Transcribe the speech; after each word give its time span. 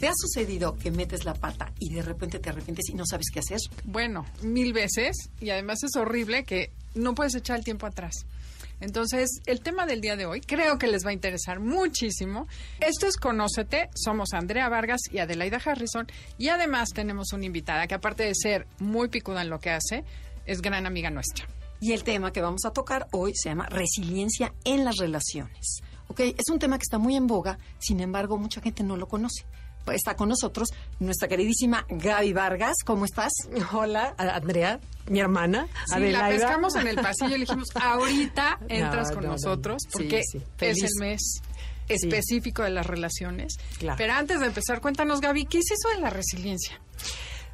¿Te 0.00 0.08
ha 0.08 0.12
sucedido 0.14 0.76
que 0.76 0.90
metes 0.90 1.24
la 1.24 1.32
pata 1.32 1.72
y 1.78 1.94
de 1.94 2.02
repente 2.02 2.38
te 2.38 2.50
arrepientes 2.50 2.90
y 2.90 2.94
no 2.94 3.06
sabes 3.06 3.30
qué 3.32 3.38
hacer? 3.38 3.58
Bueno, 3.84 4.26
mil 4.42 4.74
veces. 4.74 5.30
Y 5.40 5.48
además 5.48 5.82
es 5.84 5.96
horrible 5.96 6.44
que 6.44 6.70
no 6.94 7.14
puedes 7.14 7.34
echar 7.34 7.58
el 7.58 7.64
tiempo 7.64 7.86
atrás. 7.86 8.26
Entonces, 8.80 9.40
el 9.46 9.60
tema 9.60 9.86
del 9.86 10.02
día 10.02 10.16
de 10.16 10.26
hoy 10.26 10.42
creo 10.42 10.78
que 10.78 10.86
les 10.86 11.06
va 11.06 11.10
a 11.10 11.14
interesar 11.14 11.60
muchísimo. 11.60 12.46
Esto 12.78 13.06
es 13.06 13.16
Conócete. 13.16 13.88
Somos 13.94 14.34
Andrea 14.34 14.68
Vargas 14.68 15.00
y 15.10 15.18
Adelaida 15.18 15.60
Harrison. 15.64 16.06
Y 16.36 16.48
además 16.48 16.90
tenemos 16.90 17.32
una 17.32 17.46
invitada 17.46 17.86
que 17.86 17.94
aparte 17.94 18.24
de 18.24 18.34
ser 18.34 18.66
muy 18.78 19.08
picuda 19.08 19.40
en 19.40 19.48
lo 19.48 19.60
que 19.60 19.70
hace, 19.70 20.04
es 20.44 20.60
gran 20.60 20.84
amiga 20.84 21.08
nuestra. 21.08 21.48
Y 21.80 21.92
el 21.92 22.04
tema 22.04 22.32
que 22.32 22.42
vamos 22.42 22.66
a 22.66 22.72
tocar 22.72 23.06
hoy 23.12 23.32
se 23.34 23.48
llama 23.48 23.66
resiliencia 23.70 24.52
en 24.64 24.84
las 24.84 24.96
relaciones. 24.98 25.80
¿Ok? 26.08 26.20
Es 26.20 26.50
un 26.52 26.58
tema 26.58 26.76
que 26.76 26.84
está 26.84 26.98
muy 26.98 27.16
en 27.16 27.26
boga, 27.26 27.58
sin 27.78 28.00
embargo, 28.00 28.36
mucha 28.36 28.60
gente 28.60 28.82
no 28.82 28.98
lo 28.98 29.08
conoce 29.08 29.46
está 29.92 30.16
con 30.16 30.28
nosotros 30.28 30.68
nuestra 31.00 31.28
queridísima 31.28 31.86
Gaby 31.88 32.32
Vargas. 32.32 32.76
¿Cómo 32.84 33.04
estás? 33.04 33.32
Hola, 33.72 34.14
Andrea, 34.18 34.80
mi 35.08 35.20
hermana. 35.20 35.68
Sí, 35.86 36.10
la 36.10 36.28
pescamos 36.28 36.74
en 36.76 36.88
el 36.88 36.96
pasillo 36.96 37.36
y 37.36 37.38
le 37.38 37.44
dijimos, 37.44 37.68
ahorita 37.74 38.58
entras 38.68 39.12
con 39.12 39.24
nosotros 39.24 39.82
porque 39.92 40.20
es 40.60 40.82
el 40.82 41.00
mes 41.00 41.40
específico 41.88 42.62
de 42.62 42.70
las 42.70 42.86
relaciones. 42.86 43.56
Pero 43.96 44.12
antes 44.12 44.40
de 44.40 44.46
empezar, 44.46 44.80
cuéntanos, 44.80 45.20
Gaby, 45.20 45.46
¿qué 45.46 45.58
es 45.58 45.70
eso 45.70 45.94
de 45.94 46.00
la 46.00 46.10
resiliencia? 46.10 46.80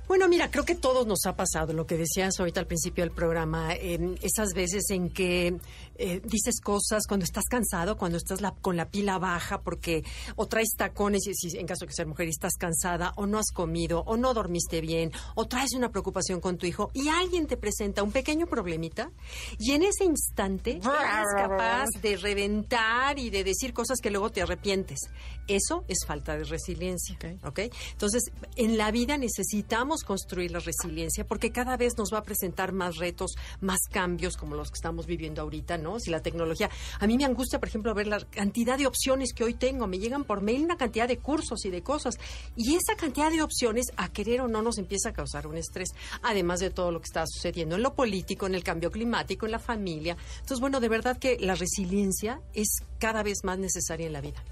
Bueno, 0.09 0.29
mira, 0.29 0.51
creo 0.51 0.65
que 0.65 0.75
todos 0.75 1.07
nos 1.07 1.25
ha 1.27 1.37
pasado 1.37 1.73
lo 1.73 1.87
que 1.87 1.97
decías 1.97 2.39
ahorita 2.39 2.61
al 2.61 2.67
principio 2.67 3.05
del 3.05 3.13
programa, 3.13 3.73
esas 3.73 4.49
veces 4.55 4.91
en 4.91 5.11
que 5.11 5.57
eh, 5.97 6.21
dices 6.25 6.61
cosas 6.61 7.07
cuando 7.07 7.25
estás 7.25 7.45
cansado, 7.45 7.97
cuando 7.97 8.19
estás 8.19 8.41
con 8.61 8.77
la 8.77 8.89
pila 8.89 9.19
baja, 9.19 9.63
porque 9.63 10.05
o 10.37 10.47
traes 10.47 10.71
tacones, 10.77 11.23
si, 11.25 11.59
en 11.59 11.67
caso 11.67 11.81
de 11.81 11.89
que 11.89 11.95
seas 11.95 12.09
mujer 12.09 12.27
y 12.27 12.31
estás 12.31 12.55
cansada, 12.59 13.13
o 13.17 13.27
no 13.27 13.39
has 13.39 13.51
comido, 13.53 14.03
o 14.07 14.17
no 14.17 14.35
dormiste 14.35 14.81
bien, 14.81 15.11
o 15.35 15.47
traes 15.47 15.73
una 15.75 15.91
preocupación 15.91 16.41
con 16.41 16.59
tu 16.59 16.67
hijo, 16.67 16.91
y 16.95 17.09
alguien 17.09 17.47
te 17.47 17.57
presenta 17.57 18.03
un 18.03 18.13
pequeño 18.13 18.47
problemita, 18.47 19.11
y 19.59 19.73
en 19.73 19.83
ese 19.83 20.05
instante 20.05 20.73
eres 20.73 21.29
capaz 21.37 21.87
de 22.01 22.17
reventar 22.17 23.19
y 23.19 23.31
de 23.31 23.45
decir 23.45 23.73
cosas 23.73 23.99
que 24.01 24.11
luego 24.11 24.31
te 24.31 24.43
arrepientes. 24.43 25.01
Eso 25.49 25.85
es 25.89 26.05
falta 26.07 26.37
de 26.37 26.45
resiliencia. 26.45 27.19
¿ok? 27.45 27.61
Entonces, 27.93 28.31
en 28.57 28.77
la 28.77 28.91
vida 28.91 29.19
necesitamos 29.19 30.03
construir 30.05 30.51
la 30.51 30.61
resiliencia 30.61 31.27
porque 31.27 31.51
cada 31.53 31.77
vez 31.77 31.95
nos 31.97 32.13
va 32.13 32.19
a 32.19 32.23
presentar 32.23 32.73
más 32.73 32.97
retos, 32.97 33.35
más 33.61 33.81
cambios 33.91 34.37
como 34.37 34.55
los 34.55 34.71
que 34.71 34.77
estamos 34.77 35.07
viviendo 35.07 35.43
ahorita, 35.43 35.79
¿no? 35.83 35.99
Si 36.01 36.11
la 36.11 36.21
tecnología. 36.21 36.71
A 37.01 37.07
mí 37.07 37.17
me 37.17 37.25
angustia, 37.25 37.59
por 37.59 37.69
ejemplo, 37.69 37.95
ver 37.95 38.07
la 38.07 38.21
cantidad 38.21 38.79
de 38.79 38.87
opciones 38.87 39.33
que 39.35 39.45
hoy 39.45 39.55
tengo. 39.55 39.87
Me 39.87 39.99
llegan 39.99 40.25
por 40.25 40.41
mail 40.41 40.65
una 40.65 40.77
cantidad 40.77 41.09
de 41.09 41.19
cursos 41.19 41.65
y 41.65 41.71
de 41.71 41.83
cosas. 41.83 42.19
Y 42.57 42.75
esa 42.75 42.97
cantidad 42.97 43.31
de 43.31 43.43
opciones, 43.43 43.87
a 43.97 44.11
querer 44.13 44.41
o 44.41 44.49
no, 44.49 44.63
nos 44.63 44.79
empieza 44.79 45.11
a 45.11 45.13
causar 45.13 45.47
un 45.47 45.57
estrés. 45.57 45.91
Además 46.23 46.61
de 46.61 46.71
todo 46.71 46.91
lo 46.91 47.01
que 47.01 47.07
está 47.07 47.25
sucediendo 47.27 47.77
en 47.77 47.83
lo 47.83 47.95
político, 47.95 48.47
en 48.47 48.55
el 48.55 48.65
cambio 48.65 48.91
climático, 48.91 49.47
en 49.47 49.53
la 49.53 49.59
familia. 49.59 50.17
Entonces, 50.35 50.61
bueno, 50.61 50.81
de 50.81 50.89
verdad 50.89 51.19
que 51.19 51.37
la 51.41 51.55
resiliencia 51.55 52.41
es 52.55 52.83
cada 52.99 53.23
vez 53.23 53.39
más 53.45 53.59
necesaria 53.59 54.07
en 54.07 54.13
la 54.13 54.21
vida. 54.21 54.43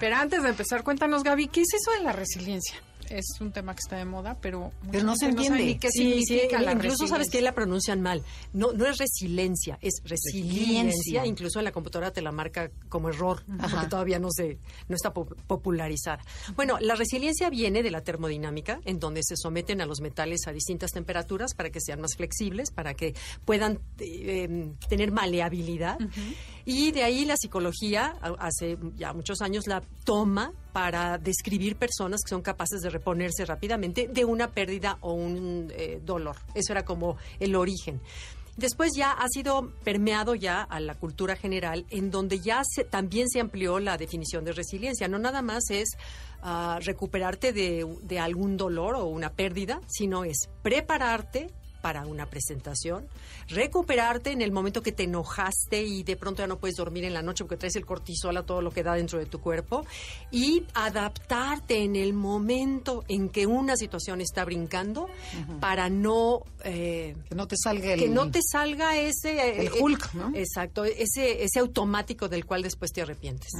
Pero 0.00 0.16
antes 0.16 0.42
de 0.42 0.48
empezar, 0.48 0.82
cuéntanos, 0.82 1.22
Gaby, 1.22 1.48
¿qué 1.48 1.60
es 1.60 1.74
eso 1.74 1.90
de 1.92 2.00
la 2.00 2.12
resiliencia? 2.12 2.76
Es 3.10 3.40
un 3.40 3.52
tema 3.52 3.74
que 3.74 3.80
está 3.80 3.96
de 3.96 4.04
moda, 4.04 4.36
pero, 4.40 4.72
pero 4.90 5.04
no 5.04 5.16
se 5.16 5.26
entiende 5.26 5.78
qué 5.78 5.90
significa 5.90 6.60
la 6.60 6.72
Incluso 6.72 7.06
sabes 7.06 7.30
que 7.30 7.40
la 7.40 7.54
pronuncian 7.54 8.00
mal. 8.00 8.22
No, 8.52 8.72
no 8.72 8.86
es 8.86 8.98
resiliencia, 8.98 9.78
es 9.80 10.02
resiliencia. 10.04 11.26
Incluso 11.26 11.58
en 11.58 11.64
la 11.64 11.72
computadora 11.72 12.12
te 12.12 12.22
la 12.22 12.32
marca 12.32 12.70
como 12.88 13.08
error, 13.08 13.42
porque 13.46 13.86
todavía 13.88 14.18
no 14.18 14.28
se 14.30 14.58
no 14.88 14.96
está 14.96 15.12
popularizada. 15.12 16.22
Bueno, 16.56 16.78
la 16.80 16.94
resiliencia 16.94 17.50
viene 17.50 17.82
de 17.82 17.90
la 17.90 18.02
termodinámica, 18.02 18.80
en 18.84 18.98
donde 18.98 19.22
se 19.22 19.36
someten 19.36 19.80
a 19.80 19.86
los 19.86 20.00
metales 20.00 20.46
a 20.46 20.52
distintas 20.52 20.90
temperaturas 20.92 21.54
para 21.54 21.70
que 21.70 21.80
sean 21.80 22.00
más 22.00 22.16
flexibles, 22.16 22.70
para 22.70 22.94
que 22.94 23.14
puedan 23.44 23.80
eh, 23.98 24.44
em, 24.44 24.74
tener 24.88 25.12
maleabilidad. 25.12 25.98
Y 26.66 26.92
de 26.92 27.02
ahí 27.02 27.24
la 27.24 27.36
psicología, 27.36 28.16
hace 28.38 28.78
ya 28.96 29.12
muchos 29.12 29.42
años, 29.42 29.66
la 29.66 29.82
toma 30.04 30.52
para 30.72 31.18
describir 31.18 31.76
personas 31.76 32.22
que 32.24 32.30
son 32.30 32.42
capaces 32.42 32.80
de 32.80 32.90
reponerse 32.90 33.44
rápidamente 33.44 34.08
de 34.08 34.24
una 34.24 34.50
pérdida 34.50 34.96
o 35.00 35.12
un 35.12 35.70
eh, 35.76 36.00
dolor. 36.02 36.36
Eso 36.54 36.72
era 36.72 36.84
como 36.84 37.18
el 37.38 37.54
origen. 37.54 38.00
Después 38.56 38.92
ya 38.96 39.10
ha 39.10 39.28
sido 39.28 39.72
permeado 39.82 40.36
ya 40.36 40.62
a 40.62 40.78
la 40.78 40.94
cultura 40.94 41.34
general, 41.34 41.86
en 41.90 42.10
donde 42.10 42.38
ya 42.38 42.62
también 42.88 43.28
se 43.28 43.40
amplió 43.40 43.80
la 43.80 43.96
definición 43.96 44.44
de 44.44 44.52
resiliencia. 44.52 45.08
No 45.08 45.18
nada 45.18 45.42
más 45.42 45.64
es 45.70 45.88
ah, 46.40 46.78
recuperarte 46.80 47.52
de, 47.52 47.84
de 48.02 48.18
algún 48.20 48.56
dolor 48.56 48.94
o 48.94 49.06
una 49.06 49.32
pérdida, 49.32 49.80
sino 49.88 50.24
es 50.24 50.48
prepararte 50.62 51.50
para 51.84 52.06
una 52.06 52.24
presentación, 52.24 53.06
recuperarte 53.46 54.30
en 54.30 54.40
el 54.40 54.52
momento 54.52 54.82
que 54.82 54.90
te 54.90 55.02
enojaste 55.02 55.82
y 55.82 56.02
de 56.02 56.16
pronto 56.16 56.42
ya 56.42 56.46
no 56.46 56.56
puedes 56.56 56.76
dormir 56.76 57.04
en 57.04 57.12
la 57.12 57.20
noche 57.20 57.44
porque 57.44 57.58
traes 57.58 57.76
el 57.76 57.84
cortisol 57.84 58.34
a 58.38 58.42
todo 58.42 58.62
lo 58.62 58.70
que 58.70 58.82
da 58.82 58.94
dentro 58.94 59.18
de 59.18 59.26
tu 59.26 59.38
cuerpo 59.38 59.84
y 60.30 60.64
adaptarte 60.72 61.82
en 61.82 61.94
el 61.96 62.14
momento 62.14 63.04
en 63.06 63.28
que 63.28 63.46
una 63.46 63.76
situación 63.76 64.22
está 64.22 64.46
brincando 64.46 65.10
para 65.60 65.90
no 65.90 66.38
eh, 66.64 67.16
que 67.28 67.34
no 67.34 67.46
te 67.46 67.56
salga 67.62 67.92
el, 67.92 68.00
que 68.00 68.08
no 68.08 68.30
te 68.30 68.40
salga 68.42 68.96
ese 68.96 69.66
el 69.66 69.70
Hulk, 69.78 70.14
¿no? 70.14 70.32
Exacto, 70.34 70.86
ese 70.86 71.44
ese 71.44 71.58
automático 71.58 72.30
del 72.30 72.46
cual 72.46 72.62
después 72.62 72.92
te 72.92 73.02
arrepientes. 73.02 73.50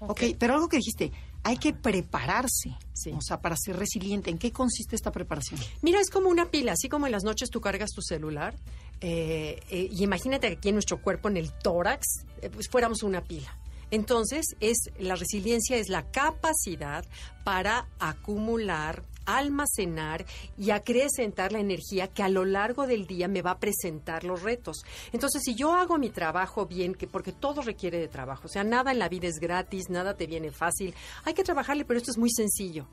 ok, 0.00 0.22
pero 0.36 0.54
algo 0.54 0.68
que 0.68 0.78
dijiste, 0.78 1.12
hay 1.42 1.56
que 1.56 1.72
prepararse, 1.72 2.76
o 3.14 3.20
sea, 3.20 3.40
para 3.40 3.56
ser 3.56 3.76
resiliente. 3.76 4.30
¿En 4.30 4.38
qué 4.38 4.52
consiste 4.52 4.96
esta 4.96 5.12
preparación? 5.12 5.60
Mira, 5.82 6.00
es 6.00 6.10
como 6.10 6.28
una 6.28 6.50
pila, 6.50 6.72
así 6.72 6.88
como 6.88 7.06
en 7.06 7.12
las 7.12 7.24
noches 7.24 7.50
tú 7.50 7.60
cargas 7.60 7.90
tu 7.90 8.02
celular, 8.02 8.54
eh, 9.00 9.60
eh, 9.70 9.88
y 9.90 10.02
imagínate 10.02 10.48
que 10.48 10.54
aquí 10.54 10.68
en 10.68 10.74
nuestro 10.74 11.00
cuerpo, 11.00 11.28
en 11.28 11.36
el 11.36 11.52
tórax, 11.52 12.06
eh, 12.42 12.50
pues 12.50 12.68
fuéramos 12.68 13.02
una 13.02 13.22
pila. 13.22 13.56
Entonces, 13.90 14.56
es 14.60 14.90
la 14.98 15.14
resiliencia 15.14 15.76
es 15.78 15.88
la 15.88 16.10
capacidad 16.10 17.06
para 17.44 17.88
acumular 17.98 19.02
almacenar 19.36 20.24
y 20.56 20.70
acrecentar 20.70 21.52
la 21.52 21.60
energía 21.60 22.08
que 22.08 22.22
a 22.22 22.28
lo 22.28 22.44
largo 22.44 22.86
del 22.86 23.06
día 23.06 23.28
me 23.28 23.42
va 23.42 23.52
a 23.52 23.58
presentar 23.58 24.24
los 24.24 24.42
retos. 24.42 24.82
Entonces, 25.12 25.42
si 25.44 25.54
yo 25.54 25.74
hago 25.74 25.98
mi 25.98 26.10
trabajo 26.10 26.66
bien, 26.66 26.94
que 26.94 27.06
porque 27.06 27.32
todo 27.32 27.62
requiere 27.62 27.98
de 27.98 28.08
trabajo, 28.08 28.46
o 28.46 28.48
sea, 28.48 28.64
nada 28.64 28.90
en 28.92 28.98
la 28.98 29.08
vida 29.08 29.28
es 29.28 29.38
gratis, 29.38 29.90
nada 29.90 30.14
te 30.14 30.26
viene 30.26 30.50
fácil, 30.50 30.94
hay 31.24 31.34
que 31.34 31.44
trabajarle, 31.44 31.84
pero 31.84 31.98
esto 31.98 32.10
es 32.10 32.18
muy 32.18 32.30
sencillo. 32.30 32.86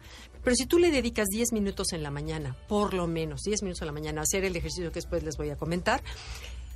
Pero 0.43 0.55
si 0.55 0.65
tú 0.65 0.77
le 0.77 0.91
dedicas 0.91 1.27
10 1.29 1.53
minutos 1.53 1.93
en 1.93 2.03
la 2.03 2.11
mañana, 2.11 2.55
por 2.67 2.93
lo 2.93 3.07
menos 3.07 3.41
10 3.41 3.63
minutos 3.63 3.81
en 3.81 3.87
la 3.87 3.93
mañana, 3.93 4.21
a 4.21 4.23
hacer 4.23 4.45
el 4.45 4.55
ejercicio 4.55 4.89
que 4.91 4.95
después 4.95 5.23
les 5.23 5.37
voy 5.37 5.49
a 5.49 5.55
comentar, 5.55 6.03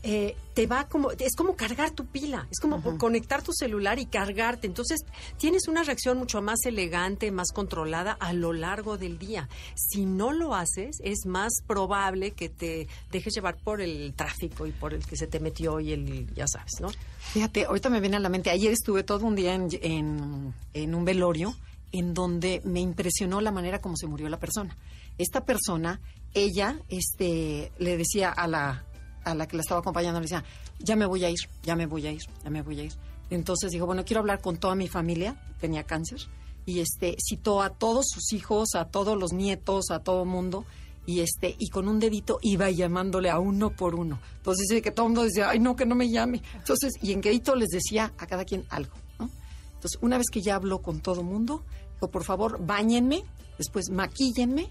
eh, 0.01 0.35
te 0.53 0.65
va 0.65 0.87
como, 0.87 1.11
es 1.11 1.35
como 1.35 1.55
cargar 1.55 1.91
tu 1.91 2.05
pila, 2.05 2.47
es 2.51 2.59
como 2.59 2.81
conectar 2.97 3.41
tu 3.41 3.51
celular 3.53 3.99
y 3.99 4.05
cargarte. 4.05 4.67
Entonces, 4.67 5.01
tienes 5.37 5.67
una 5.67 5.83
reacción 5.83 6.17
mucho 6.17 6.41
más 6.41 6.59
elegante, 6.65 7.31
más 7.31 7.51
controlada 7.51 8.13
a 8.13 8.33
lo 8.33 8.53
largo 8.53 8.97
del 8.97 9.19
día. 9.19 9.49
Si 9.75 10.05
no 10.05 10.31
lo 10.31 10.55
haces, 10.55 10.97
es 11.03 11.25
más 11.25 11.51
probable 11.67 12.31
que 12.31 12.49
te 12.49 12.87
dejes 13.11 13.33
llevar 13.33 13.57
por 13.57 13.81
el 13.81 14.13
tráfico 14.15 14.65
y 14.65 14.71
por 14.71 14.93
el 14.93 15.05
que 15.05 15.15
se 15.15 15.27
te 15.27 15.39
metió 15.39 15.79
y 15.79 15.91
el, 15.93 16.33
ya 16.33 16.47
sabes, 16.47 16.73
¿no? 16.81 16.89
Fíjate, 17.33 17.65
ahorita 17.65 17.89
me 17.89 17.99
viene 17.99 18.17
a 18.17 18.19
la 18.19 18.29
mente, 18.29 18.49
ayer 18.49 18.71
estuve 18.71 19.03
todo 19.03 19.25
un 19.25 19.35
día 19.35 19.53
en, 19.53 20.53
en 20.73 20.95
un 20.95 21.05
velorio 21.05 21.55
en 21.91 22.13
donde 22.13 22.61
me 22.63 22.79
impresionó 22.79 23.41
la 23.41 23.51
manera 23.51 23.81
como 23.81 23.97
se 23.97 24.07
murió 24.07 24.29
la 24.29 24.39
persona. 24.39 24.77
Esta 25.17 25.43
persona, 25.43 25.99
ella, 26.33 26.79
este, 26.87 27.71
le 27.77 27.97
decía 27.97 28.29
a 28.29 28.47
la, 28.47 28.85
a 29.29 29.35
la 29.35 29.47
que 29.47 29.55
la 29.55 29.61
estaba 29.61 29.81
acompañando 29.81 30.19
le 30.19 30.25
decía, 30.25 30.43
ya 30.79 30.95
me 30.95 31.05
voy 31.05 31.23
a 31.25 31.29
ir, 31.29 31.39
ya 31.63 31.75
me 31.75 31.85
voy 31.85 32.07
a 32.07 32.11
ir, 32.11 32.21
ya 32.43 32.49
me 32.49 32.61
voy 32.61 32.79
a 32.79 32.83
ir. 32.83 32.93
Entonces 33.29 33.71
dijo, 33.71 33.85
bueno, 33.85 34.03
quiero 34.05 34.21
hablar 34.21 34.41
con 34.41 34.57
toda 34.57 34.75
mi 34.75 34.87
familia, 34.87 35.41
tenía 35.59 35.83
cáncer, 35.83 36.19
y 36.65 36.79
este 36.79 37.15
citó 37.25 37.61
a 37.61 37.69
todos 37.69 38.07
sus 38.09 38.33
hijos, 38.33 38.75
a 38.75 38.85
todos 38.85 39.17
los 39.17 39.33
nietos, 39.33 39.91
a 39.91 39.99
todo 39.99 40.25
mundo, 40.25 40.65
y 41.05 41.21
este 41.21 41.55
y 41.57 41.69
con 41.69 41.87
un 41.87 41.99
dedito 41.99 42.39
iba 42.41 42.69
llamándole 42.69 43.29
a 43.29 43.39
uno 43.39 43.71
por 43.71 43.95
uno. 43.95 44.19
Entonces 44.37 44.67
dice 44.67 44.81
que 44.81 44.91
todo 44.91 45.07
el 45.07 45.13
mundo 45.13 45.23
decía, 45.23 45.49
ay 45.49 45.59
no, 45.59 45.75
que 45.75 45.85
no 45.85 45.95
me 45.95 46.09
llame. 46.09 46.41
Entonces, 46.55 46.93
y 47.01 47.13
en 47.13 47.21
grito 47.21 47.55
les 47.55 47.69
decía 47.69 48.13
a 48.17 48.27
cada 48.27 48.45
quien 48.45 48.65
algo, 48.69 48.93
Entonces, 49.19 49.99
una 50.01 50.17
vez 50.17 50.27
que 50.31 50.41
ya 50.41 50.55
habló 50.55 50.81
con 50.81 50.99
todo 50.99 51.23
mundo, 51.23 51.63
dijo, 51.93 52.11
por 52.11 52.23
favor, 52.23 52.63
bañenme, 52.63 53.23
después 53.57 53.89
maquíllenme, 53.89 54.69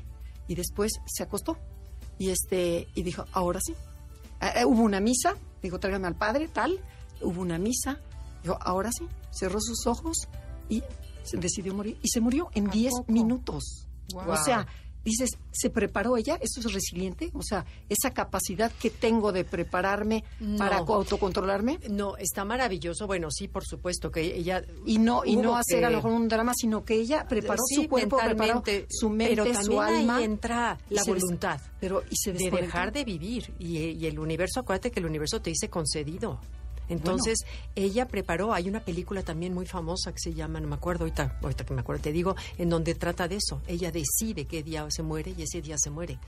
y 0.49 0.55
después 0.55 0.93
se 1.07 1.23
acostó 1.23 1.59
y 2.19 2.31
este 2.31 2.89
y 2.95 3.03
dijo, 3.03 3.25
ahora 3.33 3.61
sí. 3.65 3.75
Eh, 4.41 4.61
eh, 4.61 4.65
hubo 4.65 4.83
una 4.83 5.01
misa, 5.01 5.37
dijo, 5.63 5.79
tráigame 5.81 6.07
al 6.07 6.17
padre, 6.17 6.49
tal, 6.49 6.81
hubo 7.23 7.41
una 7.41 7.59
misa, 7.59 7.99
dijo, 8.43 8.59
ahora 8.61 8.91
sí, 8.97 9.07
cerró 9.31 9.61
sus 9.61 9.87
ojos 9.87 10.29
y 10.69 10.83
se 11.25 11.37
decidió 11.37 11.75
morir 11.75 11.99
y 12.03 12.09
se 12.09 12.21
murió 12.21 12.49
en 12.55 12.69
¿A 12.69 12.71
10 12.71 12.93
poco? 12.93 13.13
minutos. 13.13 13.89
Wow. 14.13 14.31
O 14.31 14.37
sea, 14.37 14.67
dices, 15.09 15.31
¿se 15.51 15.71
preparó 15.71 16.17
ella? 16.17 16.39
¿Eso 16.41 16.61
es 16.61 16.73
resiliente? 16.73 17.31
O 17.35 17.43
sea, 17.43 17.65
esa 17.89 18.13
capacidad 18.13 18.71
que 18.73 18.91
tengo 18.91 19.33
de 19.33 19.45
prepararme 19.45 20.25
para 20.57 20.81
No. 20.81 20.95
autocontrolarme 20.95 21.79
No, 21.89 22.17
está 22.17 22.45
maravilloso. 22.45 23.07
Bueno, 23.07 23.31
sí, 23.31 23.49
por 23.49 23.65
supuesto 23.65 24.11
que 24.11 24.21
ella 24.37 24.63
y 24.87 24.99
no 24.99 25.25
y 25.25 25.37
no 25.37 25.57
hacer 25.57 25.81
que- 25.81 25.85
a 25.87 25.91
lo 25.91 25.97
mejor 25.99 26.13
un 26.13 26.29
drama, 26.29 26.53
sino 26.57 26.85
que 26.85 26.95
ella 26.95 27.27
preparó 27.29 27.63
Sí, 27.69 27.75
su 27.77 27.89
cuerpo, 27.89 28.19
preparó 28.19 28.63
su 28.89 29.11
mente, 29.11 29.31
pero 29.35 29.45
también 29.45 29.65
su 29.65 29.81
alma. 29.81 30.17
ahí 30.17 30.25
entra 30.25 30.79
la 30.91 31.05
voluntad 31.05 31.61
pero 31.81 32.03
y 32.11 32.17
se 32.17 32.33
de 32.33 32.51
dejar 32.51 32.93
de 32.93 33.05
vivir 33.05 33.53
y, 33.59 33.79
y 33.79 34.07
el 34.07 34.19
universo, 34.19 34.61
acuérdate 34.61 34.91
que 34.91 35.01
el 35.01 35.07
universo 35.07 35.41
te 35.41 35.51
dice 35.51 35.69
concedido. 35.71 36.41
Entonces, 36.89 37.39
ella 37.75 38.07
preparó, 38.09 38.53
hay 38.53 38.69
una 38.69 38.81
película 38.81 39.23
también 39.23 39.55
muy 39.55 39.67
famosa 39.67 40.13
que 40.13 40.19
se 40.19 40.35
llama, 40.35 40.61
no 40.61 40.69
me 40.69 40.75
acuerdo 40.75 41.05
ahorita, 41.05 41.39
ahorita 41.43 41.65
que 41.65 41.75
me 41.75 41.81
acuerdo 41.81 42.03
te 42.03 42.13
digo, 42.13 42.37
en 42.57 42.71
donde 42.71 42.95
trata 42.95 43.29
de 43.29 43.37
eso. 43.37 43.61
Ella 43.67 43.91
decide 43.91 44.47
qué 44.47 44.63
día 44.63 44.87
se 44.91 45.03
muere 45.03 45.35
y 45.37 45.43
ese 45.43 45.61
día 45.61 45.77
se 45.79 45.91
muere. 45.91 46.19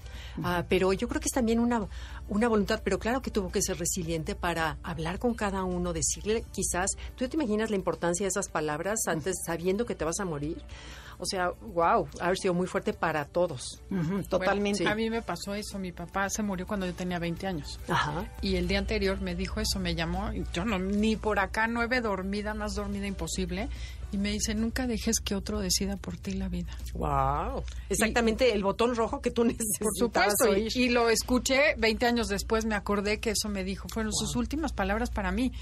Ah, 0.43 0.65
pero 0.69 0.93
yo 0.93 1.09
creo 1.09 1.21
que 1.21 1.29
es 1.29 1.33
también 1.33 1.59
una, 1.59 1.87
una 2.29 2.49
voluntad, 2.49 2.81
pero 2.85 2.99
claro 2.99 3.23
que 3.23 3.31
tuvo 3.31 3.51
que 3.51 3.62
ser 3.62 3.79
resiliente 3.79 4.35
para 4.35 4.79
hablar 4.83 5.19
con 5.19 5.35
cada 5.35 5.65
uno, 5.65 5.93
decirle 5.93 6.45
quizás, 6.53 6.91
¿tú 7.17 7.29
te 7.29 7.37
imaginas 7.37 7.71
la 7.71 7.77
importancia 7.77 8.25
de 8.25 8.29
esas 8.29 8.49
palabras 8.49 9.01
antes 9.07 9.37
sabiendo 9.45 9.87
que 9.87 9.95
te 9.95 10.05
vas 10.05 10.21
a 10.21 10.25
morir? 10.25 10.62
O 11.20 11.26
sea, 11.26 11.50
wow, 11.50 12.08
haber 12.20 12.37
sido 12.38 12.55
muy 12.55 12.67
fuerte 12.67 12.93
para 12.93 13.25
todos. 13.26 13.81
Totalmente. 14.28 14.82
Bueno, 14.84 14.93
a 14.93 14.94
mí 14.96 15.11
me 15.11 15.22
pasó 15.22 15.55
eso. 15.55 15.78
Mi 15.78 15.93
papá 15.93 16.28
se 16.31 16.43
murió 16.43 16.67
cuando 16.67 16.87
yo 16.87 16.94
tenía 16.94 17.19
20 17.19 17.46
años. 17.46 17.78
Ajá. 17.88 18.25
Y 18.43 18.56
el 18.56 18.67
día 18.69 18.78
anterior 18.78 19.20
me 19.20 19.34
dijo 19.34 19.61
eso, 19.61 19.78
me 19.78 19.94
llamó. 19.94 20.32
y 20.32 20.44
Yo 20.52 20.64
no, 20.64 20.78
ni 20.78 21.17
por 21.17 21.38
acá, 21.38 21.67
nueve 21.67 22.00
dormida, 22.00 22.55
más 22.55 22.75
dormida 22.75 23.06
imposible. 23.06 23.69
Y 24.12 24.19
me 24.19 24.32
dice, 24.32 24.56
nunca 24.56 24.88
dejes 24.88 25.20
que 25.20 25.37
otro 25.37 25.61
decida 25.61 25.96
por 25.96 26.17
ti 26.17 26.32
la 26.32 26.49
vida. 26.49 26.76
Wow. 26.94 27.62
Exactamente 27.88 28.52
el 28.52 28.64
botón 28.64 28.96
rojo 28.96 29.20
que 29.20 29.31
tú 29.31 29.44
necesitas. 29.44 29.78
Por 29.78 29.94
supuesto. 29.96 30.56
Y, 30.56 30.69
y 30.75 30.88
lo 30.88 31.08
escuché 31.11 31.75
20 31.78 32.06
años 32.06 32.26
después, 32.26 32.64
me 32.64 32.75
acordé 32.75 33.20
que 33.20 33.31
eso 33.31 33.49
me 33.49 33.62
dijo. 33.62 33.87
Fueron 33.93 34.12
sus 34.12 34.34
últimas 34.34 34.73
palabras 34.73 35.11
para 35.11 35.31
mí. 35.31 35.52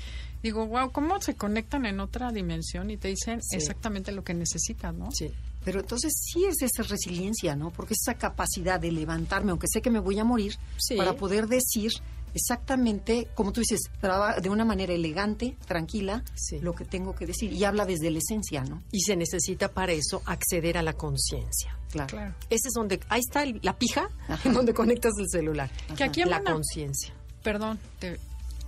Digo, 0.43 0.67
wow, 0.67 0.93
¿cómo 0.93 1.21
se 1.21 1.35
conectan 1.35 1.85
en 1.85 1.99
otra 2.01 2.31
dimensión 2.31 2.91
y 2.91 2.97
te 2.97 3.09
dicen 3.09 3.43
Sí. 3.43 3.57
exactamente 3.57 4.13
lo 4.13 4.23
que 4.23 4.35
necesitas, 4.35 4.95
no? 4.95 5.11
Sí. 5.11 5.31
Pero 5.65 5.81
entonces 5.81 6.13
sí 6.15 6.45
es 6.45 6.63
esa 6.63 6.83
resiliencia, 6.83 7.55
¿no? 7.57 7.71
Porque 7.71 7.95
es 7.95 8.01
esa 8.03 8.15
capacidad 8.19 8.81
de 8.81 8.93
levantarme, 8.93 9.51
aunque 9.51 9.67
sé 9.69 9.83
que 9.83 9.91
me 9.91 9.99
voy 10.01 10.19
a 10.19 10.25
morir, 10.25 10.57
Sí. 10.79 10.97
para 10.97 11.15
poder 11.15 11.47
decir 11.49 11.93
exactamente, 12.35 13.29
como 13.35 13.53
tú 13.53 13.61
dices, 13.61 13.81
traba- 14.01 14.37
de 14.41 14.49
una 14.49 14.65
manera 14.65 14.93
elegante, 14.93 15.57
tranquila, 15.67 16.23
Sí. 16.35 16.59
lo 16.61 16.75
que 16.75 16.85
tengo 16.85 17.15
que 17.15 17.27
decir. 17.27 17.53
Y 17.53 17.65
habla 17.65 17.85
desde 17.85 18.11
la 18.11 18.19
esencia, 18.19 18.63
¿no? 18.65 18.83
Y 18.93 19.01
se 19.01 19.17
necesita 19.17 19.69
para 19.69 19.93
eso 19.93 20.23
acceder 20.25 20.79
a 20.79 20.83
la 20.83 20.93
conciencia. 20.93 21.77
Claro. 21.91 22.09
Claro. 22.09 22.35
Ese 22.51 22.69
es 22.69 22.75
donde, 22.75 23.01
ahí 23.09 23.21
está 23.27 23.43
el- 23.43 23.61
la 23.63 23.77
pija, 23.77 24.09
Ajá. 24.29 24.49
en 24.49 24.55
donde 24.55 24.73
conectas 24.75 25.13
el 25.19 25.27
celular. 25.29 25.71
Que 25.97 26.05
aquí 26.05 26.23
La 26.25 26.43
conciencia. 26.43 27.13
perdón, 27.43 27.79
te- 27.99 28.19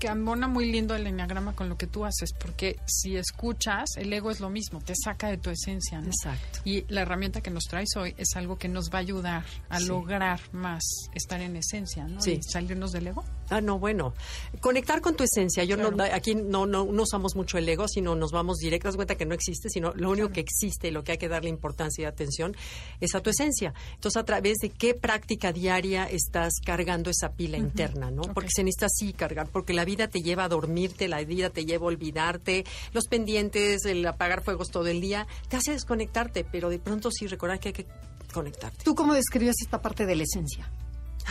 que 0.00 0.08
ambona 0.08 0.48
muy 0.48 0.72
lindo 0.72 0.96
el 0.96 1.06
enneagrama 1.06 1.54
con 1.54 1.68
lo 1.68 1.76
que 1.76 1.86
tú 1.86 2.04
haces, 2.04 2.32
porque 2.32 2.80
si 2.86 3.16
escuchas, 3.16 3.90
el 3.96 4.12
ego 4.12 4.30
es 4.32 4.40
lo 4.40 4.50
mismo, 4.50 4.80
te 4.80 4.94
saca 4.96 5.28
de 5.28 5.36
tu 5.36 5.50
esencia, 5.50 6.00
¿no? 6.00 6.06
Exacto. 6.06 6.60
Y 6.64 6.84
la 6.88 7.02
herramienta 7.02 7.40
que 7.42 7.50
nos 7.50 7.64
traes 7.64 7.90
hoy 7.96 8.14
es 8.16 8.34
algo 8.34 8.56
que 8.58 8.68
nos 8.68 8.90
va 8.90 8.96
a 8.98 9.02
ayudar 9.02 9.44
a 9.68 9.78
Sí. 9.78 9.86
lograr 9.86 10.40
más 10.52 10.82
estar 11.14 11.40
en 11.40 11.54
esencia, 11.54 12.04
¿no? 12.08 12.20
Sí. 12.20 12.40
Y 12.40 12.42
salirnos 12.42 12.90
del 12.92 13.08
ego. 13.08 13.24
Ah, 13.50 13.60
no, 13.60 13.78
bueno. 13.78 14.14
Conectar 14.60 15.00
con 15.00 15.16
tu 15.16 15.24
esencia. 15.24 15.64
Yo 15.64 15.76
no, 15.76 15.90
Claro. 15.92 16.14
aquí 16.14 16.34
no, 16.34 16.66
no, 16.66 16.84
no 16.84 17.02
usamos 17.02 17.34
mucho 17.36 17.58
el 17.58 17.68
ego, 17.68 17.88
sino 17.88 18.14
nos 18.14 18.30
vamos 18.30 18.58
directo. 18.58 18.88
Das 18.88 18.96
cuenta 18.96 19.16
que 19.16 19.26
no 19.26 19.34
existe, 19.34 19.68
sino 19.68 19.92
lo 19.94 20.10
único 20.10 20.30
que 20.30 20.40
existe 20.40 20.88
y 20.88 20.90
lo 20.90 21.02
que 21.04 21.12
hay 21.12 21.18
que 21.18 21.28
darle 21.28 21.50
importancia 21.50 22.02
y 22.02 22.04
atención 22.06 22.56
es 23.00 23.14
a 23.14 23.20
tu 23.20 23.30
esencia. 23.30 23.74
Entonces, 23.94 24.20
a 24.20 24.24
través 24.24 24.58
de 24.58 24.70
qué 24.70 24.94
práctica 24.94 25.52
diaria 25.52 26.04
estás 26.04 26.54
cargando 26.64 27.10
esa 27.10 27.32
pila 27.32 27.58
interna, 27.58 28.10
¿no? 28.10 28.22
Porque 28.22 28.50
se 28.54 28.62
necesita 28.62 28.86
así 28.86 29.12
cargar, 29.12 29.48
porque 29.48 29.72
la 29.72 29.84
vida 29.84 30.08
te 30.08 30.20
lleva 30.20 30.44
a 30.44 30.48
dormirte, 30.48 31.08
la 31.08 31.22
vida 31.24 31.50
te 31.50 31.64
lleva 31.64 31.84
a 31.84 31.88
olvidarte, 31.88 32.64
los 32.92 33.06
pendientes, 33.08 33.84
el 33.84 34.06
apagar 34.06 34.42
fuegos 34.42 34.70
todo 34.70 34.86
el 34.86 35.00
día, 35.00 35.26
te 35.48 35.56
hace 35.56 35.72
desconectarte, 35.72 36.44
pero 36.44 36.70
de 36.70 36.78
pronto 36.78 37.10
sí 37.10 37.26
recordar 37.26 37.58
que 37.58 37.68
hay 37.68 37.74
que 37.74 37.86
conectarte. 38.32 38.84
¿Tú 38.84 38.94
cómo 38.94 39.14
describes 39.14 39.56
esta 39.60 39.82
parte 39.82 40.06
de 40.06 40.14
la 40.16 40.22
esencia? 40.22 40.70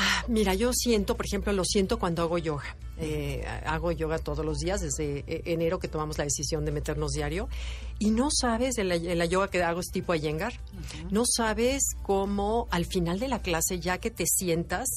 Ah, 0.02 0.24
Mira, 0.30 0.54
yo 0.54 0.72
siento, 0.74 1.18
por 1.18 1.26
ejemplo, 1.26 1.52
lo 1.52 1.66
siento 1.66 2.00
cuando 2.00 2.22
hago 2.24 2.38
yoga. 2.38 2.76
Eh, 2.98 3.46
hago 3.66 3.92
yoga 3.92 4.18
todos 4.18 4.46
los 4.46 4.60
días, 4.60 4.80
desde 4.82 5.26
eh, 5.28 5.42
enero 5.46 5.80
que 5.80 5.88
tomamos 5.88 6.18
la 6.18 6.24
decisión 6.24 6.64
de 6.64 6.72
meternos 6.72 7.12
diario. 7.12 7.50
Y 7.98 8.12
no 8.12 8.30
sabes, 8.32 8.78
en 8.78 8.90
la, 8.90 8.96
en 8.96 9.18
la 9.18 9.26
yoga 9.26 9.50
que 9.50 9.62
hago 9.62 9.82
es 9.82 9.88
tipo 9.92 10.16
Iyengar, 10.16 10.54
no 11.12 11.24
sabes 11.26 11.84
cómo 12.02 12.68
al 12.72 12.86
final 12.86 13.20
de 13.20 13.28
la 13.28 13.42
clase, 13.42 13.80
ya 13.80 13.98
que 13.98 14.10
te 14.10 14.26
sientas 14.26 14.88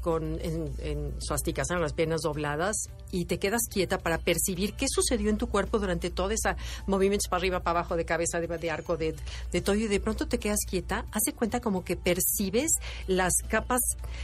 con 0.00 0.40
en, 0.40 0.72
en 0.80 1.12
suastikasana, 1.20 1.80
las 1.80 1.92
piernas 1.92 2.22
dobladas, 2.22 2.76
y 3.12 3.24
te 3.26 3.38
quedas 3.38 3.62
quieta 3.70 3.98
para 3.98 4.18
percibir 4.18 4.74
qué 4.74 4.86
sucedió 4.88 5.30
en 5.30 5.36
tu 5.38 5.48
cuerpo 5.48 5.78
durante 5.78 6.10
todo 6.10 6.30
ese 6.30 6.50
movimientos 6.86 7.28
para 7.28 7.40
arriba, 7.40 7.60
para 7.60 7.80
abajo, 7.80 7.96
de 7.96 8.04
cabeza, 8.04 8.40
de, 8.40 8.46
de 8.46 8.70
arco, 8.70 8.96
de, 8.96 9.14
de 9.52 9.60
todo, 9.60 9.76
y 9.76 9.86
de 9.88 10.00
pronto 10.00 10.26
te 10.26 10.38
quedas 10.38 10.60
quieta, 10.68 11.04
hace 11.12 11.32
cuenta 11.32 11.60
como 11.60 11.84
que 11.84 11.96
percibes 11.96 12.70
las 13.06 13.32
capas, 13.48 13.80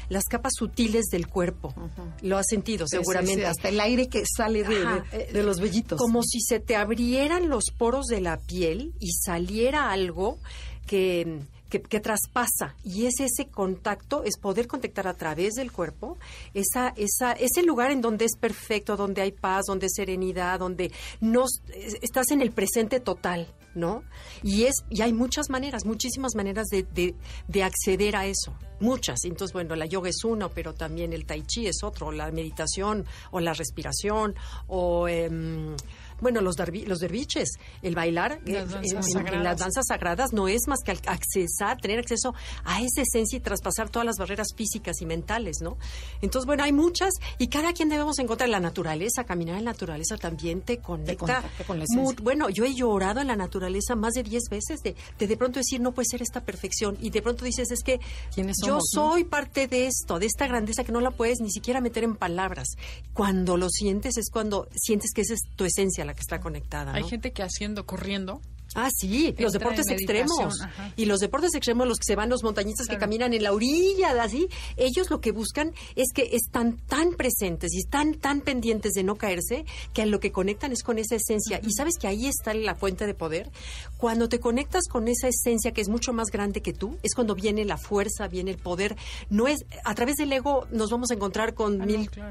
las 0.09 0.25
capas 0.25 0.53
sutiles 0.57 1.07
del 1.07 1.27
cuerpo. 1.29 1.75
Lo 2.23 2.39
has 2.39 2.47
sentido, 2.49 2.87
seguramente. 2.89 3.35
Sí, 3.35 3.41
sí, 3.41 3.45
hasta 3.47 3.69
el 3.69 3.81
aire 3.81 4.09
que 4.09 4.25
sale 4.27 4.65
de- 4.65 5.03
eh, 5.13 5.31
de 5.33 5.43
los 5.43 5.61
vellitos. 5.61 5.99
Como 5.99 6.23
si 6.23 6.41
se 6.41 6.61
te 6.61 6.77
abrieran 6.77 7.49
los 7.49 7.65
poros 7.77 8.07
de 8.07 8.21
la 8.21 8.39
piel 8.39 8.93
y 9.01 9.13
saliera 9.13 9.91
algo 9.91 10.39
que, 10.87 11.41
que, 11.69 11.81
que 11.81 12.01
traspasa. 12.01 12.75
Y 12.85 13.07
es 13.07 13.21
ese 13.21 13.47
contacto, 13.49 14.23
es 14.25 14.39
poder 14.39 14.67
contactar 14.67 15.07
a 15.09 15.15
través 15.15 15.55
del 15.55 15.73
cuerpo, 15.73 16.17
esa, 16.55 16.93
esa, 16.97 17.33
ese 17.33 17.63
lugar 17.63 17.91
en 17.91 18.01
donde 18.01 18.25
es 18.25 18.37
perfecto, 18.37 18.97
donde 18.97 19.23
hay 19.23 19.33
paz, 19.33 19.65
donde 19.67 19.87
hay 19.87 19.91
serenidad, 19.91 20.59
donde 20.59 20.93
no 21.21 21.45
es- 21.45 21.97
estás 22.03 22.31
en 22.31 22.41
el 22.43 22.53
presente 22.53 23.01
total. 23.01 23.47
¿No? 23.75 24.03
Y 24.43 24.65
es 24.65 24.75
y 24.89 25.03
hay 25.03 25.13
muchas 25.13 25.51
maneras, 25.51 25.85
muchísimas 25.85 26.35
maneras 26.35 26.69
de, 26.69 26.85
de, 26.85 27.15
de 27.47 27.63
acceder 27.63 28.17
a 28.17 28.25
eso, 28.25 28.55
muchas. 28.81 29.19
Entonces, 29.25 29.53
bueno, 29.53 29.77
la 29.77 29.85
yoga 29.85 30.09
es 30.09 30.25
uno, 30.25 30.49
pero 30.49 30.73
también 30.73 31.13
el 31.13 31.27
tai 31.27 31.43
chi 31.43 31.67
es 31.67 31.83
otro, 31.83 32.11
la 32.11 32.31
meditación 32.31 33.05
o 33.33 33.41
la 33.41 33.53
respiración 33.53 34.35
o 34.67 35.09
em, 35.09 35.77
bueno, 36.21 36.41
los, 36.41 36.57
los 36.87 36.99
derviches, 36.99 37.51
el 37.83 37.95
bailar 37.95 38.41
Las 38.45 38.49
eh, 38.49 38.67
danzas 38.67 38.85
en- 38.85 38.91
en- 38.91 38.97
en 38.97 39.03
sagradas. 39.13 39.43
las 39.45 39.59
danzas 39.59 39.85
sagradas 39.89 40.33
no 40.33 40.49
es 40.49 40.63
más 40.67 40.81
que 40.85 40.93
accesar, 40.93 41.81
tener 41.81 41.99
acceso 41.99 42.35
a 42.65 42.81
esa 42.83 43.03
esencia 43.03 43.37
y 43.37 43.41
traspasar 43.41 43.89
todas 43.91 44.07
las 44.07 44.17
barreras 44.17 44.49
físicas 44.57 45.01
y 45.03 45.07
mentales, 45.07 45.59
¿no? 45.61 45.77
Entonces, 46.23 46.47
bueno, 46.47 46.65
hay 46.65 46.73
muchas 46.73 47.11
y 47.39 47.49
cada 47.49 47.73
quien 47.73 47.89
debemos 47.89 48.19
encontrar 48.19 48.49
la 48.49 48.61
naturaleza, 48.61 49.25
caminar 49.25 49.59
en 49.59 49.65
la 49.65 49.73
naturaleza 49.73 50.17
también 50.17 50.63
te 50.63 50.79
conecta. 50.79 51.43
con 51.67 51.79
la 51.79 51.85
mu- 51.95 52.03
esencia. 52.11 52.25
bueno, 52.25 52.49
yo 52.51 52.65
he 52.65 52.75
llorado 52.75 53.21
en 53.21 53.27
la 53.27 53.37
naturaleza 53.37 53.95
más 53.95 54.15
de 54.15 54.23
10 54.23 54.45
veces 54.51 54.81
de, 54.83 54.95
de 55.19 55.27
de 55.27 55.37
pronto 55.37 55.59
decir 55.61 55.81
no 55.81 55.93
puede 55.93 56.07
ser 56.11 56.23
esta 56.23 56.41
perfección 56.45 56.97
y 57.01 57.11
de 57.11 57.21
pronto 57.23 57.45
dices 57.45 57.71
es 57.71 57.83
que 57.83 58.01
¿Quiénes 58.35 58.57
yo 58.65 58.77
no? 58.77 58.81
soy 58.83 59.25
parte 59.25 59.67
de 59.69 59.87
esto, 59.87 60.19
de 60.19 60.27
esta 60.27 60.47
grandeza 60.47 60.85
que 60.85 60.93
no 60.93 61.01
la 61.01 61.11
puedes 61.11 61.41
ni 61.41 61.51
siquiera 61.51 61.81
meter 61.81 62.05
en 62.05 62.17
palabras. 62.17 62.69
Cuando 63.13 63.57
lo 63.57 63.69
sientes 63.69 64.17
es 64.17 64.31
cuando 64.31 64.69
sientes 64.75 65.13
que 65.13 65.23
esa 65.23 65.35
es 65.35 65.41
tu 65.57 65.65
esencia 65.65 66.05
la 66.07 66.15
que 66.15 66.21
está 66.21 66.41
conectada. 66.41 66.93
Hay 66.95 67.05
gente 67.05 67.33
que 67.33 67.43
haciendo, 67.43 67.85
corriendo, 67.87 68.41
Ah, 68.75 68.91
sí, 68.95 69.35
los 69.39 69.53
deportes 69.55 69.89
extremos. 69.89 70.61
ajá. 70.61 70.93
Y 70.97 71.07
los 71.07 71.21
deportes 71.21 71.55
extremos, 71.55 71.87
los 71.87 71.99
que 71.99 72.05
se 72.05 72.17
van, 72.17 72.29
los 72.29 72.43
montañistas 72.43 72.89
que 72.89 72.99
caminan 72.99 73.33
en 73.33 73.43
la 73.43 73.53
orilla, 73.53 74.21
así, 74.23 74.49
ellos 74.77 75.09
lo 75.09 75.21
que 75.21 75.31
buscan 75.33 75.73
es 75.95 76.09
que 76.13 76.29
están 76.33 76.77
tan 76.77 77.13
presentes 77.13 77.73
y 77.73 77.79
están 77.79 78.15
tan 78.17 78.43
pendientes 78.43 78.93
de 78.93 79.03
no 79.03 79.15
caerse 79.15 79.65
que 79.95 80.03
a 80.03 80.07
lo 80.07 80.21
que 80.21 80.31
conectan 80.31 80.73
es 80.73 80.83
con 80.83 80.99
esa 80.99 81.15
esencia. 81.17 81.59
Y 81.63 81.73
sabes 81.73 81.95
que 81.99 82.07
ahí 82.07 82.27
está 82.27 82.53
la 82.53 82.75
fuente 82.75 83.07
de 83.07 83.15
poder. 83.15 83.51
Cuando 83.97 84.29
te 84.29 84.41
conectas 84.41 84.83
con 84.91 85.09
esa 85.09 85.29
esencia 85.29 85.71
que 85.73 85.81
es 85.81 85.89
mucho 85.89 86.13
más 86.13 86.29
grande 86.31 86.61
que 86.61 86.75
tú, 86.75 86.99
es 87.03 87.15
cuando 87.15 87.35
viene 87.35 87.65
la 87.65 87.79
fuerza, 87.79 88.27
viene 88.29 88.51
el 88.51 88.59
poder. 88.59 88.95
No 89.31 89.47
es, 89.49 89.61
a 89.85 89.95
través 89.95 90.17
del 90.17 90.33
ego 90.35 90.67
nos 90.71 90.91
vamos 90.91 91.11
a 91.11 91.15
encontrar 91.15 91.55
con 91.55 91.81
Ah, 91.81 91.87
no, 91.87 91.87
mil 91.87 92.11
claro. 92.11 92.31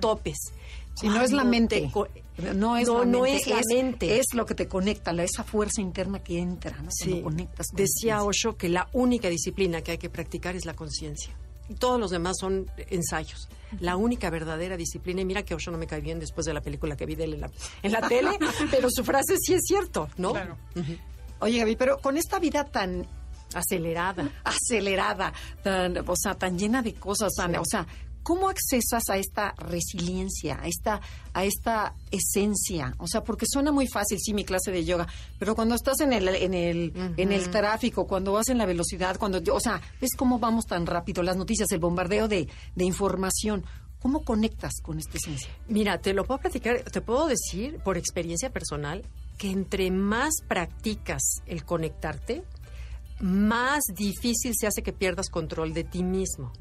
Si 0.96 1.08
no 1.08 1.22
es 1.22 1.32
la 1.32 1.44
Cuando 1.44 1.52
mente. 1.52 1.92
No 2.54 2.78
es 2.78 2.88
No, 2.88 3.00
la 3.00 3.06
no 3.06 3.22
mente. 3.22 3.38
es 3.38 3.48
la 3.48 3.62
mente. 3.68 4.20
Es 4.20 4.26
lo 4.34 4.46
que 4.46 4.56
te 4.56 4.68
conecta, 4.68 5.14
la- 5.14 5.24
esa 5.24 5.44
fuerza 5.44 5.82
interna 5.82 6.20
que 6.24 6.40
entra, 6.40 6.72
¿no? 6.72 6.90
Cuando 6.98 7.16
Sí. 7.18 7.22
conectas 7.22 7.68
con 7.68 7.78
Decía. 7.78 8.24
Osho 8.24 8.56
que 8.58 8.70
la 8.70 8.90
única 8.94 9.30
disciplina 9.30 9.82
que 9.82 9.92
hay 9.92 9.98
que 9.98 10.10
practicar 10.10 10.56
es 10.56 10.66
la 10.66 10.74
conciencia. 10.74 11.34
Y 11.70 11.74
Todos 11.76 12.00
los 12.00 12.12
demás 12.12 12.36
son 12.40 12.70
ensayos. 12.90 13.48
La 13.80 13.96
única 13.98 14.30
verdadera 14.30 14.78
disciplina, 14.78 15.22
y 15.22 15.26
mira 15.26 15.44
que 15.44 15.56
Osho 15.56 15.72
no 15.72 15.78
me 15.78 15.88
cae 15.88 16.00
bien 16.00 16.20
después 16.20 16.46
de 16.46 16.54
la 16.54 16.62
película 16.62 16.96
que 16.96 17.06
vi 17.06 17.16
de 17.16 17.24
él 17.26 17.34
en 17.34 17.42
la, 17.42 17.52
en 17.82 17.92
la 17.92 18.02
tele, 18.08 18.30
pero 18.72 18.90
su 18.92 19.04
frase 19.04 19.36
sí 19.38 19.54
es 19.54 19.62
cierto, 19.66 20.08
¿no? 20.18 20.32
Claro. 20.32 20.58
Oye, 21.40 21.60
Gaby, 21.60 21.76
pero 21.76 21.98
con 22.00 22.18
esta 22.18 22.40
vida 22.40 22.64
tan 22.66 23.06
acelerada. 23.54 24.30
Acelerada, 24.44 25.34
tan, 25.64 25.98
o 26.08 26.16
sea, 26.16 26.36
tan 26.36 26.58
llena 26.58 26.82
de 26.82 26.94
cosas, 26.94 27.34
tan, 27.36 27.56
o 27.56 27.66
sea, 27.66 27.86
¿cómo 28.26 28.50
accesas 28.50 29.04
a 29.12 29.18
esta 29.18 29.54
resiliencia, 29.56 30.60
a 30.60 30.68
esta, 30.68 31.00
a 31.32 31.46
esta 31.46 31.94
esencia? 32.10 32.96
O 32.98 33.08
sea, 33.08 33.24
porque 33.24 33.46
suena 33.48 33.72
muy 33.72 33.88
fácil, 33.88 34.18
sí, 34.20 34.34
mi 34.34 34.44
clase 34.44 34.72
de 34.72 34.84
yoga, 34.84 35.08
pero 35.38 35.54
cuando 35.54 35.76
estás 35.76 36.00
en 36.00 36.12
el, 36.12 36.28
en 36.28 36.56
el, 36.56 37.14
en 37.18 37.32
el 37.32 37.52
tráfico, 37.52 38.08
cuando 38.08 38.32
vas 38.32 38.50
en 38.50 38.58
la 38.58 38.66
velocidad, 38.66 39.18
cuando, 39.20 39.40
o 39.54 39.60
sea, 39.60 39.80
ves 40.02 40.10
cómo 40.18 40.40
vamos 40.40 40.66
tan 40.66 40.88
rápido, 40.88 41.22
las 41.22 41.38
noticias, 41.38 41.72
el 41.72 41.80
bombardeo 41.80 42.28
de, 42.28 42.50
de 42.76 42.84
información. 42.84 43.64
¿Cómo 44.00 44.24
conectas 44.24 44.74
con 44.82 44.98
esta 44.98 45.18
esencia? 45.18 45.50
Mira, 45.68 46.00
te 46.00 46.14
lo 46.14 46.26
puedo 46.26 46.40
platicar, 46.40 46.82
te 46.82 47.02
puedo 47.02 47.28
decir 47.28 47.80
por 47.84 47.96
experiencia 47.96 48.50
personal 48.50 49.04
que 49.38 49.52
entre 49.52 49.92
más 49.92 50.34
practicas 50.48 51.22
el 51.46 51.64
conectarte, 51.64 52.44
más 53.22 53.82
difícil 53.96 54.54
se 54.60 54.68
hace 54.68 54.84
que 54.84 54.92
pierdas 54.94 55.30
control 55.30 55.74
de 55.74 55.84
ti 55.84 56.04
mismo. 56.04 56.52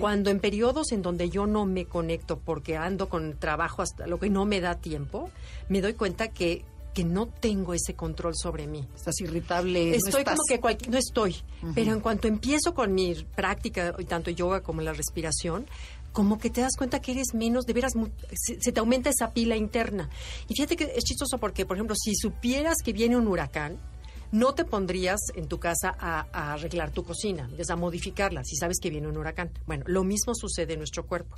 Cuando 0.00 0.30
en 0.30 0.40
periodos 0.40 0.92
en 0.92 1.02
donde 1.02 1.28
yo 1.30 1.46
no 1.46 1.66
me 1.66 1.86
conecto 1.86 2.38
porque 2.38 2.76
ando 2.76 3.08
con 3.08 3.38
trabajo 3.38 3.82
hasta 3.82 4.06
lo 4.06 4.18
que 4.18 4.30
no 4.30 4.44
me 4.44 4.60
da 4.60 4.76
tiempo, 4.76 5.30
me 5.68 5.80
doy 5.80 5.94
cuenta 5.94 6.28
que, 6.28 6.64
que 6.94 7.04
no 7.04 7.26
tengo 7.26 7.74
ese 7.74 7.94
control 7.94 8.34
sobre 8.36 8.66
mí. 8.66 8.86
Estás 8.94 9.20
irritable. 9.20 9.90
no 9.90 9.96
Estoy 9.96 10.20
estás- 10.20 10.36
como 10.36 10.46
que 10.48 10.60
cual- 10.60 10.78
no 10.88 10.96
estoy, 10.98 11.36
pero 11.74 11.92
en 11.92 12.00
cuanto 12.00 12.28
empiezo 12.28 12.72
con 12.72 12.94
mi 12.94 13.14
práctica, 13.34 13.94
y 13.98 14.04
tanto 14.04 14.30
yoga 14.30 14.62
como 14.62 14.80
la 14.82 14.92
respiración, 14.92 15.66
como 16.12 16.38
que 16.38 16.48
te 16.48 16.62
das 16.62 16.76
cuenta 16.78 17.00
que 17.00 17.12
eres 17.12 17.34
menos, 17.34 17.66
de 17.66 17.74
veras, 17.74 17.92
se, 18.32 18.58
se 18.60 18.72
te 18.72 18.80
aumenta 18.80 19.10
esa 19.10 19.32
pila 19.34 19.56
interna. 19.56 20.08
Y 20.48 20.54
fíjate 20.54 20.76
que 20.76 20.84
es 20.96 21.04
chistoso 21.04 21.36
porque, 21.36 21.66
por 21.66 21.76
ejemplo, 21.76 21.94
si 21.94 22.14
supieras 22.14 22.76
que 22.82 22.94
viene 22.94 23.16
un 23.18 23.26
huracán, 23.28 23.76
no 24.36 24.54
te 24.54 24.64
pondrías 24.64 25.20
en 25.34 25.48
tu 25.48 25.58
casa 25.58 25.94
a, 25.98 26.26
a 26.32 26.52
arreglar 26.52 26.90
tu 26.90 27.04
cocina, 27.04 27.48
es 27.56 27.70
a 27.70 27.76
modificarla, 27.76 28.44
si 28.44 28.56
sabes 28.56 28.78
que 28.80 28.90
viene 28.90 29.08
un 29.08 29.16
huracán. 29.16 29.50
Bueno, 29.66 29.84
lo 29.88 30.04
mismo 30.04 30.34
sucede 30.34 30.74
en 30.74 30.80
nuestro 30.80 31.06
cuerpo. 31.06 31.36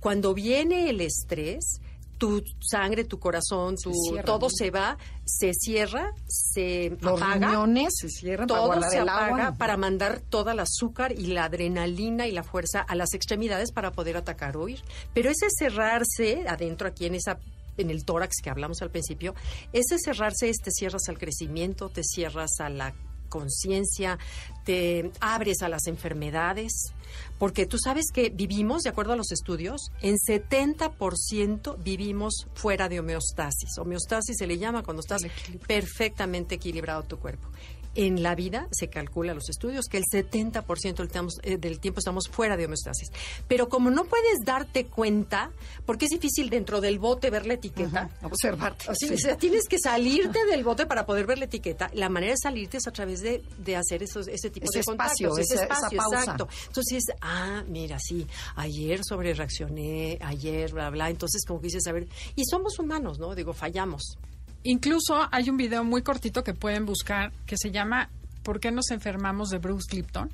Cuando 0.00 0.34
viene 0.34 0.90
el 0.90 1.00
estrés, 1.00 1.80
tu 2.18 2.42
sangre, 2.60 3.04
tu 3.04 3.18
corazón, 3.18 3.76
tu, 3.76 3.92
cierra, 3.94 4.24
todo 4.24 4.46
¿no? 4.46 4.50
se 4.50 4.70
va, 4.70 4.98
se 5.24 5.54
cierra, 5.54 6.12
se 6.26 6.96
Los 7.00 7.20
apaga 7.20 7.46
riñones 7.46 7.94
se 7.96 8.08
cierran 8.10 8.46
todo 8.46 8.82
se 8.90 8.98
el 8.98 9.08
apaga 9.08 9.46
agua. 9.46 9.54
para 9.56 9.76
mandar 9.78 10.20
toda 10.20 10.52
el 10.52 10.60
azúcar 10.60 11.12
y 11.12 11.28
la 11.28 11.44
adrenalina 11.44 12.26
y 12.26 12.32
la 12.32 12.42
fuerza 12.42 12.80
a 12.80 12.94
las 12.94 13.14
extremidades 13.14 13.72
para 13.72 13.92
poder 13.92 14.18
atacar 14.18 14.56
o 14.58 14.64
huir. 14.64 14.82
Pero 15.14 15.30
ese 15.30 15.46
cerrarse 15.48 16.44
adentro 16.46 16.88
aquí 16.88 17.06
en 17.06 17.14
esa 17.14 17.38
en 17.80 17.90
el 17.90 18.04
tórax 18.04 18.36
que 18.42 18.50
hablamos 18.50 18.82
al 18.82 18.90
principio, 18.90 19.34
ese 19.72 19.98
cerrarse 19.98 20.48
es 20.48 20.58
te 20.58 20.70
cierras 20.70 21.08
al 21.08 21.18
crecimiento, 21.18 21.88
te 21.88 22.02
cierras 22.02 22.60
a 22.60 22.68
la 22.68 22.94
conciencia, 23.30 24.18
te 24.64 25.10
abres 25.20 25.62
a 25.62 25.70
las 25.70 25.86
enfermedades, 25.86 26.92
porque 27.38 27.64
tú 27.64 27.78
sabes 27.78 28.06
que 28.12 28.28
vivimos, 28.28 28.82
de 28.82 28.90
acuerdo 28.90 29.14
a 29.14 29.16
los 29.16 29.32
estudios, 29.32 29.90
en 30.02 30.16
70% 30.16 31.82
vivimos 31.82 32.48
fuera 32.54 32.90
de 32.90 33.00
homeostasis. 33.00 33.78
Homeostasis 33.78 34.36
se 34.36 34.46
le 34.46 34.58
llama 34.58 34.82
cuando 34.82 35.00
estás 35.00 35.22
perfectamente 35.66 36.56
equilibrado 36.56 37.04
tu 37.04 37.18
cuerpo. 37.18 37.48
En 37.96 38.22
la 38.22 38.34
vida 38.36 38.68
se 38.70 38.88
calcula 38.88 39.34
los 39.34 39.48
estudios 39.50 39.86
que 39.86 39.96
el 39.98 40.04
70% 40.04 40.94
del, 40.96 41.08
tamos- 41.08 41.40
eh, 41.42 41.56
del 41.58 41.80
tiempo 41.80 41.98
estamos 41.98 42.28
fuera 42.28 42.56
de 42.56 42.66
homeostasis. 42.66 43.08
Pero 43.48 43.68
como 43.68 43.90
no 43.90 44.04
puedes 44.04 44.38
darte 44.44 44.86
cuenta, 44.86 45.50
porque 45.86 46.04
es 46.04 46.10
difícil 46.12 46.50
dentro 46.50 46.80
del 46.80 46.98
bote 47.00 47.30
ver 47.30 47.46
la 47.46 47.54
etiqueta, 47.54 48.08
Observarte. 48.22 48.84
o 48.90 48.94
sea, 48.94 49.08
sí. 49.08 49.14
o 49.14 49.18
sea, 49.18 49.36
tienes 49.36 49.66
que 49.68 49.78
salirte 49.78 50.38
del 50.50 50.62
bote 50.62 50.86
para 50.86 51.04
poder 51.04 51.26
ver 51.26 51.38
la 51.38 51.46
etiqueta. 51.46 51.90
La 51.94 52.08
manera 52.08 52.32
de 52.32 52.38
salirte 52.40 52.76
es 52.76 52.86
a 52.86 52.92
través 52.92 53.22
de, 53.22 53.42
de 53.58 53.74
hacer 53.76 54.02
esos, 54.04 54.28
ese 54.28 54.50
tipo 54.50 54.66
Ese 54.70 54.78
de 54.80 54.84
contactos, 54.84 55.20
espacio, 55.20 55.38
ese 55.38 55.54
esa- 55.54 55.64
esa 55.64 55.74
espacio, 55.74 55.98
pausa. 55.98 56.18
exacto. 56.20 56.48
Entonces, 56.68 57.04
ah, 57.22 57.64
mira, 57.66 57.98
sí, 57.98 58.24
ayer 58.54 59.00
sobre 59.02 59.34
reaccioné, 59.34 60.16
ayer, 60.22 60.72
bla, 60.72 60.90
bla. 60.90 61.10
Entonces, 61.10 61.44
como 61.44 61.60
que 61.60 61.66
dices, 61.66 61.86
a 61.88 61.92
ver, 61.92 62.06
y 62.36 62.44
somos 62.44 62.78
humanos, 62.78 63.18
¿no? 63.18 63.34
Digo, 63.34 63.52
fallamos. 63.52 64.16
Incluso 64.62 65.28
hay 65.30 65.48
un 65.50 65.56
video 65.56 65.84
muy 65.84 66.02
cortito 66.02 66.44
que 66.44 66.54
pueden 66.54 66.86
buscar 66.86 67.32
que 67.46 67.56
se 67.56 67.70
llama 67.70 68.10
¿Por 68.42 68.60
qué 68.60 68.70
nos 68.70 68.90
enfermamos? 68.90 69.50
de 69.50 69.58
Bruce 69.58 69.94
Lipton, 69.94 70.30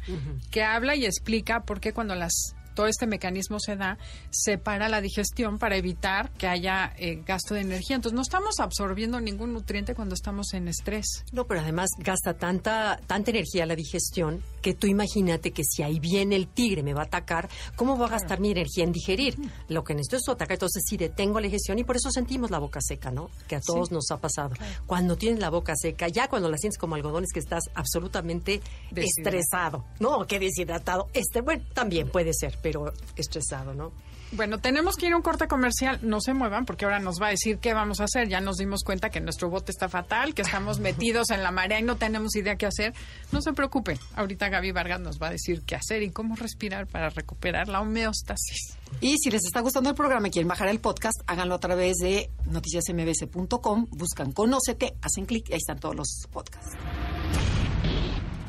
que 0.50 0.62
habla 0.62 0.94
y 0.94 1.04
explica 1.04 1.60
por 1.60 1.80
qué 1.80 1.92
cuando 1.92 2.14
las 2.14 2.54
todo 2.76 2.86
este 2.86 3.06
mecanismo 3.06 3.58
se 3.58 3.74
da, 3.74 3.98
se 4.30 4.58
para 4.58 4.88
la 4.88 5.00
digestión 5.00 5.58
para 5.58 5.76
evitar 5.76 6.30
que 6.32 6.46
haya 6.46 6.92
eh, 6.98 7.22
gasto 7.26 7.54
de 7.54 7.62
energía. 7.62 7.96
Entonces 7.96 8.14
no 8.14 8.22
estamos 8.22 8.60
absorbiendo 8.60 9.18
ningún 9.18 9.52
nutriente 9.54 9.94
cuando 9.94 10.14
estamos 10.14 10.52
en 10.52 10.68
estrés. 10.68 11.24
No, 11.32 11.46
pero 11.46 11.60
además 11.60 11.88
gasta 11.98 12.34
tanta, 12.34 13.00
tanta 13.06 13.30
energía 13.30 13.66
la 13.66 13.74
digestión 13.74 14.42
que 14.66 14.74
tú 14.74 14.88
imagínate 14.88 15.52
que 15.52 15.62
si 15.62 15.84
ahí 15.84 16.00
viene 16.00 16.34
el 16.34 16.48
tigre, 16.48 16.82
me 16.82 16.92
va 16.92 17.02
a 17.02 17.04
atacar, 17.04 17.48
¿cómo 17.76 17.96
va 17.96 18.06
a 18.06 18.08
gastar 18.08 18.40
mi 18.40 18.50
energía 18.50 18.82
en 18.82 18.90
digerir? 18.90 19.36
Lo 19.68 19.84
que 19.84 19.94
necesito 19.94 20.16
es 20.16 20.28
atacar. 20.28 20.54
Entonces, 20.56 20.82
sí, 20.84 20.96
detengo 20.96 21.38
la 21.38 21.44
digestión 21.44 21.78
y 21.78 21.84
por 21.84 21.94
eso 21.94 22.10
sentimos 22.10 22.50
la 22.50 22.58
boca 22.58 22.80
seca, 22.82 23.12
¿no? 23.12 23.30
Que 23.46 23.54
a 23.54 23.60
todos 23.60 23.92
nos 23.92 24.10
ha 24.10 24.16
pasado. 24.16 24.56
Cuando 24.84 25.16
tienes 25.16 25.38
la 25.38 25.50
boca 25.50 25.74
seca, 25.76 26.08
ya 26.08 26.26
cuando 26.26 26.50
la 26.50 26.58
sientes 26.58 26.78
como 26.78 26.96
algodón 26.96 27.22
es 27.22 27.32
que 27.32 27.38
estás 27.38 27.62
absolutamente 27.76 28.60
estresado. 28.92 29.84
No, 30.00 30.26
que 30.26 30.40
deshidratado. 30.40 31.10
Este, 31.12 31.42
bueno, 31.42 31.62
también 31.72 32.08
puede 32.08 32.32
ser, 32.34 32.58
pero 32.60 32.92
estresado, 33.14 33.72
¿no? 33.72 33.92
Bueno, 34.32 34.58
tenemos 34.58 34.96
que 34.96 35.06
ir 35.06 35.12
a 35.12 35.16
un 35.16 35.22
corte 35.22 35.46
comercial. 35.46 36.00
No 36.02 36.20
se 36.20 36.34
muevan 36.34 36.66
porque 36.66 36.84
ahora 36.84 36.98
nos 36.98 37.20
va 37.20 37.28
a 37.28 37.30
decir 37.30 37.58
qué 37.58 37.74
vamos 37.74 38.00
a 38.00 38.04
hacer. 38.04 38.28
Ya 38.28 38.40
nos 38.40 38.56
dimos 38.56 38.82
cuenta 38.82 39.10
que 39.10 39.20
nuestro 39.20 39.48
bote 39.48 39.70
está 39.70 39.88
fatal, 39.88 40.34
que 40.34 40.42
estamos 40.42 40.80
metidos 40.80 41.30
en 41.30 41.42
la 41.42 41.50
marea 41.52 41.80
y 41.80 41.82
no 41.82 41.96
tenemos 41.96 42.34
idea 42.36 42.56
qué 42.56 42.66
hacer. 42.66 42.92
No 43.32 43.40
se 43.40 43.52
preocupe. 43.52 43.98
Ahorita 44.14 44.48
Gaby 44.48 44.72
Vargas 44.72 45.00
nos 45.00 45.20
va 45.20 45.28
a 45.28 45.30
decir 45.30 45.62
qué 45.62 45.76
hacer 45.76 46.02
y 46.02 46.10
cómo 46.10 46.34
respirar 46.36 46.86
para 46.86 47.08
recuperar 47.10 47.68
la 47.68 47.80
homeostasis. 47.80 48.76
Y 49.00 49.16
si 49.18 49.30
les 49.30 49.44
está 49.44 49.60
gustando 49.60 49.90
el 49.90 49.96
programa 49.96 50.28
y 50.28 50.30
quieren 50.30 50.48
bajar 50.48 50.68
el 50.68 50.80
podcast, 50.80 51.20
háganlo 51.26 51.54
a 51.54 51.60
través 51.60 51.96
de 51.96 52.30
noticiasmbs.com, 52.46 53.86
buscan 53.90 54.32
Conócete, 54.32 54.94
hacen 55.02 55.26
clic 55.26 55.48
y 55.48 55.52
ahí 55.54 55.58
están 55.58 55.78
todos 55.78 55.94
los 55.94 56.26
podcasts. 56.32 56.76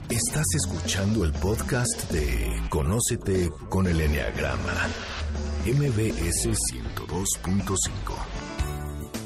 Estás 0.10 0.46
escuchando 0.56 1.26
el 1.26 1.34
podcast 1.34 2.10
de 2.12 2.62
Conócete 2.70 3.50
con 3.68 3.88
el 3.88 4.00
Enneagrama, 4.00 4.88
MBS 5.68 6.48
102.5. 6.72 9.18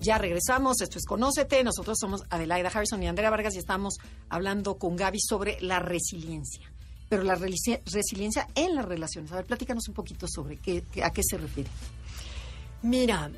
Ya 0.00 0.16
regresamos, 0.16 0.80
esto 0.80 0.98
es 0.98 1.04
Conócete, 1.04 1.62
nosotros 1.64 1.98
somos 2.00 2.22
Adelaida 2.30 2.68
Harrison 2.72 3.02
y 3.02 3.08
Andrea 3.08 3.30
Vargas 3.30 3.54
y 3.56 3.58
estamos 3.58 3.96
hablando 4.28 4.78
con 4.78 4.96
Gaby 4.96 5.18
sobre 5.20 5.60
la 5.60 5.80
resiliencia. 5.80 6.70
Pero 7.08 7.24
la 7.24 7.34
resiliencia 7.34 8.46
en 8.54 8.74
las 8.74 8.84
relaciones. 8.84 9.32
A 9.32 9.36
ver, 9.36 9.46
platícanos 9.46 9.88
un 9.88 9.94
poquito 9.94 10.26
sobre 10.28 10.56
qué, 10.58 10.84
qué- 10.92 11.02
a 11.04 11.10
qué 11.10 11.22
se 11.22 11.36
refiere. 11.38 11.70
Mira, 12.82 13.30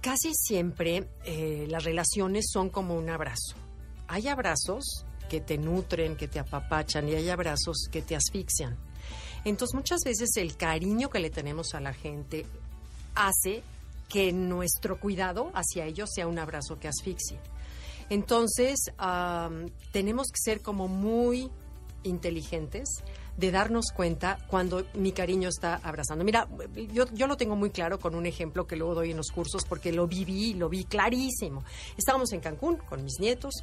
casi 0.00 0.32
siempre 0.34 1.08
eh, 1.24 1.66
las 1.68 1.84
relaciones 1.84 2.46
son 2.50 2.70
como 2.70 2.94
un 2.96 3.10
abrazo. 3.10 3.56
Hay 4.08 4.28
abrazos 4.28 5.04
que 5.28 5.40
te 5.40 5.58
nutren, 5.58 6.16
que 6.16 6.28
te 6.28 6.38
apapachan 6.38 7.08
y 7.08 7.14
hay 7.14 7.28
abrazos 7.28 7.88
que 7.90 8.02
te 8.02 8.16
asfixian. 8.16 8.76
Entonces 9.44 9.74
muchas 9.74 10.00
veces 10.04 10.30
el 10.36 10.56
cariño 10.56 11.08
que 11.08 11.20
le 11.20 11.30
tenemos 11.30 11.74
a 11.74 11.80
la 11.80 11.92
gente 11.92 12.46
hace 13.14 13.62
que 14.08 14.32
nuestro 14.32 14.98
cuidado 14.98 15.50
hacia 15.54 15.86
ellos 15.86 16.10
sea 16.14 16.26
un 16.26 16.38
abrazo 16.38 16.78
que 16.78 16.88
asfixie. 16.88 17.38
Entonces 18.08 18.78
tenemos 19.92 20.28
que 20.28 20.38
ser 20.42 20.62
como 20.62 20.88
muy 20.88 21.50
inteligentes 22.04 23.02
de 23.36 23.50
darnos 23.50 23.86
cuenta 23.94 24.38
cuando 24.48 24.86
mi 24.94 25.12
cariño 25.12 25.48
está 25.48 25.74
abrazando. 25.82 26.24
Mira, 26.24 26.48
yo, 26.92 27.04
yo 27.12 27.26
lo 27.26 27.36
tengo 27.36 27.54
muy 27.54 27.70
claro 27.70 27.98
con 27.98 28.14
un 28.14 28.24
ejemplo 28.24 28.66
que 28.66 28.76
luego 28.76 28.94
doy 28.94 29.10
en 29.10 29.16
los 29.16 29.30
cursos 29.30 29.64
porque 29.68 29.92
lo 29.92 30.06
viví, 30.06 30.54
lo 30.54 30.68
vi 30.68 30.84
clarísimo. 30.84 31.62
Estábamos 31.98 32.32
en 32.32 32.40
Cancún 32.40 32.76
con 32.76 33.04
mis 33.04 33.20
nietos 33.20 33.54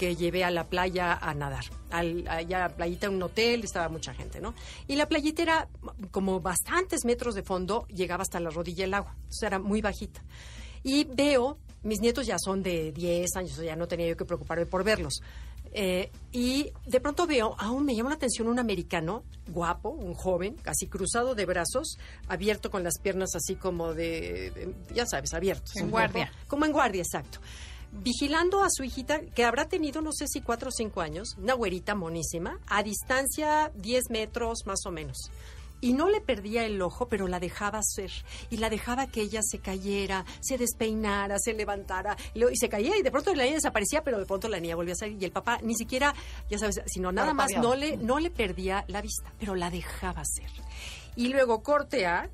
que 0.00 0.16
llevé 0.16 0.44
a 0.44 0.50
la 0.50 0.64
playa 0.64 1.12
a 1.12 1.34
nadar. 1.34 1.66
Al, 1.90 2.26
allá 2.26 2.64
a 2.64 2.68
la 2.70 2.74
playita, 2.74 3.10
un 3.10 3.22
hotel, 3.22 3.62
estaba 3.64 3.90
mucha 3.90 4.14
gente, 4.14 4.40
¿no? 4.40 4.54
Y 4.88 4.96
la 4.96 5.06
playita 5.06 5.42
era 5.42 5.68
como 6.10 6.40
bastantes 6.40 7.04
metros 7.04 7.34
de 7.34 7.42
fondo, 7.42 7.86
llegaba 7.88 8.22
hasta 8.22 8.40
la 8.40 8.48
rodilla 8.48 8.84
el 8.86 8.94
agua. 8.94 9.12
Entonces 9.14 9.42
era 9.42 9.58
muy 9.58 9.82
bajita. 9.82 10.22
Y 10.82 11.04
veo, 11.04 11.58
mis 11.82 12.00
nietos 12.00 12.26
ya 12.26 12.36
son 12.38 12.62
de 12.62 12.92
10 12.92 13.36
años, 13.36 13.56
ya 13.58 13.76
no 13.76 13.86
tenía 13.88 14.08
yo 14.08 14.16
que 14.16 14.24
preocuparme 14.24 14.64
por 14.64 14.84
verlos. 14.84 15.20
Eh, 15.72 16.10
y 16.32 16.72
de 16.86 17.00
pronto 17.00 17.26
veo, 17.26 17.54
aún 17.58 17.84
me 17.84 17.94
llama 17.94 18.08
la 18.08 18.16
atención 18.16 18.48
un 18.48 18.58
americano, 18.58 19.22
guapo, 19.48 19.90
un 19.90 20.14
joven, 20.14 20.54
casi 20.62 20.86
cruzado 20.86 21.34
de 21.34 21.44
brazos, 21.44 21.98
abierto 22.26 22.70
con 22.70 22.82
las 22.82 22.98
piernas 22.98 23.34
así 23.34 23.54
como 23.54 23.92
de, 23.92 24.50
de- 24.50 24.74
ya 24.94 25.04
sabes, 25.04 25.34
abiertos. 25.34 25.76
En 25.76 25.90
guardia. 25.90 26.32
como 26.48 26.64
en 26.64 26.72
guardia, 26.72 27.02
exacto. 27.02 27.38
Vigilando 27.92 28.62
a 28.62 28.68
su 28.70 28.84
hijita, 28.84 29.20
que 29.20 29.44
habrá 29.44 29.66
tenido, 29.68 30.00
no 30.00 30.12
sé 30.12 30.26
si 30.28 30.40
cuatro 30.40 30.68
o 30.68 30.72
cinco 30.72 31.00
años, 31.00 31.36
una 31.38 31.54
güerita 31.54 31.94
monísima, 31.94 32.58
a 32.68 32.82
distancia 32.82 33.72
10 33.74 34.10
metros 34.10 34.60
más 34.64 34.86
o 34.86 34.90
menos. 34.90 35.30
y 35.82 35.94
no 35.94 36.10
le 36.10 36.20
perdía 36.20 36.66
el 36.66 36.82
ojo, 36.82 37.08
pero 37.08 37.26
la 37.26 37.40
dejaba 37.40 37.78
hacer 37.78 38.10
y 38.50 38.58
la 38.58 38.68
dejaba 38.68 39.06
que 39.06 39.22
ella 39.22 39.40
se 39.42 39.60
cayera, 39.60 40.26
se 40.40 40.58
despeinara, 40.58 41.38
se 41.38 41.54
levantara 41.54 42.18
y, 42.34 42.42
se 42.54 42.68
caía 42.68 42.98
y 42.98 43.02
de 43.02 43.10
pronto 43.10 43.34
la 43.34 43.44
niña 43.44 43.54
desaparecía, 43.54 44.04
pero 44.04 44.18
de 44.18 44.26
pronto 44.26 44.46
la 44.48 44.60
niña 44.60 44.76
volvía 44.76 44.92
a 44.92 44.96
salir 44.96 45.16
y 45.18 45.24
el 45.24 45.32
papá 45.32 45.58
ni 45.62 45.74
siquiera, 45.74 46.14
ya 46.50 46.58
sabes, 46.58 46.82
sino 46.84 47.12
nada 47.12 47.32
más 47.32 47.52
no 47.56 47.74
le 47.74 47.96
no 47.96 48.18
le 48.18 48.30
perdía 48.30 48.84
la 48.88 49.00
vista, 49.00 49.32
pero 49.38 49.54
la 49.54 49.70
dejaba 49.70 50.20
hacer. 50.20 50.50
Y 51.16 51.28
luego 51.28 51.62
cortea 51.62 52.30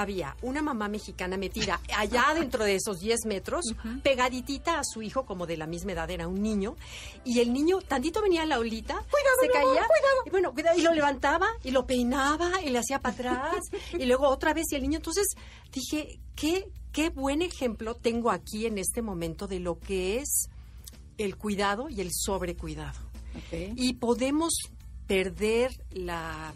había 0.00 0.36
una 0.42 0.62
mamá 0.62 0.88
mexicana 0.88 1.36
metida 1.36 1.80
allá 1.96 2.26
dentro 2.34 2.64
de 2.64 2.76
esos 2.76 3.00
10 3.00 3.26
metros, 3.26 3.64
pegaditita 4.02 4.78
a 4.78 4.84
su 4.84 5.02
hijo, 5.02 5.24
como 5.24 5.46
de 5.46 5.56
la 5.56 5.66
misma 5.66 5.92
edad, 5.92 6.10
era 6.10 6.28
un 6.28 6.42
niño, 6.42 6.76
y 7.24 7.40
el 7.40 7.52
niño 7.52 7.78
tantito 7.80 8.20
venía 8.22 8.42
a 8.42 8.46
la 8.46 8.58
olita, 8.58 9.04
se 9.40 9.48
caía, 9.48 9.86
y 10.26 10.30
bueno, 10.30 10.52
y 10.76 10.82
lo 10.82 10.92
levantaba, 10.92 11.48
y 11.62 11.70
lo 11.70 11.86
peinaba, 11.86 12.62
y 12.62 12.70
le 12.70 12.78
hacía 12.78 13.00
para 13.00 13.14
atrás, 13.14 13.64
y 13.98 14.04
luego 14.04 14.28
otra 14.28 14.52
vez, 14.52 14.66
y 14.70 14.76
el 14.76 14.82
niño, 14.82 14.98
entonces 14.98 15.28
dije, 15.72 16.20
qué, 16.34 16.66
qué 16.92 17.10
buen 17.10 17.42
ejemplo 17.42 17.94
tengo 17.94 18.30
aquí 18.30 18.66
en 18.66 18.78
este 18.78 19.02
momento 19.02 19.46
de 19.46 19.60
lo 19.60 19.78
que 19.78 20.18
es 20.18 20.48
el 21.18 21.36
cuidado 21.36 21.88
y 21.88 22.00
el 22.00 22.10
sobrecuidado. 22.12 22.98
Y 23.76 23.94
podemos 23.94 24.54
perder 25.06 25.72
la 25.90 26.54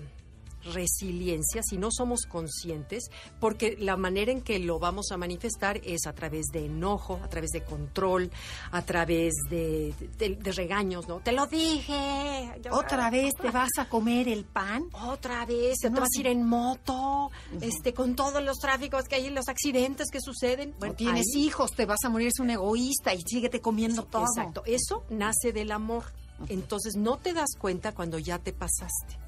resiliencia 0.73 1.63
si 1.63 1.77
no 1.77 1.91
somos 1.91 2.27
conscientes, 2.27 3.11
porque 3.41 3.77
la 3.79 3.97
manera 3.97 4.33
en 4.33 4.43
que 4.43 4.59
lo 4.59 4.79
vamos 4.79 5.11
a 5.13 5.17
manifestar 5.17 5.81
es 5.85 6.07
a 6.07 6.13
través 6.13 6.47
de 6.47 6.67
enojo, 6.67 7.21
a 7.23 7.29
través 7.29 7.51
de 7.51 7.63
control, 7.63 8.31
a 8.71 8.83
través 8.83 9.35
de, 9.51 9.95
de, 10.19 10.53
regaños, 10.53 11.09
¿no? 11.09 11.21
Te 11.21 11.33
lo 11.33 11.47
dije. 11.47 12.53
Otra 12.71 13.11
vez 13.11 13.35
te 13.35 13.51
vas 13.51 13.71
a 13.79 13.89
comer 13.89 14.29
el 14.29 14.45
pan. 14.45 14.85
Otra 14.93 15.45
vez 15.47 15.79
te 15.79 15.89
vas 15.91 16.09
a 16.17 16.21
ir 16.21 16.27
en 16.27 16.45
moto, 16.45 17.31
este, 17.61 17.93
con 17.93 18.15
todos 18.15 18.43
los 18.43 18.59
tráficos 18.59 19.05
que 19.05 19.17
hay, 19.17 19.31
los 19.31 19.49
accidentes 19.49 20.11
que 20.11 20.21
suceden. 20.21 20.75
Bueno, 20.79 20.95
tienes 20.95 21.35
hijos, 21.35 21.73
te 21.73 21.87
vas 21.87 21.99
a 22.05 22.09
morir, 22.09 22.29
es 22.29 22.41
un 22.41 22.51
egoísta 22.51 23.15
y 23.15 23.23
síguete 23.23 23.61
comiendo 23.61 24.05
todo. 24.05 24.25
Exacto, 24.25 24.63
eso 24.67 25.05
nace 25.11 25.53
del 25.53 25.73
amor. 25.73 26.05
Entonces 26.49 26.97
no 26.97 27.19
te 27.19 27.33
das 27.33 27.57
cuenta 27.59 27.93
cuando 27.93 28.19
ya 28.19 28.39
te 28.39 28.53
pasaste. 28.53 29.19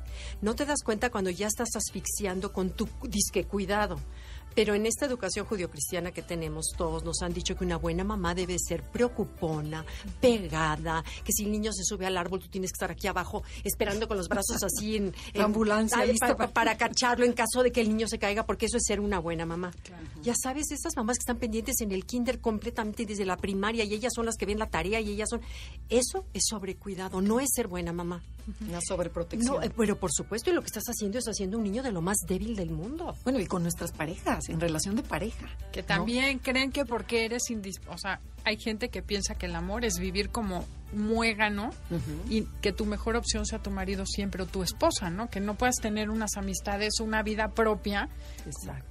No 0.42 0.54
te 0.54 0.64
das 0.64 0.82
cuenta 0.82 1.11
cuando 1.11 1.30
ya 1.30 1.47
estás 1.47 1.76
asfixiando 1.76 2.52
con 2.52 2.70
tu 2.70 2.88
disque 3.02 3.44
cuidado. 3.44 3.99
Pero 4.54 4.75
en 4.75 4.87
esta 4.87 5.07
educación 5.07 5.47
judio-cristiana 5.47 6.12
que 6.12 6.23
tenemos 6.23 6.66
todos, 6.76 7.04
nos 7.04 7.23
han 7.23 7.33
dicho 7.33 7.57
que 7.57 7.64
una 7.64 7.76
buena 7.76 8.04
mamá 8.04 8.35
debe 8.35 8.57
ser 8.59 8.83
preocupona, 8.83 9.85
pegada, 10.21 11.04
que 11.25 11.33
si 11.33 11.45
el 11.45 11.52
niño 11.52 11.73
se 11.73 11.85
sube 11.85 12.07
al 12.07 12.16
árbol, 12.16 12.40
tú 12.40 12.49
tienes 12.49 12.71
que 12.71 12.76
estar 12.76 12.90
aquí 12.90 13.07
abajo 13.07 13.42
esperando 13.64 14.09
con 14.09 14.16
los 14.16 14.28
brazos 14.28 14.62
así 14.62 14.97
en, 14.97 15.14
la 15.35 15.45
ambulancia 15.45 15.99
para, 16.52 16.76
cacharlo 16.76 17.25
en 17.25 17.33
caso 17.33 17.62
de 17.62 17.73
que 17.73 17.80
el 17.80 17.88
niño 17.88 18.09
se 18.09 18.19
caiga, 18.19 18.45
porque 18.45 18.66
eso 18.66 18.76
es 18.76 18.85
ser 18.87 19.00
una 19.00 19.19
buena 19.19 19.47
mamá. 19.47 19.73
Ya 20.23 20.35
sabes, 20.40 20.71
estas 20.71 20.97
mamás 20.97 21.19
que 21.19 21.23
están 21.23 21.38
pendientes 21.38 21.80
en 21.80 21.92
el 21.92 22.04
kinder 22.04 22.40
completamente 22.40 23.07
desde 23.07 23.25
la 23.25 23.37
primaria 23.37 23.85
y 23.85 23.95
ellas 23.95 24.12
son 24.14 24.26
las 24.26 24.37
que 24.37 24.47
ven 24.47 24.59
la 24.59 24.69
tarea 24.69 25.00
y 25.00 25.11
ellas 25.11 25.28
son... 25.30 25.40
Eso 25.88 26.25
es 26.35 26.45
sobrecuidado, 26.49 27.21
no 27.21 27.40
es 27.40 27.49
ser 27.54 27.69
buena 27.69 27.92
mamá. 27.92 28.23
Una 28.69 28.80
sobreprotección. 28.80 29.57
No, 29.57 29.62
eh, 29.62 29.71
pero 29.76 29.97
por 29.97 30.11
supuesto, 30.12 30.50
y 30.50 30.54
lo 30.54 30.61
que 30.61 30.66
estás 30.66 30.85
haciendo 30.87 31.19
es 31.19 31.26
haciendo 31.26 31.59
un 31.59 31.64
niño 31.64 31.83
de 31.83 31.92
lo 31.92 32.00
más 32.00 32.19
débil 32.26 32.57
del 32.57 32.71
mundo. 32.71 33.14
Bueno, 33.25 33.38
y 33.38 33.47
con 33.47 33.62
nuestras 33.62 33.92
parejas, 33.92 34.39
en 34.49 34.61
relación 34.61 34.97
de 34.97 35.02
pareja. 35.02 35.47
Que 35.73 35.82
también 35.82 36.38
creen 36.38 36.73
que 36.73 36.85
porque 36.85 37.25
eres 37.25 37.42
o 37.88 37.99
sea, 37.99 38.20
hay 38.44 38.59
gente 38.59 38.88
que 38.88 39.02
piensa 39.02 39.35
que 39.35 39.47
el 39.47 39.54
amor 39.54 39.85
es 39.85 39.99
vivir 39.99 40.30
como 40.30 40.64
muégano 40.92 41.70
y 42.28 42.44
que 42.61 42.73
tu 42.73 42.85
mejor 42.87 43.16
opción 43.16 43.47
sea 43.47 43.61
tu 43.61 43.70
marido 43.70 44.04
siempre 44.06 44.42
o 44.42 44.47
tu 44.47 44.62
esposa, 44.62 45.11
¿no? 45.11 45.28
Que 45.28 45.40
no 45.40 45.54
puedas 45.54 45.76
tener 45.76 46.11
unas 46.11 46.37
amistades, 46.37 47.00
una 47.00 47.23
vida 47.23 47.49
propia, 47.49 48.09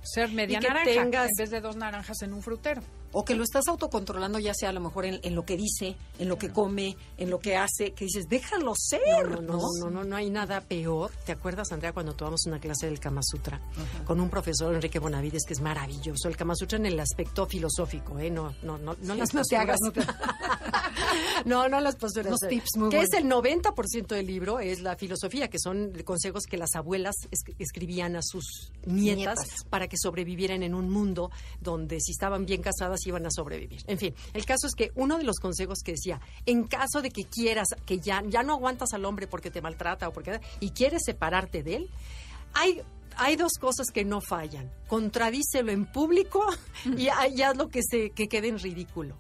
ser 0.01 0.31
media 0.31 0.59
naranja 0.59 1.25
en 1.25 1.31
vez 1.37 1.49
de 1.49 1.61
dos 1.61 1.75
naranjas 1.75 2.21
en 2.21 2.33
un 2.33 2.41
frutero 2.41 2.81
o 3.11 3.25
que 3.25 3.35
lo 3.35 3.43
estás 3.43 3.67
autocontrolando 3.67 4.39
ya 4.39 4.53
sea 4.53 4.69
a 4.69 4.73
lo 4.73 4.79
mejor 4.79 5.05
en, 5.05 5.35
lo 5.35 5.45
que 5.45 5.57
dice, 5.57 5.95
en 6.19 6.29
lo 6.29 6.37
que 6.37 6.49
come, 6.49 6.95
en 7.17 7.29
lo 7.29 7.39
que 7.39 7.55
hace, 7.57 7.91
que 7.91 8.05
dices, 8.05 8.27
déjalo 8.29 8.73
ser. 8.75 9.41
No, 9.41 9.41
no, 9.41 9.59
no, 9.79 9.89
no, 9.89 10.03
no, 10.03 10.15
hay 10.15 10.29
nada 10.29 10.61
peor. 10.61 11.11
¿Te 11.25 11.31
acuerdas, 11.31 11.71
Andrea, 11.71 11.93
cuando 11.93 12.13
tomamos 12.13 12.45
una 12.45 12.59
clase 12.59 12.85
del 12.85 12.99
Kama 12.99 13.21
Sutra 13.23 13.59
con 14.05 14.19
un 14.19 14.29
profesor, 14.29 14.73
Enrique 14.73 14.99
Bonavides, 14.99 15.43
que 15.45 15.53
es 15.53 15.61
maravilloso? 15.61 16.27
El 16.27 16.37
Kama 16.37 16.55
Sutra 16.55 16.77
en 16.77 16.85
el 16.85 16.99
aspecto 16.99 17.45
filosófico, 17.45 18.19
¿eh? 18.19 18.29
No, 18.29 18.53
no, 18.63 18.77
no, 18.77 18.95
no 19.01 19.15
las 19.15 19.31
posturas. 19.33 19.79
No, 19.81 19.91
no, 21.45 21.67
las 21.67 21.95
posturas. 21.95 22.31
Los 22.31 22.49
tips 22.49 22.77
muy 22.77 22.89
Que 22.89 23.01
es 23.01 23.13
el 23.13 23.25
90% 23.25 24.07
del 24.07 24.25
libro, 24.25 24.59
es 24.59 24.81
la 24.81 24.95
filosofía, 24.95 25.49
que 25.49 25.59
son 25.59 25.93
consejos 26.03 26.43
que 26.45 26.57
las 26.57 26.75
abuelas 26.75 27.15
escribían 27.57 28.15
a 28.15 28.21
sus 28.21 28.71
nietas, 28.85 29.39
para 29.69 29.87
que 29.87 29.97
sobrevivieran 29.97 30.63
en 30.63 30.73
un 30.73 30.89
mundo 30.89 31.31
donde 31.61 31.99
si 31.99 32.11
estaban 32.11 32.45
bien 32.45 32.61
casadas 32.61 33.05
iban 33.05 33.25
a 33.25 33.31
sobrevivir. 33.31 33.81
En 33.87 33.97
fin, 33.97 34.13
el 34.33 34.45
caso 34.45 34.67
es 34.67 34.73
que 34.75 34.91
uno 34.95 35.17
de 35.17 35.23
los 35.23 35.39
consejos 35.39 35.79
que 35.83 35.93
decía, 35.93 36.19
en 36.45 36.63
caso 36.65 37.01
de 37.01 37.11
que 37.11 37.23
quieras, 37.25 37.67
que 37.85 37.99
ya, 37.99 38.23
ya 38.25 38.43
no 38.43 38.53
aguantas 38.53 38.93
al 38.93 39.05
hombre 39.05 39.27
porque 39.27 39.51
te 39.51 39.61
maltrata 39.61 40.07
o 40.07 40.13
porque 40.13 40.39
y 40.59 40.71
quieres 40.71 41.01
separarte 41.05 41.63
de 41.63 41.75
él, 41.75 41.89
hay 42.53 42.81
hay 43.19 43.35
dos 43.35 43.53
cosas 43.59 43.87
que 43.93 44.05
no 44.05 44.21
fallan. 44.21 44.71
Contradícelo 44.87 45.71
en 45.71 45.85
público 45.85 46.41
y, 46.97 47.09
haz 47.09 47.57
lo 47.57 47.67
que 47.67 47.81
se 47.83 48.11
que 48.11 48.27
quede 48.27 48.47
en 48.47 48.59
ridículo 48.59 49.17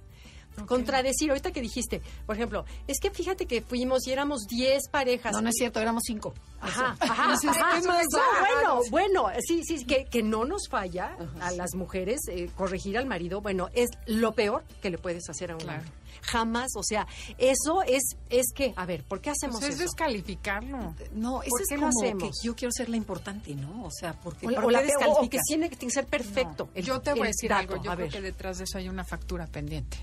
contradecir. 0.65 1.29
Ahorita 1.29 1.51
que 1.51 1.61
dijiste, 1.61 2.01
por 2.25 2.35
ejemplo, 2.35 2.65
es 2.87 2.99
que 2.99 3.11
fíjate 3.11 3.45
que 3.45 3.61
fuimos 3.61 4.07
y 4.07 4.11
éramos 4.11 4.45
10 4.47 4.89
parejas. 4.89 5.31
No, 5.33 5.41
no 5.41 5.49
es 5.49 5.55
cierto, 5.55 5.79
éramos 5.79 6.03
5. 6.05 6.33
Ajá, 6.61 6.95
ajá, 6.99 7.35
bueno, 7.81 8.81
bueno, 8.89 9.27
sí, 9.47 9.63
sí, 9.63 9.85
que, 9.85 10.05
que 10.05 10.23
no 10.23 10.45
nos 10.45 10.67
falla 10.67 11.15
a 11.41 11.51
las 11.51 11.75
mujeres 11.75 12.19
eh, 12.27 12.49
corregir 12.55 12.97
al 12.97 13.05
marido, 13.05 13.41
bueno, 13.41 13.69
es 13.73 13.89
lo 14.05 14.33
peor 14.33 14.63
que 14.81 14.89
le 14.89 14.97
puedes 14.97 15.29
hacer 15.29 15.51
a 15.51 15.55
un 15.55 15.61
hombre. 15.61 15.91
Jamás, 16.21 16.71
o 16.75 16.83
sea, 16.83 17.07
eso 17.37 17.81
es, 17.83 18.01
es 18.29 18.47
que, 18.53 18.73
a 18.75 18.85
ver, 18.85 19.03
¿por 19.03 19.21
qué 19.21 19.29
hacemos 19.29 19.59
pues 19.59 19.75
eso? 19.75 19.83
Es 19.83 19.89
descalificarlo. 19.89 20.93
No, 21.13 21.41
eso 21.43 21.55
es 21.59 21.79
como 21.79 22.17
que 22.19 22.31
yo 22.43 22.55
quiero 22.55 22.71
ser 22.71 22.89
la 22.89 22.97
importante, 22.97 23.55
¿no? 23.55 23.85
O 23.85 23.91
sea, 23.91 24.13
porque 24.19 24.47
o, 24.47 24.49
o, 24.49 24.69
la, 24.69 24.81
o 25.07 25.29
que 25.29 25.39
tiene 25.47 25.69
que 25.69 25.89
ser 25.89 26.07
perfecto. 26.07 26.69
yo 26.75 26.99
te 26.99 27.13
voy 27.13 27.23
a 27.23 27.25
decir 27.27 27.53
algo, 27.53 27.81
yo 27.81 27.95
creo 27.95 28.09
que 28.09 28.21
detrás 28.21 28.57
de 28.57 28.65
eso 28.65 28.77
hay 28.77 28.89
una 28.89 29.05
factura 29.05 29.47
pendiente. 29.47 29.97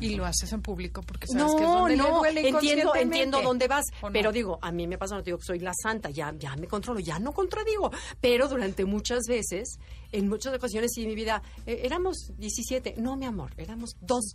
Y 0.00 0.14
lo 0.14 0.24
haces 0.24 0.52
en 0.52 0.62
público 0.62 1.02
porque 1.02 1.26
sabes 1.26 1.44
no, 1.44 1.56
que 1.56 1.64
es 1.64 1.70
donde 1.70 1.96
no, 1.96 2.04
le 2.04 2.12
duele 2.12 2.48
entiendo, 2.48 2.94
entiendo 2.94 3.42
dónde 3.42 3.68
vas, 3.68 3.86
pero 4.12 4.32
digo, 4.32 4.58
a 4.62 4.72
mí 4.72 4.86
me 4.86 4.98
pasa, 4.98 5.16
no 5.16 5.22
digo 5.22 5.38
que 5.38 5.44
soy 5.44 5.58
la 5.58 5.72
santa, 5.74 6.10
ya, 6.10 6.32
ya 6.38 6.56
me 6.56 6.66
controlo, 6.66 7.00
ya 7.00 7.18
no 7.18 7.32
contradigo, 7.32 7.90
pero 8.20 8.48
durante 8.48 8.84
muchas 8.84 9.24
veces, 9.28 9.78
en 10.12 10.28
muchas 10.28 10.54
ocasiones 10.54 10.90
en 10.96 11.08
mi 11.08 11.14
vida, 11.14 11.42
eh, 11.66 11.80
éramos 11.84 12.32
17, 12.38 12.94
no, 12.98 13.16
mi 13.16 13.26
amor, 13.26 13.52
éramos 13.56 13.96
dos 14.00 14.32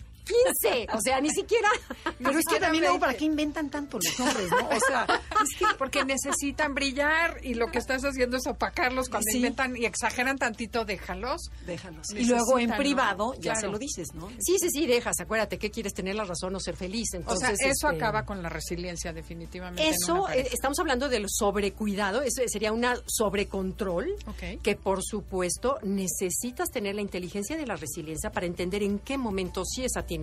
15. 0.62 0.88
O 0.94 1.02
sea, 1.02 1.22
ni 1.22 1.30
siquiera. 1.30 1.70
Pero 2.18 2.38
es 2.38 2.46
que 2.46 2.60
también 2.60 2.84
luego, 2.84 3.00
¿para 3.00 3.14
qué 3.14 3.26
inventan 3.26 3.70
tanto 3.70 3.98
los 3.98 4.20
hombres, 4.20 4.50
no? 4.52 4.68
O 4.68 4.80
sea, 4.80 5.08
es 5.44 5.58
que 5.58 5.66
porque 5.78 6.04
necesitan 6.04 6.74
brillar 6.74 7.40
y 7.44 7.54
lo 7.54 7.68
que 7.68 7.80
estás 7.80 8.04
haciendo 8.04 8.38
es 8.38 8.48
opacarlos 8.48 9.10
cuando 9.10 9.30
inventan 9.34 9.78
y 9.78 9.86
exageran 9.86 10.38
tantito, 10.38 10.86
déjalos. 10.86 11.50
Déjalos. 11.66 12.08
Y 12.12 12.26
luego 12.26 12.60
en 12.60 12.72
privado 12.72 13.34
ya 13.40 13.56
se 13.56 13.68
lo 13.68 13.78
dices, 13.78 14.10
¿no? 14.14 14.30
Sí, 14.40 14.58
sí, 14.60 14.70
sí, 14.70 14.86
dejas. 14.86 15.20
Acuérdate 15.20 15.58
que 15.58 15.72
quieres 15.72 15.94
tener 15.94 16.16
la 16.16 16.26
razón 16.26 16.56
o 16.56 16.60
ser 16.60 16.76
feliz. 16.76 17.14
Entonces, 17.14 17.50
o 17.50 17.56
sea, 17.56 17.70
eso 17.70 17.88
este, 17.90 17.98
acaba 17.98 18.26
con 18.26 18.42
la 18.44 18.50
resiliencia, 18.50 19.14
definitivamente. 19.14 19.88
Eso, 19.88 20.30
eh, 20.30 20.50
estamos 20.52 20.78
hablando 20.80 21.10
del 21.10 21.26
sobrecuidado, 21.28 22.22
eso 22.22 22.42
sería 22.48 22.72
una 22.72 22.98
sobrecontrol 23.06 24.16
que, 24.62 24.76
por 24.76 25.04
supuesto, 25.04 25.67
necesitas 25.84 26.70
tener 26.70 26.96
la 26.96 27.02
inteligencia 27.02 27.58
de 27.58 27.66
la 27.66 27.76
resiliencia 27.76 28.32
para 28.32 28.46
entender 28.46 28.84
en 28.84 29.00
qué 29.00 29.18
momento 29.18 29.64
sí 29.66 29.84
es 29.86 29.96
a 29.98 30.04
ti 30.04 30.18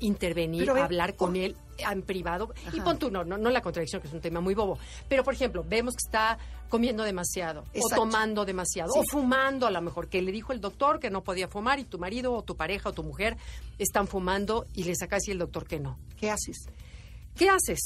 intervenir, 0.00 0.68
hablar 0.70 1.16
con 1.16 1.36
él 1.36 1.56
en 1.78 2.02
privado. 2.02 2.52
Y 2.72 2.80
pon 2.80 2.98
tú, 2.98 3.10
no, 3.10 3.24
no, 3.24 3.38
no, 3.38 3.50
la 3.50 3.60
contradicción, 3.60 4.02
que 4.02 4.08
es 4.08 4.14
un 4.14 4.20
tema 4.20 4.40
muy 4.40 4.54
bobo. 4.54 4.78
Pero, 5.08 5.24
por 5.24 5.34
ejemplo, 5.34 5.64
vemos 5.66 5.94
que 5.94 6.06
está 6.06 6.38
comiendo 6.68 7.04
demasiado, 7.04 7.64
o 7.74 7.88
tomando 7.94 8.44
demasiado, 8.44 8.92
o 8.94 9.02
fumando 9.04 9.66
a 9.66 9.70
lo 9.70 9.80
mejor, 9.80 10.08
que 10.08 10.20
le 10.22 10.32
dijo 10.32 10.52
el 10.52 10.60
doctor 10.60 10.98
que 10.98 11.10
no 11.10 11.22
podía 11.22 11.48
fumar 11.48 11.78
y 11.78 11.84
tu 11.84 11.98
marido 11.98 12.32
o 12.32 12.42
tu 12.42 12.56
pareja 12.56 12.90
o 12.90 12.92
tu 12.92 13.02
mujer 13.02 13.36
están 13.78 14.06
fumando 14.06 14.66
y 14.74 14.84
le 14.84 14.94
sacas 14.94 15.28
y 15.28 15.30
el 15.30 15.38
doctor 15.38 15.66
que 15.66 15.80
no. 15.80 15.98
¿Qué 16.18 16.30
haces? 16.30 16.66
¿Qué 17.36 17.48
haces? 17.48 17.80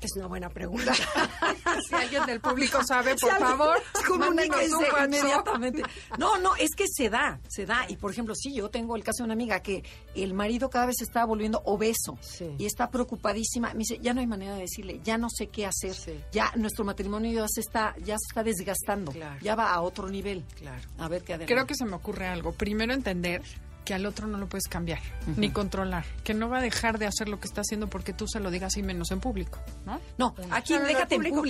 Es 0.00 0.16
una 0.16 0.26
buena 0.26 0.48
pregunta. 0.48 0.92
si 1.88 1.94
alguien 1.94 2.26
del 2.26 2.40
público 2.40 2.82
sabe, 2.84 3.14
por 3.14 3.38
favor, 3.38 3.82
comuníquense 4.06 4.88
inmediatamente. 5.04 5.82
No, 6.18 6.38
no, 6.38 6.56
es 6.56 6.70
que 6.74 6.86
se 6.88 7.08
da, 7.08 7.40
se 7.48 7.66
da. 7.66 7.86
Y 7.88 7.96
por 7.96 8.10
ejemplo, 8.10 8.34
sí, 8.34 8.52
yo 8.52 8.68
tengo 8.68 8.96
el 8.96 9.04
caso 9.04 9.22
de 9.22 9.24
una 9.26 9.34
amiga 9.34 9.60
que 9.60 9.84
el 10.14 10.34
marido 10.34 10.70
cada 10.70 10.86
vez 10.86 10.96
se 10.98 11.04
está 11.04 11.24
volviendo 11.24 11.62
obeso 11.64 12.18
y 12.58 12.66
está 12.66 12.90
preocupadísima. 12.90 13.72
Me 13.74 13.80
dice, 13.80 13.98
ya 14.00 14.12
no 14.12 14.20
hay 14.20 14.26
manera 14.26 14.54
de 14.54 14.62
decirle, 14.62 15.00
ya 15.04 15.18
no 15.18 15.28
sé 15.30 15.48
qué 15.48 15.66
hacer. 15.66 15.94
Ya 16.32 16.52
nuestro 16.56 16.84
matrimonio 16.84 17.32
ya 17.32 17.46
se 17.48 17.60
está, 17.60 17.94
ya 17.98 18.16
se 18.18 18.26
está 18.28 18.42
desgastando. 18.42 19.12
Ya 19.40 19.54
va 19.54 19.72
a 19.72 19.80
otro 19.82 20.08
nivel. 20.08 20.44
Claro. 20.58 20.82
A 20.98 21.08
ver 21.08 21.22
qué 21.22 21.38
Creo 21.46 21.66
que 21.66 21.74
se 21.74 21.84
me 21.84 21.94
ocurre 21.94 22.26
algo. 22.26 22.52
Primero 22.52 22.92
entender 22.92 23.42
que 23.84 23.94
al 23.94 24.06
otro 24.06 24.26
no 24.26 24.38
lo 24.38 24.48
puedes 24.48 24.68
cambiar 24.68 25.00
ni 25.36 25.50
controlar, 25.50 26.04
que 26.24 26.34
no 26.34 26.48
va 26.48 26.58
a 26.58 26.62
dejar 26.62 26.98
de 26.98 27.06
hacer 27.06 27.28
lo 27.28 27.40
que 27.40 27.48
está 27.48 27.62
haciendo 27.62 27.88
porque 27.88 28.12
tú 28.12 28.26
se 28.28 28.38
lo 28.40 28.50
digas 28.50 28.76
y 28.76 28.82
menos 28.82 29.10
en 29.10 29.20
público, 29.20 29.58
¿no? 29.84 30.00
No, 30.18 30.34
aquí 30.50 30.74
No, 30.74 30.78
no, 30.80 30.82
no, 30.84 30.88
déjate 30.88 31.14
en 31.16 31.22
público 31.34 31.44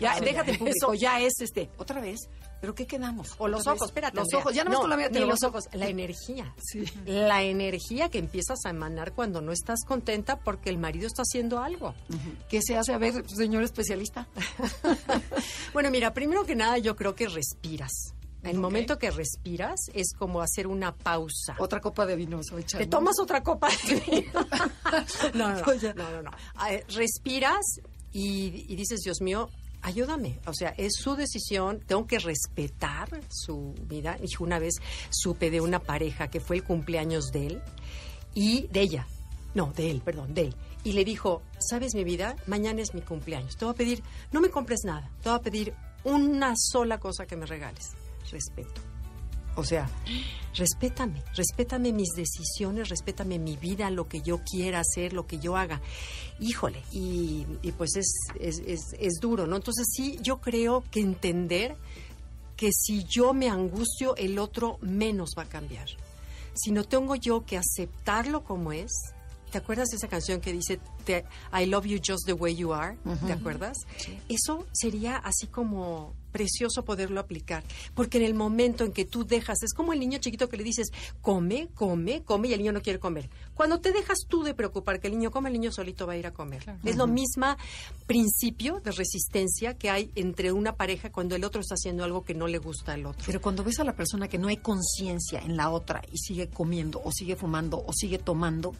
Ya, 0.00 0.18
déjate 0.20 0.50
en 0.52 0.56
ya. 0.56 0.58
público. 0.58 0.76
Eso- 0.92 0.94
Ya 0.94 1.20
es 1.20 1.34
este. 1.40 1.70
Otra 1.76 2.00
vez. 2.00 2.20
¿Pero 2.60 2.74
qué 2.74 2.86
quedamos? 2.86 3.34
O 3.36 3.46
los 3.46 3.66
ojos, 3.66 3.88
espérate. 3.88 4.16
Los 4.16 4.24
Andrea. 4.24 4.40
ojos. 4.40 4.54
Ya 4.54 4.64
no, 4.64 4.86
la 4.86 4.96
vida 4.96 5.10
ni 5.10 5.20
los 5.20 5.42
ojos, 5.42 5.64
la 5.74 5.86
energía. 5.86 6.54
La 7.04 7.42
energía 7.42 8.08
que 8.08 8.16
empiezas 8.18 8.64
a 8.64 8.70
emanar 8.70 9.12
cuando 9.12 9.42
no 9.42 9.52
estás 9.52 9.80
contenta 9.86 10.38
porque 10.40 10.70
el 10.70 10.78
marido 10.78 11.06
está 11.06 11.22
haciendo 11.22 11.58
algo. 11.62 11.94
¿Qué 12.48 12.62
se 12.62 12.78
hace? 12.78 12.94
A 12.94 12.98
ver, 12.98 13.28
señor 13.28 13.62
especialista. 13.62 14.26
Bueno, 15.72 15.90
mira, 15.90 16.14
primero 16.14 16.44
que 16.46 16.54
nada 16.54 16.78
yo 16.78 16.94
creo 16.96 17.14
que 17.14 17.28
respiras. 17.28 18.14
El 18.44 18.58
momento 18.58 18.98
que 18.98 19.10
respiras 19.10 19.90
es 19.94 20.12
como 20.12 20.40
hacer 20.40 20.66
una 20.66 20.94
pausa. 20.94 21.56
Otra 21.58 21.80
copa 21.80 22.06
de 22.06 22.16
vino. 22.16 22.42
soy 22.42 22.64
Te 22.64 22.86
tomas 22.86 23.18
otra 23.18 23.42
copa 23.42 23.68
de 23.88 23.94
vino. 23.94 24.32
no, 25.34 25.48
no, 25.50 25.60
no, 25.60 25.94
no, 25.94 26.10
no, 26.10 26.22
no. 26.22 26.30
Ah, 26.54 26.72
eh, 26.72 26.84
Respiras 26.88 27.80
y, 28.12 28.66
y 28.72 28.76
dices, 28.76 29.00
Dios 29.00 29.20
mío, 29.20 29.48
ayúdame. 29.82 30.40
O 30.46 30.52
sea, 30.52 30.74
es 30.76 30.94
su 30.96 31.14
decisión, 31.14 31.80
tengo 31.86 32.06
que 32.06 32.18
respetar 32.18 33.08
su 33.30 33.74
vida. 33.86 34.18
Y 34.20 34.42
una 34.42 34.58
vez 34.58 34.74
supe 35.10 35.50
de 35.50 35.60
una 35.60 35.78
pareja 35.78 36.28
que 36.28 36.40
fue 36.40 36.56
el 36.56 36.64
cumpleaños 36.64 37.30
de 37.32 37.46
él 37.46 37.62
y 38.34 38.66
de 38.68 38.80
ella. 38.80 39.06
No, 39.54 39.72
de 39.74 39.90
él, 39.90 40.00
perdón, 40.00 40.34
de 40.34 40.48
él. 40.48 40.56
Y 40.82 40.92
le 40.92 41.04
dijo, 41.04 41.42
¿sabes 41.58 41.94
mi 41.94 42.04
vida? 42.04 42.36
Mañana 42.46 42.82
es 42.82 42.92
mi 42.92 43.00
cumpleaños. 43.00 43.56
Te 43.56 43.64
voy 43.64 43.72
a 43.72 43.76
pedir, 43.76 44.02
no 44.32 44.40
me 44.40 44.50
compres 44.50 44.80
nada. 44.84 45.10
Te 45.22 45.28
voy 45.28 45.38
a 45.38 45.42
pedir 45.42 45.74
una 46.02 46.54
sola 46.56 46.98
cosa 46.98 47.26
que 47.26 47.36
me 47.36 47.46
regales. 47.46 47.92
Respeto. 48.30 48.80
O 49.56 49.62
sea, 49.62 49.88
respétame, 50.56 51.22
respétame 51.36 51.92
mis 51.92 52.08
decisiones, 52.16 52.88
respétame 52.88 53.38
mi 53.38 53.56
vida, 53.56 53.88
lo 53.90 54.08
que 54.08 54.20
yo 54.20 54.40
quiera 54.42 54.80
hacer, 54.80 55.12
lo 55.12 55.28
que 55.28 55.38
yo 55.38 55.56
haga. 55.56 55.80
Híjole, 56.40 56.82
y, 56.90 57.46
y 57.62 57.70
pues 57.70 57.94
es, 57.94 58.12
es, 58.40 58.58
es- 58.66 58.96
es 58.98 59.14
duro, 59.20 59.46
¿no? 59.46 59.54
Entonces 59.54 59.86
sí, 59.92 60.18
yo 60.22 60.40
creo 60.40 60.82
que 60.90 60.98
entender 61.00 61.76
que 62.56 62.70
si 62.72 63.04
yo 63.04 63.32
me 63.32 63.48
angustio, 63.48 64.16
el 64.16 64.40
otro 64.40 64.78
menos 64.80 65.34
va 65.38 65.42
a 65.44 65.48
cambiar. 65.48 65.86
Si 66.54 66.72
no 66.72 66.82
tengo 66.82 67.14
yo 67.14 67.44
que 67.44 67.56
aceptarlo 67.56 68.42
como 68.42 68.72
es, 68.72 68.90
¿te 69.54 69.58
acuerdas 69.58 69.90
de 69.90 69.98
esa 69.98 70.08
canción 70.08 70.40
que 70.40 70.52
dice 70.52 70.80
te- 71.04 71.24
I 71.56 71.66
love 71.66 71.84
you 71.86 71.98
just 72.04 72.26
the 72.26 72.32
way 72.32 72.56
you 72.56 72.72
are? 72.74 72.96
¿Te 73.24 73.32
acuerdas? 73.32 73.76
Eso 74.28 74.66
sería 74.72 75.16
así 75.16 75.46
como 75.46 76.12
precioso 76.32 76.84
poderlo 76.84 77.20
aplicar, 77.20 77.62
porque 77.94 78.18
en 78.18 78.24
el 78.24 78.34
momento 78.34 78.82
en 78.82 78.90
que 78.90 79.04
tú 79.04 79.24
dejas, 79.24 79.62
es 79.62 79.72
como 79.72 79.92
el 79.92 80.00
niño 80.00 80.18
chiquito 80.18 80.48
que 80.48 80.56
le 80.56 80.64
dices, 80.64 80.88
come, 81.22 81.68
come, 81.76 82.24
come, 82.24 82.48
y 82.48 82.52
el 82.54 82.58
niño 82.58 82.72
no 82.72 82.82
quiere 82.82 82.98
comer. 82.98 83.30
Cuando 83.54 83.78
te 83.78 83.92
dejas 83.92 84.18
tú 84.26 84.42
de 84.42 84.52
preocupar 84.52 84.98
que 84.98 85.06
el 85.06 85.12
niño 85.16 85.30
come, 85.30 85.48
el 85.48 85.52
niño 85.52 85.70
solito 85.70 86.08
va 86.08 86.14
a 86.14 86.16
ir 86.16 86.26
a 86.26 86.32
comer. 86.32 86.64
Claro. 86.64 86.80
Es 86.82 86.96
lo 86.96 87.06
mismo 87.06 87.54
principio 88.08 88.80
de 88.80 88.90
resistencia 88.90 89.74
que 89.74 89.90
hay 89.90 90.10
entre 90.16 90.50
una 90.50 90.74
pareja 90.74 91.12
cuando 91.12 91.36
el 91.36 91.44
otro 91.44 91.60
está 91.60 91.74
haciendo 91.74 92.02
algo 92.02 92.24
que 92.24 92.34
no 92.34 92.48
le 92.48 92.58
gusta 92.58 92.94
al 92.94 93.06
otro. 93.06 93.22
Pero 93.26 93.40
cuando 93.40 93.62
ves 93.62 93.78
a 93.78 93.84
la 93.84 93.94
persona 93.94 94.26
que 94.26 94.38
no 94.38 94.48
hay 94.48 94.56
conciencia 94.56 95.38
en 95.38 95.56
la 95.56 95.70
otra 95.70 96.02
y 96.10 96.18
sigue 96.18 96.48
comiendo 96.48 97.00
o 97.04 97.12
sigue 97.12 97.36
fumando 97.36 97.78
o 97.86 97.92
sigue 97.92 98.18
tomando, 98.18 98.74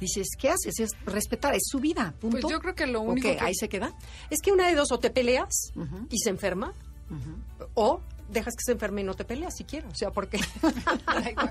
dices, 0.00 0.28
¿qué 0.38 0.50
haces? 0.50 0.78
Es 0.80 0.90
respetar, 1.06 1.54
es 1.54 1.62
su 1.66 1.78
vida, 1.80 2.14
punto. 2.20 2.38
Pues 2.40 2.52
yo 2.52 2.60
creo 2.60 2.74
que 2.74 2.86
lo 2.86 3.00
¿O 3.00 3.12
único 3.12 3.28
que- 3.28 3.40
ahí 3.40 3.54
se 3.54 3.68
queda. 3.68 3.92
Es 4.30 4.40
que 4.42 4.52
una 4.52 4.68
de 4.68 4.74
dos, 4.74 4.90
o 4.92 4.98
te 4.98 5.10
peleas 5.10 5.72
y 6.10 6.18
se 6.18 6.30
enferma, 6.30 6.72
o 7.74 8.00
dejas 8.30 8.54
que 8.56 8.64
se 8.64 8.72
enferme 8.72 9.02
y 9.02 9.04
no 9.04 9.14
te 9.14 9.24
peleas 9.24 9.54
siquiera. 9.56 9.86
O 9.88 9.94
sea, 9.94 10.10
porque 10.10 10.38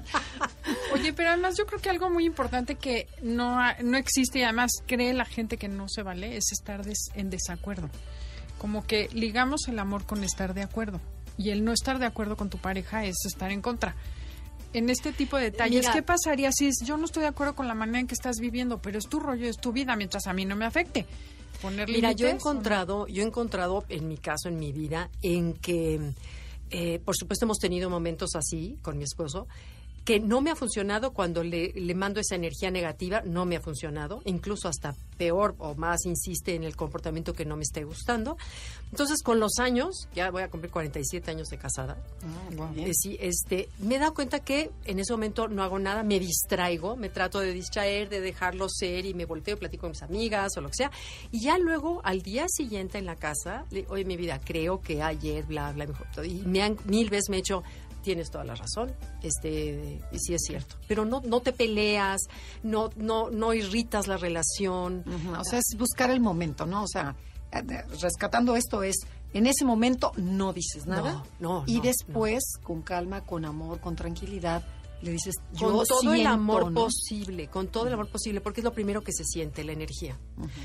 Oye, 0.93 1.13
pero 1.13 1.29
además 1.29 1.55
yo 1.57 1.65
creo 1.65 1.79
que 1.81 1.89
algo 1.89 2.09
muy 2.09 2.25
importante 2.25 2.75
que 2.75 3.07
no, 3.21 3.59
ha- 3.59 3.75
no 3.83 3.97
existe 3.97 4.39
y 4.39 4.43
además 4.43 4.71
cree 4.87 5.13
la 5.13 5.25
gente 5.25 5.57
que 5.57 5.67
no 5.67 5.87
se 5.89 6.03
vale 6.03 6.37
es 6.37 6.51
estar 6.51 6.85
des- 6.85 7.09
en 7.15 7.29
desacuerdo. 7.29 7.89
Como 8.57 8.85
que 8.85 9.09
ligamos 9.13 9.67
el 9.67 9.79
amor 9.79 10.05
con 10.05 10.23
estar 10.23 10.53
de 10.53 10.63
acuerdo. 10.63 11.01
Y 11.37 11.49
el 11.49 11.65
no 11.65 11.73
estar 11.73 11.99
de 11.99 12.05
acuerdo 12.05 12.37
con 12.37 12.49
tu 12.49 12.57
pareja 12.59 13.05
es 13.05 13.15
estar 13.25 13.51
en 13.51 13.61
contra. 13.61 13.95
En 14.73 14.89
este 14.89 15.11
tipo 15.13 15.37
de 15.37 15.45
detalles, 15.51 15.81
Mira- 15.81 15.93
¿qué 15.93 16.01
pasaría 16.03 16.51
si 16.51 16.67
es, 16.67 16.79
yo 16.85 16.97
no 16.97 17.05
estoy 17.05 17.21
de 17.21 17.27
acuerdo 17.29 17.55
con 17.55 17.67
la 17.67 17.75
manera 17.75 17.99
en 17.99 18.07
que 18.07 18.13
estás 18.15 18.37
viviendo, 18.39 18.79
pero 18.81 18.97
es 18.97 19.07
tu 19.07 19.19
rollo, 19.19 19.47
es 19.47 19.57
tu 19.57 19.71
vida, 19.71 19.95
mientras 19.95 20.25
a 20.27 20.33
mí 20.33 20.45
no 20.45 20.55
me 20.55 20.65
afecte? 20.65 21.05
Poner 21.61 21.87
Mira, 21.89 22.11
yo 22.11 22.27
he 22.27 22.31
encontrado, 22.31 23.07
yo 23.07 23.23
he 23.23 23.25
encontrado 23.25 23.85
en 23.89 24.07
mi 24.07 24.17
caso, 24.17 24.49
en 24.49 24.57
mi 24.59 24.71
vida, 24.73 25.09
en 25.21 25.53
que, 25.53 26.13
eh, 26.71 26.99
por 27.05 27.15
supuesto, 27.15 27.45
hemos 27.45 27.59
tenido 27.59 27.89
momentos 27.89 28.31
así 28.35 28.77
con 28.81 28.97
mi 28.97 29.03
esposo, 29.03 29.47
que 30.05 30.19
no 30.19 30.41
me 30.41 30.51
ha 30.51 30.55
funcionado 30.55 31.11
cuando 31.13 31.43
le, 31.43 31.71
le 31.73 31.95
mando 31.95 32.19
esa 32.19 32.35
energía 32.35 32.71
negativa, 32.71 33.21
no 33.25 33.45
me 33.45 33.55
ha 33.55 33.61
funcionado, 33.61 34.21
incluso 34.25 34.67
hasta 34.67 34.95
peor 35.17 35.55
o 35.59 35.75
más 35.75 36.05
insiste 36.05 36.55
en 36.55 36.63
el 36.63 36.75
comportamiento 36.75 37.33
que 37.33 37.45
no 37.45 37.55
me 37.55 37.63
esté 37.63 37.83
gustando. 37.83 38.37
Entonces, 38.91 39.23
con 39.23 39.39
los 39.39 39.59
años, 39.59 40.07
ya 40.13 40.29
voy 40.29 40.43
a 40.43 40.49
cumplir 40.49 40.71
47 40.71 41.31
años 41.31 41.47
de 41.49 41.57
casada, 41.57 41.97
Bien. 42.73 42.87
eh, 42.89 42.91
sí, 42.93 43.17
este, 43.19 43.69
me 43.79 43.95
he 43.95 43.99
dado 43.99 44.13
cuenta 44.13 44.39
que 44.39 44.71
en 44.85 44.99
ese 44.99 45.13
momento 45.13 45.47
no 45.47 45.63
hago 45.63 45.79
nada, 45.79 46.03
me 46.03 46.19
distraigo, 46.19 46.95
me 46.95 47.09
trato 47.09 47.39
de 47.39 47.53
distraer, 47.53 48.09
de 48.09 48.21
dejarlo 48.21 48.67
ser 48.69 49.05
y 49.05 49.13
me 49.13 49.25
volteo, 49.25 49.57
platico 49.57 49.81
con 49.81 49.91
mis 49.91 50.03
amigas 50.03 50.57
o 50.57 50.61
lo 50.61 50.67
que 50.69 50.75
sea. 50.75 50.91
Y 51.31 51.41
ya 51.41 51.57
luego, 51.57 52.01
al 52.03 52.21
día 52.21 52.45
siguiente 52.49 52.97
en 52.97 53.05
la 53.05 53.15
casa, 53.15 53.65
le, 53.71 53.85
oye, 53.89 54.05
mi 54.05 54.17
vida, 54.17 54.39
creo 54.43 54.81
que 54.81 55.01
ayer, 55.01 55.45
bla, 55.45 55.71
bla, 55.71 55.87
mejor. 55.87 56.07
Y 56.25 56.41
me 56.45 56.61
han, 56.61 56.77
mil 56.85 57.09
veces 57.09 57.29
me 57.29 57.37
he 57.37 57.39
hecho, 57.39 57.63
tienes 58.03 58.29
toda 58.29 58.43
la 58.43 58.53
razón, 58.53 58.91
este, 59.23 59.99
y 60.11 60.19
sí 60.19 60.33
es 60.35 60.41
cierto. 60.45 60.75
Pero 60.87 61.05
no, 61.05 61.21
no 61.25 61.39
te 61.39 61.53
peleas, 61.53 62.21
no, 62.61 62.91
no, 62.97 63.31
no 63.31 63.53
irritas 63.53 64.07
la 64.07 64.17
relación. 64.17 65.03
O 65.39 65.43
sea, 65.43 65.59
es 65.59 65.75
buscar 65.77 66.11
el 66.11 66.19
momento, 66.19 66.65
¿no? 66.65 66.83
O 66.83 66.87
sea, 66.87 67.15
eh, 67.51 67.83
rescatando 68.01 68.55
esto 68.55 68.83
es, 68.83 68.97
en 69.33 69.47
ese 69.47 69.65
momento 69.65 70.11
no 70.17 70.53
dices 70.53 70.85
nada. 70.85 71.23
No, 71.39 71.61
no, 71.61 71.63
Y 71.65 71.81
después, 71.81 72.43
con 72.61 72.81
calma, 72.81 73.21
con 73.21 73.45
amor, 73.45 73.79
con 73.79 73.95
tranquilidad, 73.95 74.63
le 75.03 75.11
dices, 75.11 75.35
yo 75.53 75.71
con 75.71 75.85
todo 75.85 76.13
el 76.13 76.25
amor 76.25 76.71
¿no? 76.71 76.85
posible, 76.85 77.47
con 77.49 77.67
todo 77.67 77.87
el 77.87 77.93
amor 77.93 78.07
posible, 78.07 78.39
porque 78.41 78.61
es 78.61 78.63
lo 78.63 78.73
primero 78.73 79.01
que 79.01 79.11
se 79.11 79.25
siente, 79.25 79.63
la 79.63 79.73
energía. 79.73 80.17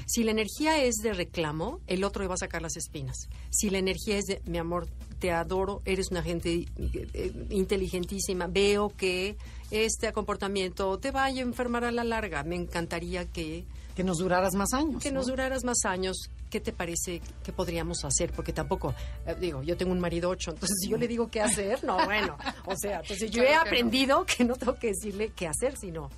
Si 0.07 0.23
la 0.23 0.31
energía 0.31 0.81
es 0.83 0.97
de 0.97 1.13
reclamo, 1.13 1.81
el 1.87 2.05
otro 2.05 2.23
le 2.23 2.29
va 2.29 2.35
a 2.35 2.39
sacar 2.39 2.63
las 2.63 2.77
espinas. 2.77 3.29
Si 3.51 3.69
la 3.69 3.79
energía 3.79 4.17
es 4.17 4.27
de, 4.27 4.41
mi 4.47 4.59
amor, 4.59 4.87
te 5.19 5.33
adoro, 5.33 5.83
eres 5.85 6.11
una 6.11 6.23
gente 6.23 6.67
eh, 6.77 7.47
inteligentísima, 7.51 8.47
veo 8.47 8.91
que 8.91 9.37
este 9.71 10.13
comportamiento 10.13 10.99
te 10.99 11.11
vaya 11.11 11.43
a 11.43 11.47
enfermar 11.47 11.85
a 11.85 11.91
la 11.91 12.05
larga, 12.05 12.43
me 12.45 12.57
encantaría 12.57 13.27
que, 13.27 13.67
Que 13.95 14.05
nos 14.05 14.19
duraras 14.19 14.55
más 14.55 14.73
años. 14.73 15.03
que 15.03 15.11
¿no? 15.11 15.19
nos 15.19 15.27
duraras 15.27 15.65
más 15.65 15.85
años. 15.85 16.31
¿Qué 16.51 16.61
te 16.61 16.73
parece 16.73 17.21
que 17.45 17.53
podríamos 17.53 18.05
hacer? 18.05 18.33
Porque 18.33 18.53
tampoco, 18.53 18.95
eh, 19.27 19.35
digo, 19.39 19.63
yo 19.63 19.77
tengo 19.77 19.93
un 19.93 20.01
marido 20.01 20.31
ocho, 20.31 20.51
entonces 20.53 20.77
si 20.81 20.89
yo 20.91 20.97
le 20.97 21.07
digo 21.09 21.31
qué 21.31 21.41
hacer, 21.43 21.85
no, 21.85 22.03
bueno, 22.07 22.37
o 22.65 22.75
sea, 22.77 23.01
entonces 23.01 23.31
yo 23.31 23.43
he 23.43 23.47
Claro 23.49 23.65
que 23.65 23.71
no. 23.71 23.77
aprendido 23.77 24.27
que 24.27 24.45
no 24.45 24.57
tengo 24.57 24.75
que 24.77 24.89
decirle 24.89 25.33
qué 25.37 25.47
hacer, 25.47 25.77
sino, 25.77 26.11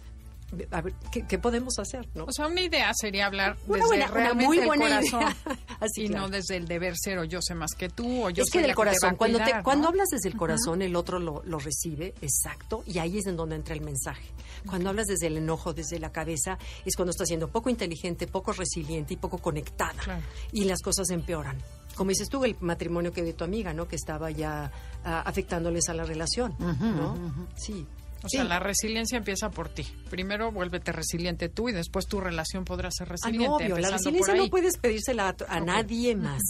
a 0.71 0.81
ver, 0.81 0.93
¿qué, 1.13 1.27
qué 1.27 1.39
podemos 1.39 1.79
hacer? 1.79 2.09
¿no? 2.15 2.25
O 2.25 2.33
sea, 2.33 2.47
una 2.47 2.61
idea 2.61 2.93
sería 2.95 3.27
hablar 3.27 3.57
Una 3.67 3.77
desde 3.77 3.87
buena- 3.89 4.05
una 4.07 4.15
realmente 4.15 4.47
muy 4.47 4.59
el 4.59 4.67
buena 4.67 4.85
corazón 4.87 5.21
idea. 5.23 5.37
Así, 5.81 6.03
y 6.05 6.09
claro. 6.09 6.23
no 6.27 6.29
desde 6.31 6.57
el 6.57 6.67
deber 6.67 6.95
ser 6.97 7.19
o 7.19 7.25
yo 7.25 7.41
sé 7.43 7.55
más 7.55 7.71
que 7.77 7.89
tú 7.89 8.25
o 8.25 8.31
yo 8.31 8.43
es 8.43 8.49
soy 8.51 8.59
que 8.61 8.67
del 8.67 8.71
te 8.73 8.75
corazón, 8.75 9.17
cuando, 9.17 9.39
te, 9.39 9.45
cuidar, 9.45 9.63
cuando 9.63 9.83
¿no? 9.85 9.89
hablas 9.89 10.09
desde 10.11 10.29
el 10.29 10.37
corazón, 10.37 10.83
el 10.83 10.97
otro 10.97 11.19
lo, 11.19 11.43
lo 11.45 11.59
recibe, 11.59 12.15
exacto, 12.21 12.83
y 12.87 12.99
ahí 12.99 13.19
es 13.19 13.27
en 13.27 13.37
donde 13.37 13.57
entra 13.57 13.75
el 13.75 13.81
mensaje. 13.81 14.25
Cuando 14.67 14.91
hablas 14.91 15.07
desde 15.07 15.29
el 15.29 15.37
enojo, 15.39 15.73
desde 15.73 15.99
la 15.99 16.11
cabeza, 16.13 16.59
es 16.85 16.97
cuando 16.97 17.11
estás 17.11 17.29
siendo 17.29 17.49
poco 17.49 17.71
inteligente, 17.71 18.27
poco 18.27 18.53
resiliente 18.53 19.15
y 19.15 19.17
poco 19.17 19.39
conectada. 19.39 19.95
Claro. 20.03 20.23
Y 20.53 20.65
las 20.65 20.81
cosas 20.83 21.09
empeoran. 21.11 21.57
Como 21.95 22.11
dices 22.11 22.29
tú, 22.29 22.45
el 22.45 22.57
matrimonio 22.61 23.13
que 23.13 23.23
de 23.23 23.33
tu 23.33 23.45
amiga, 23.45 23.73
¿no? 23.75 23.87
Que 23.89 23.97
estaba 23.97 24.31
ya 24.31 24.71
ah, 25.05 25.23
afectándoles 25.25 25.89
a 25.89 25.95
la 25.95 26.05
relación, 26.05 26.55
¿no? 26.59 27.15
Sí. 27.57 27.87
O 28.23 28.29
Sí. 28.29 28.37
sea, 28.37 28.45
la 28.45 28.59
resiliencia 28.59 29.17
empieza 29.19 29.51
por 29.51 29.69
ti. 29.69 29.85
Primero 30.11 30.53
vuélvete 30.53 30.93
resiliente 30.93 31.49
tú 31.49 31.69
y 31.69 31.73
después 31.73 32.07
tu 32.07 32.21
relación 32.21 32.65
podrá 32.65 32.91
ser 32.91 33.09
Ah, 33.09 33.13
resiliente. 33.13 33.47
no, 33.49 33.57
obvio, 33.57 33.79
la 33.79 33.91
resiliencia 33.91 34.35
no 34.35 34.49
puedes 34.49 34.77
pedírsela 34.77 35.29
a, 35.29 35.37
a 35.57 35.61
nadie 35.61 36.15
más. 36.17 36.43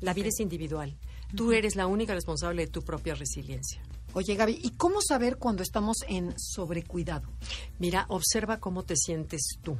La 0.00 0.12
vida 0.14 0.28
es 0.28 0.40
individual. 0.40 0.96
Tú 1.34 1.52
eres 1.52 1.74
la 1.74 1.86
única 1.88 2.14
responsable 2.14 2.66
de 2.66 2.70
tu 2.70 2.82
propia 2.82 3.14
resiliencia. 3.14 3.82
Oye, 4.12 4.34
Gaby, 4.34 4.60
¿y 4.62 4.70
cómo 4.70 5.02
saber 5.06 5.36
cuando 5.36 5.62
estamos 5.62 5.98
en 6.08 6.32
sobrecuidado? 6.38 7.28
Mira, 7.78 8.06
observa 8.08 8.60
cómo 8.60 8.82
te 8.84 8.96
sientes 8.96 9.42
tú. 9.62 9.76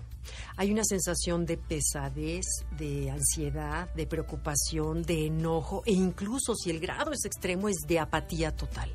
Hay 0.57 0.71
una 0.73 0.85
sensación 0.85 1.47
de 1.47 1.57
pesadez, 1.57 2.45
de 2.77 3.11
ansiedad, 3.11 3.89
de 3.95 4.07
preocupación, 4.07 5.03
de 5.03 5.27
enojo 5.27 5.83
e 5.87 5.93
incluso 5.93 6.55
si 6.55 6.69
el 6.71 6.81
grado 6.81 7.13
es 7.13 7.25
extremo 7.25 7.69
es 7.71 7.77
de 7.87 7.99
apatía 7.99 8.55
total. 8.55 8.95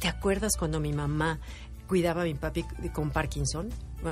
¿Te 0.00 0.08
acuerdas 0.08 0.56
cuando 0.58 0.80
mi 0.80 0.92
mamá 0.92 1.38
cuidaba 1.90 2.22
a 2.22 2.24
mi 2.24 2.34
papi 2.34 2.62
con 2.92 3.10
Parkinson. 3.10 3.68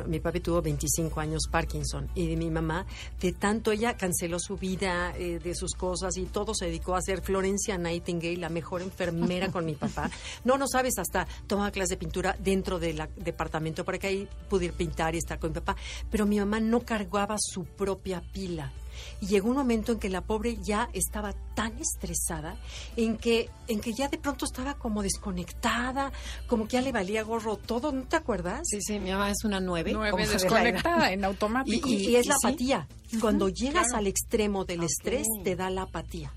mi 0.08 0.18
papi 0.18 0.40
tuvo 0.40 0.60
25 0.60 1.20
años 1.20 1.44
Parkinson 1.48 2.08
y 2.16 2.34
mi 2.34 2.50
mamá, 2.50 2.84
de 3.20 3.32
tanto 3.32 3.70
ella 3.70 3.96
canceló 3.96 4.40
su 4.40 4.56
vida, 4.56 5.14
eh, 5.16 5.38
de 5.38 5.54
sus 5.54 5.74
cosas 5.74 6.16
y 6.16 6.24
todo 6.24 6.54
se 6.56 6.64
dedicó 6.66 6.96
a 6.96 7.00
ser 7.00 7.22
Florencia 7.22 7.78
Nightingale, 7.78 8.38
la 8.38 8.48
mejor 8.48 8.82
enfermera 8.82 9.52
con 9.52 9.64
mi 9.64 9.76
papá. 9.76 10.10
No, 10.44 10.58
no 10.58 10.66
sabes, 10.66 10.98
hasta 10.98 11.28
tomaba 11.46 11.70
clases 11.70 11.90
de 11.90 11.96
pintura 11.98 12.36
dentro 12.38 12.80
del 12.80 13.00
departamento 13.16 13.84
para 13.84 13.98
que 13.98 14.08
ahí 14.08 14.28
pudiera 14.48 14.76
pintar 14.76 15.14
y 15.14 15.18
estar 15.18 15.38
con 15.38 15.50
mi 15.50 15.54
papá. 15.54 15.76
Pero 16.10 16.26
mi 16.26 16.40
mamá 16.40 16.58
no 16.58 16.80
cargaba 16.80 17.36
su 17.38 17.64
propia 17.64 18.20
pila. 18.32 18.72
Y 19.20 19.26
llegó 19.26 19.48
un 19.48 19.56
momento 19.56 19.92
en 19.92 19.98
que 19.98 20.08
la 20.08 20.20
pobre 20.20 20.58
ya 20.62 20.88
estaba 20.92 21.32
tan 21.54 21.78
estresada, 21.78 22.56
en 22.96 23.16
que, 23.16 23.50
en 23.66 23.80
que 23.80 23.92
ya 23.92 24.08
de 24.08 24.18
pronto 24.18 24.44
estaba 24.44 24.74
como 24.74 25.02
desconectada, 25.02 26.12
como 26.46 26.66
que 26.66 26.74
ya 26.74 26.82
le 26.82 26.92
valía 26.92 27.22
gorro 27.22 27.56
todo, 27.56 27.92
¿no 27.92 28.04
te 28.04 28.16
acuerdas? 28.16 28.60
Sí, 28.64 28.80
sí, 28.80 28.98
mi 28.98 29.10
mamá 29.10 29.30
es 29.30 29.44
una 29.44 29.60
nueve. 29.60 29.92
Nueve 29.92 30.26
desconectada, 30.26 31.12
en 31.12 31.24
automático. 31.24 31.88
Y, 31.88 32.16
es 32.16 32.26
la 32.26 32.36
apatía. 32.36 32.88
Cuando 33.20 33.48
llegas 33.48 33.92
al 33.94 34.06
extremo 34.06 34.64
del 34.64 34.82
estrés, 34.84 35.26
te 35.44 35.56
da 35.56 35.70
la 35.70 35.82
apatía. 35.82 36.32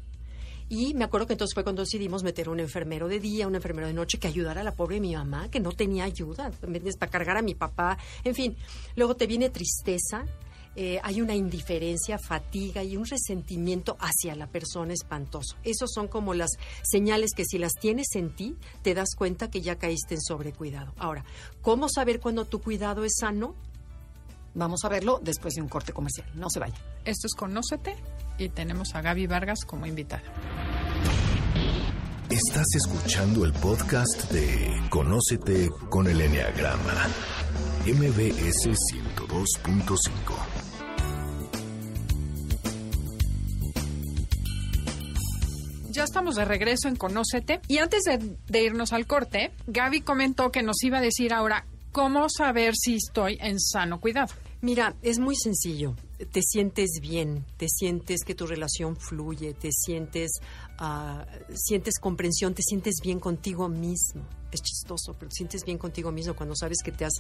Y 0.72 0.94
me 0.94 1.04
acuerdo 1.04 1.28
que 1.28 1.34
entonces 1.34 1.54
fue 1.54 1.64
cuando 1.64 1.82
decidimos 1.82 2.24
meter 2.24 2.48
un 2.48 2.62
enfermero 2.62 3.10
de 3.10 3.20
día, 3.20 3.46
un 3.46 3.56
enfermero 3.56 3.88
de 3.88 3.94
noche 3.94 4.20
que 4.20 4.30
ayudara 4.30 4.62
a 4.62 4.64
la 4.64 4.74
pobre 4.74 5.02
mi 5.02 5.14
mamá, 5.14 5.50
que 5.52 5.60
no 5.60 5.74
tenía 5.74 6.06
ayuda, 6.06 6.50
para 6.98 7.12
cargar 7.12 7.36
a 7.36 7.42
mi 7.42 7.56
papá, 7.56 7.98
en 8.24 8.34
fin. 8.34 8.56
Luego 8.96 9.18
te 9.18 9.28
viene 9.28 9.50
tristeza, 9.50 10.24
eh, 10.76 11.00
hay 11.04 11.22
una 11.22 11.36
indiferencia, 11.36 12.18
fatiga 12.18 12.84
y 12.84 12.96
un 12.96 13.06
resentimiento 13.06 13.98
hacia 14.00 14.36
la 14.36 14.48
persona 14.48 14.94
espantoso. 14.94 15.58
Esos 15.64 15.92
son 15.94 16.08
como 16.08 16.34
las 16.34 16.52
señales 16.84 17.32
que 17.36 17.46
si 17.46 17.58
las 17.58 17.74
tienes 17.74 18.16
en 18.16 18.36
ti, 18.36 18.56
te 18.82 18.94
das 18.94 19.16
cuenta 19.16 19.50
que 19.50 19.62
ya 19.62 19.76
caíste 19.76 20.16
en 20.16 20.22
sobrecuidado. 20.22 20.94
Ahora, 20.98 21.26
¿cómo 21.62 21.90
saber 21.90 22.20
cuando 22.20 22.46
tu 22.46 22.62
cuidado 22.62 23.04
es 23.04 23.14
sano? 23.20 23.56
Vamos 24.54 24.84
a 24.84 24.90
verlo 24.90 25.20
después 25.24 25.54
de 25.56 25.62
un 25.62 25.70
corte 25.70 25.94
comercial. 25.94 26.30
No 26.36 26.50
se 26.50 26.60
vaya. 26.60 26.76
Esto 27.06 27.28
es 27.28 27.34
Conócete 27.34 27.96
y 28.38 28.50
tenemos 28.50 28.96
a 28.96 29.02
Gaby 29.02 29.28
Vargas 29.28 29.60
como 29.66 29.86
invitada. 29.86 30.24
Estás 32.30 32.68
escuchando 32.76 33.44
el 33.44 33.52
podcast 33.52 34.32
de 34.32 34.82
Conócete 34.90 35.70
con 35.90 36.08
el 36.08 36.22
Enneagrama, 36.22 37.10
MBS 37.86 38.70
102.5. 38.70 40.61
de 46.30 46.46
regreso 46.46 46.88
en 46.88 46.96
Conócete. 46.96 47.62
Y 47.68 47.80
antes 47.80 48.04
de, 48.04 48.64
irnos 48.64 48.94
al 48.94 49.08
corte, 49.08 49.52
Gaby 49.68 50.02
comentó 50.02 50.52
que 50.52 50.62
nos 50.62 50.84
iba 50.84 51.00
a 51.00 51.02
decir 51.02 51.34
ahora 51.34 51.66
cómo 51.92 52.30
saber 52.30 52.76
si 52.76 52.96
estoy 52.96 53.38
en 53.42 53.60
sano 53.60 54.00
cuidado. 54.00 54.34
Mira, 54.62 54.96
es 55.02 55.18
muy 55.18 55.36
sencillo. 55.36 55.96
Te 56.32 56.44
sientes 56.44 57.00
bien, 57.02 57.44
te 57.58 57.68
sientes 57.68 58.24
que 58.24 58.36
tu 58.36 58.46
relación 58.46 58.96
fluye, 58.96 59.56
te 59.56 59.72
sientes, 59.72 60.34
uh, 60.80 61.24
sientes 61.56 61.98
comprensión, 62.00 62.54
te 62.54 62.62
sientes 62.62 62.98
bien 63.02 63.20
contigo 63.20 63.68
mismo. 63.68 64.24
Es 64.52 64.62
chistoso, 64.62 65.16
pero 65.18 65.30
te 65.30 65.38
sientes 65.38 65.64
bien 65.66 65.80
contigo 65.80 66.12
mismo 66.12 66.36
cuando 66.36 66.56
sabes 66.56 66.78
que 66.84 66.92
te 66.92 67.06
has, 67.06 67.16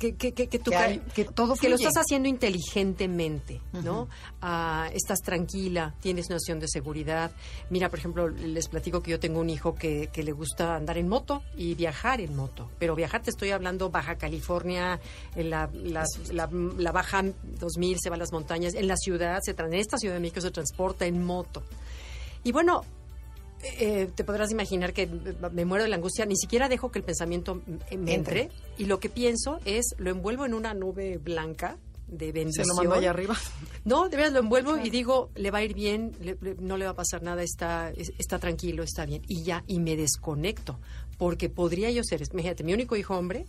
que, 0.00 0.14
que, 0.14 0.32
que, 0.32 0.48
que, 0.48 0.58
todo 0.58 1.54
que 1.56 1.68
lo 1.68 1.76
estás 1.76 1.92
haciendo 1.98 2.26
inteligentemente, 2.26 3.60
¿no? 3.84 4.08
Ah, 4.40 4.88
estás 4.94 5.18
tranquila, 5.18 5.94
tienes 6.00 6.26
una 6.28 6.36
noción 6.36 6.58
de 6.58 6.68
seguridad. 6.68 7.30
Mira, 7.68 7.90
por 7.90 7.98
ejemplo, 7.98 8.28
les 8.28 8.68
platico 8.68 9.02
que 9.02 9.10
yo 9.10 9.20
tengo 9.20 9.40
un 9.40 9.50
hijo 9.50 9.74
que, 9.74 10.08
que 10.10 10.22
le 10.22 10.32
gusta 10.32 10.74
andar 10.74 10.96
en 10.96 11.06
moto 11.06 11.42
y 11.54 11.74
viajar 11.74 12.22
en 12.22 12.34
moto. 12.34 12.70
Pero 12.78 12.94
viajar, 12.94 13.20
te 13.22 13.28
estoy 13.28 13.50
hablando 13.50 13.90
Baja 13.90 14.16
California, 14.16 14.98
en 15.36 15.50
la, 15.50 15.68
la, 15.74 16.06
la, 16.32 16.92
Baja 16.92 17.22
2000 17.60 17.98
se 18.00 18.08
va 18.08 18.16
a 18.16 18.18
las 18.18 18.32
montañas, 18.32 18.72
en 18.72 18.88
la 18.88 18.96
ciudad, 18.96 19.40
se, 19.42 19.50
en 19.50 19.74
esta 19.74 19.98
Ciudad 19.98 20.14
de 20.14 20.20
México 20.20 20.40
se 20.40 20.50
transporta 20.50 21.04
en 21.04 21.22
moto. 21.22 21.62
Y 22.42 22.52
bueno, 22.52 22.84
eh, 23.62 24.08
te 24.14 24.24
podrás 24.24 24.50
imaginar 24.50 24.92
que 24.92 25.06
me 25.52 25.64
muero 25.64 25.84
de 25.84 25.90
la 25.90 25.96
angustia, 25.96 26.26
ni 26.26 26.36
siquiera 26.36 26.68
dejo 26.68 26.90
que 26.90 26.98
el 26.98 27.04
pensamiento 27.04 27.62
me 27.96 28.14
entre, 28.14 28.50
y 28.78 28.86
lo 28.86 29.00
que 29.00 29.08
pienso 29.08 29.60
es, 29.64 29.94
lo 29.98 30.10
envuelvo 30.10 30.46
en 30.46 30.54
una 30.54 30.74
nube 30.74 31.18
blanca 31.18 31.76
de 32.06 32.32
bendición. 32.32 32.64
Se 32.64 32.70
lo 32.70 32.76
mando 32.76 32.94
allá 32.94 33.10
arriba. 33.10 33.36
No, 33.84 34.08
de 34.08 34.16
verdad 34.16 34.32
lo 34.32 34.40
envuelvo 34.40 34.78
y 34.78 34.90
digo, 34.90 35.30
le 35.34 35.50
va 35.50 35.58
a 35.58 35.64
ir 35.64 35.74
bien, 35.74 36.12
no 36.58 36.76
le 36.76 36.84
va 36.84 36.90
a 36.92 36.94
pasar 36.94 37.22
nada, 37.22 37.42
está, 37.42 37.92
está 38.18 38.38
tranquilo, 38.38 38.82
está 38.82 39.06
bien. 39.06 39.22
Y 39.28 39.42
ya, 39.42 39.62
y 39.66 39.78
me 39.78 39.96
desconecto, 39.96 40.78
porque 41.18 41.48
podría 41.48 41.90
yo 41.90 42.02
ser, 42.02 42.26
fíjate, 42.26 42.64
mi 42.64 42.74
único 42.74 42.96
hijo 42.96 43.16
hombre, 43.16 43.46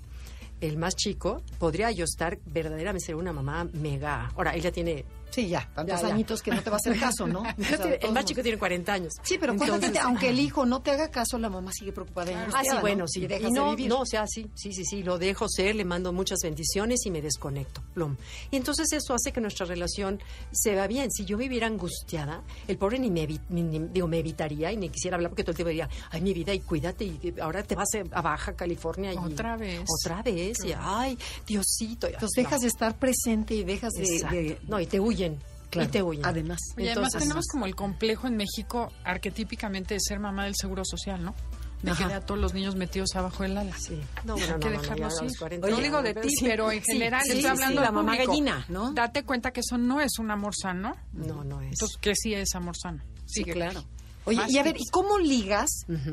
el 0.61 0.77
más 0.77 0.95
chico, 0.95 1.41
podría 1.57 1.91
yo 1.91 2.05
estar 2.05 2.37
verdaderamente 2.45 3.07
ser 3.07 3.15
una 3.15 3.33
mamá 3.33 3.67
mega. 3.73 4.31
Ahora, 4.35 4.51
él 4.51 4.61
ya 4.61 4.71
tiene 4.71 5.05
Sí, 5.31 5.47
ya, 5.47 5.67
tantos 5.73 6.03
añitos 6.03 6.41
que 6.41 6.51
no 6.51 6.61
te 6.61 6.69
va 6.69 6.75
a 6.75 6.79
hacer 6.79 6.99
caso, 6.99 7.25
¿no? 7.25 7.43
el 8.01 8.11
más 8.11 8.25
chico 8.25 8.41
tiene 8.43 8.57
40 8.57 8.93
años. 8.93 9.13
Sí, 9.23 9.37
pero 9.39 9.53
Entonces, 9.53 9.97
aunque 9.97 10.29
el 10.29 10.39
hijo 10.39 10.65
no 10.65 10.81
te 10.81 10.91
haga 10.91 11.09
caso, 11.09 11.37
la 11.37 11.49
mamá 11.49 11.71
sigue 11.73 11.91
preocupada. 11.91 12.31
Y 12.31 12.35
ah, 12.35 12.61
sí, 12.63 12.77
bueno, 12.81 13.07
sí. 13.07 13.25
Y 13.25 13.51
no, 13.51 13.75
no, 13.75 14.01
o 14.01 14.05
sea, 14.05 14.25
sí, 14.27 14.49
sí, 14.55 14.73
sí, 14.73 14.83
sí, 14.85 15.03
lo 15.03 15.17
dejo 15.17 15.47
ser, 15.47 15.75
le 15.75 15.85
mando 15.85 16.11
muchas 16.11 16.39
bendiciones 16.43 17.05
y 17.05 17.11
me 17.11 17.21
desconecto, 17.21 17.81
plum. 17.93 18.17
Y 18.51 18.57
entonces 18.57 18.91
eso 18.91 19.13
hace 19.13 19.31
que 19.31 19.41
nuestra 19.41 19.65
relación 19.65 20.19
se 20.51 20.75
va 20.75 20.87
bien. 20.87 21.11
Si 21.11 21.25
yo 21.25 21.37
viviera 21.37 21.67
angustiada, 21.67 22.43
el 22.67 22.77
pobre 22.77 22.99
ni 22.99 23.09
me, 23.09 23.25
digo, 23.25 24.07
me 24.07 24.19
evitaría 24.19 24.71
y 24.71 24.77
ni 24.77 24.89
quisiera 24.89 25.15
hablar 25.15 25.31
porque 25.31 25.43
todo 25.43 25.51
el 25.51 25.55
tiempo 25.55 25.69
diría, 25.69 25.89
ay, 26.09 26.21
mi 26.21 26.33
vida, 26.33 26.53
y 26.53 26.59
cuídate, 26.59 27.05
y 27.05 27.33
ahora 27.41 27.63
te 27.63 27.75
vas 27.75 27.89
a 28.11 28.21
Baja 28.21 28.53
California. 28.53 29.13
Y, 29.13 29.17
otra 29.17 29.55
vez. 29.55 29.83
Otra 29.87 30.21
vez, 30.21 30.57
y 30.65 30.73
ay, 30.77 31.17
Diosito. 31.47 32.07
Entonces 32.07 32.43
dejas 32.43 32.61
de 32.61 32.67
estar 32.67 32.97
presente 32.97 33.55
y 33.55 33.63
dejas 33.63 33.93
de, 33.93 34.59
No, 34.67 34.79
y 34.79 34.85
te 34.85 34.99
y 35.27 35.87
te 35.87 36.03
Además. 36.23 36.59
Y 36.77 36.87
además 36.87 37.13
tenemos 37.13 37.45
como 37.47 37.65
el 37.65 37.75
complejo 37.75 38.27
en 38.27 38.35
México 38.35 38.91
arquetípicamente 39.03 39.93
de 39.93 39.99
ser 40.01 40.19
mamá 40.19 40.45
del 40.45 40.55
seguro 40.55 40.83
social, 40.85 41.23
¿no? 41.23 41.35
De 41.81 41.93
que 41.93 42.03
a 42.03 42.21
todos 42.21 42.39
los 42.39 42.53
niños 42.53 42.75
metidos 42.75 43.15
abajo 43.15 43.41
del 43.41 43.57
ala. 43.57 43.75
Sí. 43.75 43.99
No, 44.23 44.35
bueno, 44.35 44.57
no, 44.59 44.69
dejarlos 44.69 45.13
no, 45.59 45.77
digo 45.77 46.03
de 46.03 46.13
ti, 46.13 46.29
pero 46.41 46.71
en 46.71 46.83
general 46.83 47.21
estoy 47.25 47.45
hablando 47.45 47.81
de 47.81 47.87
la 47.87 47.91
mamá 47.91 48.17
gallina, 48.17 48.65
¿no? 48.69 48.93
Date 48.93 49.23
cuenta 49.23 49.51
que 49.51 49.61
eso 49.61 49.77
no 49.77 49.99
es 49.99 50.19
un 50.19 50.29
amor 50.29 50.53
sano. 50.55 50.95
No, 51.13 51.43
no 51.43 51.61
es. 51.61 51.71
Entonces, 51.71 51.97
¿qué 51.99 52.13
sí 52.15 52.33
es 52.33 52.53
amor 52.53 52.75
sano? 52.77 53.01
Sí, 53.25 53.43
claro. 53.43 53.83
Oye, 54.25 54.39
y 54.49 54.57
a 54.59 54.63
ver, 54.63 54.75
¿y 54.77 54.85
cómo 54.91 55.17
ligas 55.17 55.69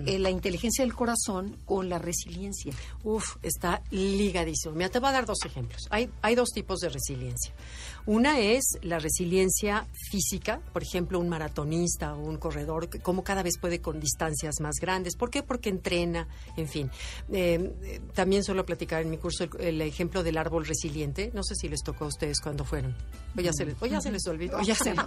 eh, 0.07 0.19
la 0.19 0.31
inteligencia 0.31 0.83
del 0.83 0.95
corazón 0.95 1.59
con 1.67 1.91
la 1.91 1.99
resiliencia? 1.99 2.73
Uf, 3.05 3.37
está 3.43 3.83
ligadísimo. 3.91 4.75
Mira, 4.75 4.89
te 4.89 4.99
voy 4.99 5.11
a 5.11 5.13
dar 5.13 5.27
dos 5.27 5.39
ejemplos. 5.45 5.83
Hay, 5.91 6.11
hay 6.23 6.35
dos 6.35 6.49
tipos 6.49 6.81
de 6.81 6.89
resiliencia. 6.89 7.53
Una 8.09 8.41
es 8.41 8.79
la 8.81 8.99
resiliencia 8.99 9.87
física, 10.11 10.63
por 10.73 10.83
ejemplo, 10.83 11.21
un 11.21 11.29
maratonista 11.29 12.15
o 12.15 12.21
un 12.21 12.39
corredor, 12.39 12.89
como 13.03 13.23
cada 13.23 13.43
vez 13.43 13.59
puede 13.61 13.83
con 13.83 14.01
distancias 14.01 14.61
más 14.63 14.77
grandes. 14.81 15.15
¿Por 15.15 15.29
qué? 15.29 15.43
Porque 15.43 15.69
entrena, 15.69 16.27
en 16.57 16.69
fin. 16.69 16.91
Eh, 17.31 18.01
también 18.15 18.45
suelo 18.45 18.65
platicar 18.65 19.03
en 19.03 19.11
mi 19.11 19.19
curso 19.19 19.45
el, 19.59 19.83
ejemplo 19.83 20.23
del 20.23 20.39
árbol 20.39 20.65
resiliente. 20.65 21.31
No 21.35 21.43
sé 21.43 21.55
si 21.55 21.69
les 21.69 21.83
tocó 21.83 22.07
a 22.07 22.09
ustedes 22.09 22.41
cuando 22.41 22.65
fueron. 22.65 22.97
O 23.37 23.43
ya 23.43 23.53
se 23.53 23.67
les, 23.67 23.77
ya 23.79 24.01
se 24.01 24.11
les 24.11 24.27
olvidó. 24.27 24.59
ya 24.63 24.75
se, 24.75 24.95
no, 24.95 25.03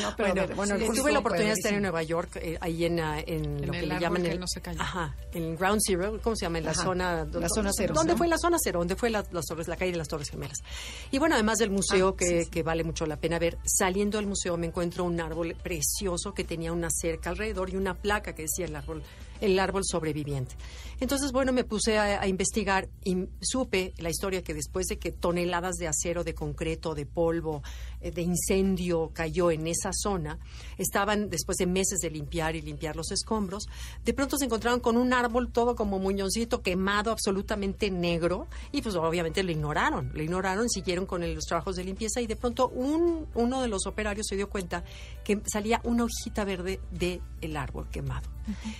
no, 0.00 0.16
pero 0.16 0.56
bueno, 0.56 0.76
tuve 0.78 1.12
la 1.12 1.18
oportunidad 1.18 1.50
de 1.50 1.58
estar 1.58 1.74
en 1.74 1.82
Nueva 1.82 2.02
York, 2.02 2.36
eh, 2.36 2.56
ahí 2.62 2.86
en, 2.86 2.98
ah, 2.98 3.20
en, 3.20 3.66
lo 3.66 3.72
que 3.72 3.82
le 3.82 4.00
llaman 4.00 4.24
el, 4.24 4.40
no 4.40 4.46
se 4.48 4.62
ajá, 4.78 5.14
en 5.34 5.54
Ground 5.54 5.82
Zero, 5.86 6.18
¿cómo 6.22 6.34
se 6.34 6.46
llama? 6.46 6.58
En 6.58 6.64
la 6.64 6.72
zona... 6.72 7.26
La 7.30 7.50
zona 7.50 7.72
cero. 7.76 7.92
¿Dónde 7.94 8.16
fue 8.16 8.26
la 8.26 8.38
zona 8.38 8.56
cero? 8.58 8.78
¿Dónde 8.78 8.96
fue 8.96 9.10
la, 9.10 9.22
las 9.32 9.44
torres, 9.44 9.68
la 9.68 9.76
calle 9.76 9.92
de 9.92 9.98
las 9.98 10.08
Torres 10.08 10.30
Gemelas? 10.30 10.58
Y 11.10 11.18
bueno, 11.18 11.34
además 11.34 11.58
del 11.58 11.70
museo 11.70 12.08
ah, 12.08 12.16
que 12.16 12.37
que, 12.46 12.62
vale 12.62 12.84
mucho 12.84 13.06
la 13.06 13.16
pena 13.16 13.38
ver. 13.38 13.58
Saliendo 13.64 14.18
del 14.18 14.26
museo 14.26 14.56
me 14.56 14.66
encuentro 14.66 15.04
un 15.04 15.20
árbol 15.20 15.56
precioso 15.62 16.32
que 16.34 16.44
tenía 16.44 16.72
una 16.72 16.88
cerca 16.90 17.30
alrededor 17.30 17.70
y 17.70 17.76
una 17.76 17.94
placa 17.94 18.34
que 18.34 18.42
decía 18.42 18.66
el 18.66 18.76
árbol 18.76 19.02
el 19.40 19.58
árbol 19.58 19.82
sobreviviente. 19.84 20.54
Entonces, 21.00 21.30
bueno, 21.30 21.52
me 21.52 21.62
puse 21.62 21.96
a, 21.98 22.26
investigar 22.26 22.88
y 23.04 23.28
supe 23.40 23.94
la 23.98 24.10
historia 24.10 24.42
que 24.42 24.52
después 24.52 24.86
de 24.86 24.98
que 24.98 25.12
toneladas 25.12 25.76
de 25.76 25.86
acero, 25.86 26.24
de 26.24 26.34
concreto, 26.34 26.94
de 26.94 27.06
polvo, 27.06 27.62
eh, 28.00 28.10
de 28.10 28.22
incendio 28.22 29.10
cayó 29.12 29.52
en 29.52 29.68
esa 29.68 29.90
zona, 29.92 30.38
estaban, 30.76 31.30
después 31.30 31.56
de 31.58 31.66
meses 31.66 32.00
de 32.00 32.10
limpiar 32.10 32.56
y 32.56 32.62
limpiar 32.62 32.96
los 32.96 33.12
escombros, 33.12 33.68
de 34.04 34.12
pronto 34.12 34.36
se 34.38 34.46
encontraron 34.46 34.80
con 34.80 34.96
un 34.96 35.12
árbol 35.12 35.52
todo 35.52 35.76
como 35.76 36.00
muñoncito, 36.00 36.62
quemado, 36.62 37.12
absolutamente 37.12 37.90
negro, 37.90 38.48
y 38.72 38.82
pues 38.82 38.96
obviamente 38.96 39.44
lo 39.44 39.52
ignoraron, 39.52 40.10
lo 40.14 40.22
ignoraron, 40.22 40.68
siguieron 40.68 41.06
con 41.06 41.22
los 41.32 41.44
trabajos 41.44 41.76
de 41.76 41.84
limpieza 41.84 42.20
y 42.20 42.26
de 42.26 42.34
pronto 42.34 42.68
un, 42.68 43.26
uno 43.34 43.62
de 43.62 43.68
los 43.68 43.86
operarios 43.86 44.26
se 44.26 44.34
dio 44.34 44.48
cuenta 44.48 44.82
que 45.22 45.40
salía 45.46 45.80
una 45.84 46.04
hojita 46.04 46.44
verde 46.44 46.80
del 46.90 47.20
el 47.40 47.56
árbol 47.56 47.88
quemado. 47.88 48.28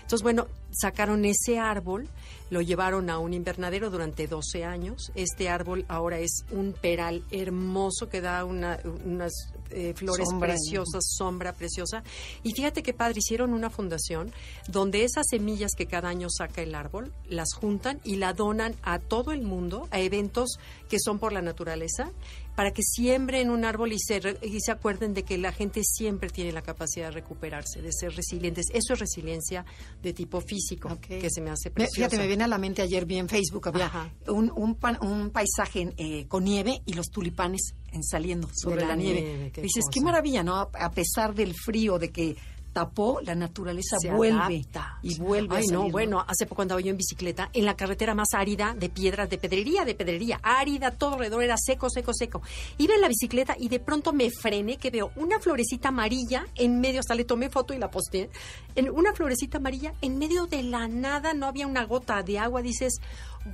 Entonces, 0.00 0.22
bueno, 0.22 0.47
sacaron 0.70 1.24
ese 1.24 1.58
árbol, 1.58 2.08
lo 2.50 2.60
llevaron 2.60 3.10
a 3.10 3.18
un 3.18 3.32
invernadero 3.34 3.90
durante 3.90 4.26
12 4.26 4.64
años. 4.64 5.10
Este 5.14 5.48
árbol 5.48 5.84
ahora 5.88 6.18
es 6.18 6.44
un 6.50 6.72
peral 6.72 7.24
hermoso 7.30 8.08
que 8.08 8.20
da 8.20 8.44
una, 8.44 8.78
unas 9.04 9.32
eh, 9.70 9.92
flores 9.94 10.28
preciosas, 10.38 11.04
sombra 11.16 11.52
preciosa. 11.52 12.02
Y 12.42 12.52
fíjate 12.52 12.82
qué 12.82 12.94
padre, 12.94 13.18
hicieron 13.18 13.52
una 13.52 13.70
fundación 13.70 14.32
donde 14.68 15.04
esas 15.04 15.26
semillas 15.28 15.72
que 15.76 15.86
cada 15.86 16.08
año 16.08 16.28
saca 16.30 16.62
el 16.62 16.74
árbol, 16.74 17.12
las 17.28 17.52
juntan 17.54 18.00
y 18.04 18.16
la 18.16 18.32
donan 18.32 18.74
a 18.82 18.98
todo 18.98 19.32
el 19.32 19.42
mundo, 19.42 19.88
a 19.90 20.00
eventos 20.00 20.58
que 20.88 20.98
son 20.98 21.18
por 21.18 21.32
la 21.32 21.42
naturaleza 21.42 22.10
para 22.58 22.72
que 22.72 22.82
siembren 22.82 23.50
un 23.50 23.64
árbol 23.64 23.92
y 23.92 24.00
se, 24.00 24.20
y 24.42 24.58
se 24.58 24.72
acuerden 24.72 25.14
de 25.14 25.22
que 25.22 25.38
la 25.38 25.52
gente 25.52 25.80
siempre 25.84 26.28
tiene 26.28 26.50
la 26.50 26.60
capacidad 26.60 27.06
de 27.06 27.12
recuperarse, 27.12 27.80
de 27.80 27.92
ser 27.92 28.16
resilientes. 28.16 28.66
Eso 28.74 28.94
es 28.94 28.98
resiliencia 28.98 29.64
de 30.02 30.12
tipo 30.12 30.40
físico, 30.40 30.98
que 31.00 31.30
se 31.30 31.40
me 31.40 31.50
hace 31.50 31.70
precioso. 31.70 31.94
Fíjate, 31.94 32.18
me 32.18 32.26
viene 32.26 32.42
a 32.42 32.48
la 32.48 32.58
mente 32.58 32.82
ayer 32.82 33.06
vi 33.06 33.18
en 33.18 33.28
Facebook, 33.28 33.68
había 33.68 34.12
un, 34.26 34.50
un, 34.50 35.30
paisaje 35.30 35.94
eh, 35.98 36.26
con 36.26 36.42
nieve 36.42 36.82
y 36.84 36.94
los 36.94 37.10
tulipanes 37.10 37.74
saliendo 38.02 38.48
sobre 38.52 38.84
la, 38.84 38.96
nieve. 38.96 39.52
Dices, 39.62 39.84
qué 39.92 40.00
maravilla, 40.00 40.42
¿no? 40.42 40.56
A 40.56 40.90
pesar 40.90 41.36
del 41.36 41.54
frío, 41.54 41.96
de 42.00 42.10
que 42.10 42.36
tapó, 42.78 43.20
la 43.24 43.34
naturaleza 43.34 43.96
vuelve 44.14 44.64
y 45.02 45.18
vuelve. 45.18 45.56
Ay, 45.56 45.66
no, 45.66 45.90
bueno, 45.90 46.24
hace 46.26 46.46
poco 46.46 46.62
andaba 46.62 46.80
yo 46.80 46.90
en 46.90 46.96
bicicleta 46.96 47.50
en 47.52 47.64
la 47.64 47.74
carretera 47.74 48.14
más 48.14 48.28
árida 48.34 48.74
de 48.78 48.88
piedras, 48.88 49.28
de 49.28 49.36
pedrería, 49.36 49.84
de 49.84 49.96
pedrería, 49.96 50.38
árida, 50.42 50.92
todo 50.92 51.14
alrededor 51.14 51.42
era 51.42 51.56
seco, 51.58 51.90
seco, 51.90 52.12
seco. 52.14 52.40
Iba 52.78 52.94
en 52.94 53.00
la 53.00 53.08
bicicleta 53.08 53.56
y 53.58 53.68
de 53.68 53.80
pronto 53.80 54.12
me 54.12 54.30
frené 54.30 54.76
que 54.76 54.90
veo 54.90 55.10
una 55.16 55.40
florecita 55.40 55.88
amarilla 55.88 56.46
en 56.54 56.80
medio, 56.80 57.00
hasta 57.00 57.16
le 57.16 57.24
tomé 57.24 57.50
foto 57.50 57.74
y 57.74 57.78
la 57.78 57.90
posté, 57.90 58.30
en 58.76 58.90
una 58.90 59.12
florecita 59.12 59.58
amarilla 59.58 59.92
en 60.00 60.18
medio 60.18 60.46
de 60.46 60.62
la 60.62 60.86
nada, 60.86 61.34
no 61.34 61.46
había 61.46 61.66
una 61.66 61.84
gota 61.84 62.22
de 62.22 62.38
agua, 62.38 62.62
dices, 62.62 63.00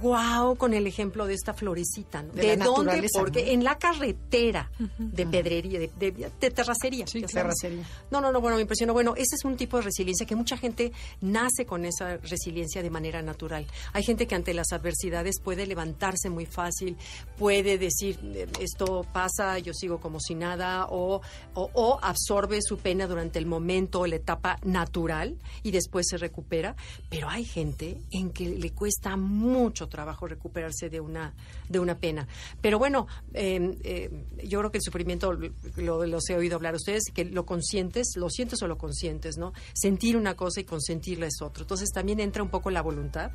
wow 0.01 0.57
con 0.57 0.75
el 0.75 0.87
ejemplo 0.87 1.27
de 1.27 1.35
esta 1.35 1.55
florecita. 1.55 2.23
¿no? 2.23 2.33
¿De, 2.33 2.57
dónde? 2.57 3.07
Porque 3.13 3.53
en 3.53 3.65
la 3.65 3.79
carretera 3.79 4.71
de 4.99 5.27
pedrería, 5.27 5.79
de, 5.79 5.91
de, 6.11 6.51
terracería. 6.51 7.07
Sí, 7.07 7.23
terracería. 7.23 7.85
No, 8.11 8.21
no, 8.21 8.33
no, 8.33 8.41
bueno, 8.41 8.57
me 8.57 8.63
impresionó. 8.63 8.93
Bueno, 8.93 9.15
ese 9.17 9.37
es 9.37 9.45
un 9.45 9.57
tipo 9.57 9.77
de 9.77 9.85
resiliencia 9.85 10.27
que 10.27 10.37
mucha 10.37 10.57
gente 10.57 10.93
nace 11.21 11.67
con 11.67 11.85
esa 11.85 12.17
resiliencia 12.19 12.83
de 12.83 12.91
manera 12.91 13.23
natural. 13.23 13.67
Hay 13.93 14.03
gente 14.03 14.27
que 14.27 14.35
ante 14.35 14.55
las 14.55 14.73
adversidades 14.73 15.41
puede 15.41 15.67
levantarse 15.67 16.31
muy 16.31 16.47
fácil, 16.47 16.97
puede 17.39 17.79
decir, 17.79 18.19
esto 18.61 19.07
pasa, 19.13 19.59
yo 19.59 19.73
sigo 19.73 20.01
como 20.01 20.21
si 20.21 20.35
nada, 20.35 20.87
o, 20.89 21.21
o, 21.55 21.71
o 21.75 21.99
absorbe 22.03 22.61
su 22.63 22.79
pena 22.79 23.07
durante 23.07 23.39
el 23.39 23.47
momento, 23.47 24.07
la 24.07 24.17
etapa 24.17 24.59
natural, 24.65 25.37
y 25.63 25.71
después 25.71 26.07
se 26.09 26.17
recupera. 26.17 26.77
Pero 27.09 27.29
hay 27.29 27.45
gente 27.45 27.99
en 28.11 28.31
que 28.31 28.49
le 28.49 28.71
cuesta 28.73 29.17
mucho 29.17 29.84
trabajo 29.89 30.27
recuperarse 30.27 30.89
de 30.89 31.01
una, 31.01 31.35
de 31.69 31.79
una 31.79 31.99
pena. 31.99 32.27
Pero 32.61 32.79
bueno, 32.79 33.07
em, 33.33 33.77
eh, 33.83 34.11
yo 34.45 34.59
creo 34.59 34.71
que 34.71 34.79
el 34.79 34.83
sufrimiento, 34.83 35.33
lo, 35.77 36.07
los 36.07 36.29
he 36.31 36.37
oído 36.37 36.57
hablar 36.57 36.75
a 36.75 36.77
ustedes, 36.77 37.05
que 37.13 37.25
lo 37.25 37.47
conscientes, 37.47 38.13
lo 38.17 38.31
sientes 38.31 38.63
o 38.63 38.67
lo 38.67 38.79
consientes, 38.79 39.37
¿no? 39.37 39.53
Sentir 39.73 40.17
una 40.17 40.35
cosa 40.35 40.61
y 40.61 40.65
consentirla 40.65 41.27
es 41.27 41.41
otro. 41.43 41.63
Entonces 41.65 41.91
también 41.91 42.21
entra 42.21 42.43
un 42.43 42.51
poco 42.51 42.71
la 42.71 42.83
voluntad 42.83 43.31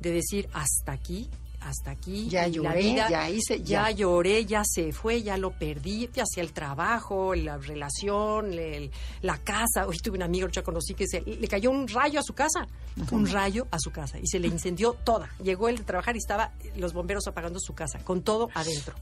de 0.00 0.10
decir 0.10 0.48
hasta 0.52 0.92
aquí 0.92 1.30
hasta 1.64 1.92
aquí. 1.92 2.28
Ya 2.28 2.46
lloré, 2.46 2.94
ya 2.94 3.30
hice, 3.30 3.62
ya. 3.62 3.90
lloré, 3.90 4.44
ya 4.44 4.62
se 4.64 4.92
fue, 4.92 5.22
ya 5.22 5.36
lo 5.36 5.50
perdí, 5.50 6.08
ya 6.12 6.24
hacía 6.24 6.42
el 6.42 6.52
trabajo, 6.52 7.34
la 7.34 7.56
relación, 7.56 8.50
la 9.22 9.38
casa. 9.38 9.86
Hoy 9.86 9.98
tuve 9.98 10.16
un 10.16 10.22
amigo, 10.22 10.48
ya 10.48 10.62
conocí, 10.62 10.94
que 10.94 11.06
se, 11.06 11.22
le 11.22 11.48
cayó 11.48 11.70
un 11.70 11.88
rayo 11.88 12.20
a 12.20 12.22
su 12.22 12.34
casa, 12.34 12.66
un 13.10 13.26
rayo 13.26 13.66
a 13.70 13.78
su 13.78 13.90
casa 13.90 14.18
y 14.18 14.26
se 14.26 14.38
le 14.38 14.48
incendió 14.48 14.92
toda. 14.92 15.30
Llegó 15.42 15.68
él 15.68 15.78
de 15.78 15.84
trabajar 15.84 16.14
y 16.16 16.18
estaba 16.18 16.52
los 16.76 16.92
bomberos 16.92 17.26
apagando 17.26 17.58
su 17.58 17.74
casa, 17.74 17.98
con 18.00 18.22
todo 18.22 18.50
adentro. 18.54 18.94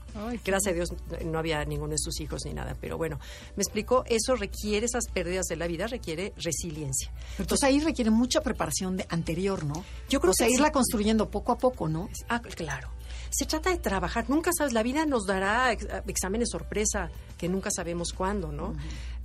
Gracias 0.44 0.72
a 0.72 0.75
Dios 0.75 0.90
no 1.25 1.38
había 1.38 1.64
ninguno 1.64 1.92
de 1.92 1.98
sus 1.98 2.20
hijos 2.20 2.42
ni 2.44 2.55
nada, 2.55 2.77
pero 2.81 2.96
bueno, 2.96 3.18
me 3.57 3.62
explicó, 3.62 4.05
eso 4.07 4.37
requiere, 4.37 4.87
esas 4.87 5.09
pérdidas 5.09 5.46
de 5.46 5.57
la 5.57 5.66
vida 5.66 5.87
requiere 5.87 6.33
resiliencia. 6.37 7.12
Entonces 7.38 7.64
ahí 7.64 7.81
requiere 7.81 8.11
mucha 8.11 8.40
preparación 8.40 8.96
de 8.96 9.07
anterior, 9.09 9.64
¿no? 9.64 9.85
Yo 10.09 10.20
creo 10.20 10.33
que 10.33 10.48
irla 10.48 10.70
construyendo 10.70 11.31
poco 11.31 11.53
a 11.53 11.59
poco, 11.59 11.88
¿no? 11.88 12.09
Ah, 12.29 12.40
claro. 12.54 12.88
Se 13.30 13.46
trata 13.46 13.70
de 13.70 13.78
trabajar. 13.78 14.28
Nunca 14.28 14.50
sabes, 14.56 14.74
la 14.74 14.82
vida 14.82 15.06
nos 15.06 15.24
dará 15.24 15.72
exámenes 15.72 16.50
sorpresa 16.50 17.10
que 17.38 17.48
nunca 17.48 17.70
sabemos 17.70 18.12
cuándo, 18.12 18.52
¿no? 18.52 18.74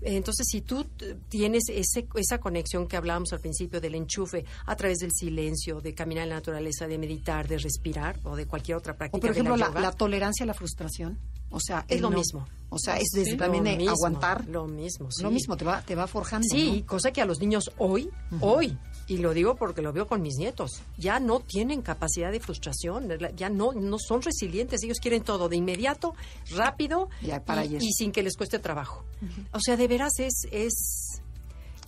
Entonces, 0.01 0.47
si 0.49 0.61
tú 0.61 0.85
tienes 1.27 1.63
ese, 1.69 2.07
esa 2.15 2.37
conexión 2.37 2.87
que 2.87 2.95
hablábamos 2.95 3.33
al 3.33 3.39
principio 3.39 3.81
del 3.81 3.95
enchufe 3.95 4.45
a 4.65 4.75
través 4.75 4.99
del 4.99 5.11
silencio, 5.11 5.81
de 5.81 5.93
caminar 5.93 6.23
en 6.23 6.29
la 6.29 6.35
naturaleza, 6.35 6.87
de 6.87 6.97
meditar, 6.97 7.47
de 7.47 7.57
respirar 7.57 8.19
o 8.23 8.35
de 8.35 8.45
cualquier 8.45 8.77
otra 8.77 8.95
práctica. 8.95 9.17
O 9.17 9.21
por 9.21 9.31
ejemplo, 9.31 9.57
la, 9.57 9.91
tolerancia 9.91 10.43
a 10.43 10.47
la 10.47 10.53
frustración. 10.53 11.17
O 11.49 11.59
sea, 11.59 11.85
es 11.87 11.99
lo 11.99 12.09
mismo. 12.09 12.47
O 12.69 12.77
sea, 12.77 12.97
es 12.97 13.09
también 13.37 13.63
de 13.63 13.89
aguantar. 13.89 14.47
Lo 14.47 14.67
mismo, 14.67 15.09
Lo 15.21 15.31
mismo, 15.31 15.57
te 15.57 15.65
va, 15.65 15.81
te 15.81 15.95
va 15.95 16.07
forjando. 16.07 16.47
Sí, 16.49 16.83
cosa 16.87 17.11
que 17.11 17.21
a 17.21 17.25
los 17.25 17.39
niños 17.39 17.71
hoy, 17.77 18.09
hoy, 18.41 18.77
y 19.08 19.17
lo 19.17 19.34
digo 19.34 19.56
porque 19.56 19.82
lo 19.82 19.93
veo 19.93 20.08
con 20.08 20.22
mis 20.22 20.36
nietos, 20.36 20.82
ya 20.98 21.20
no 21.20 21.39
tienen 21.39 21.82
capacidad 21.82 22.32
de 22.32 22.39
frustración, 22.39 23.08
ya 23.36 23.50
no, 23.50 23.72
no 23.72 23.98
son 24.00 24.22
resilientes, 24.22 24.84
ellos 24.84 25.00
quieren 25.00 25.24
todo 25.24 25.48
de 25.50 25.56
inmediato, 25.56 26.13
rápido 26.52 27.10
y, 27.22 27.91
sin 27.93 28.12
que 28.12 28.22
les 28.24 28.36
cueste 28.36 28.60
trabajo. 28.60 29.06
O 29.52 29.60
sea, 29.60 29.78
de 29.78 29.88
veras 29.88 30.20
es... 30.20 30.46
Es, 30.52 31.22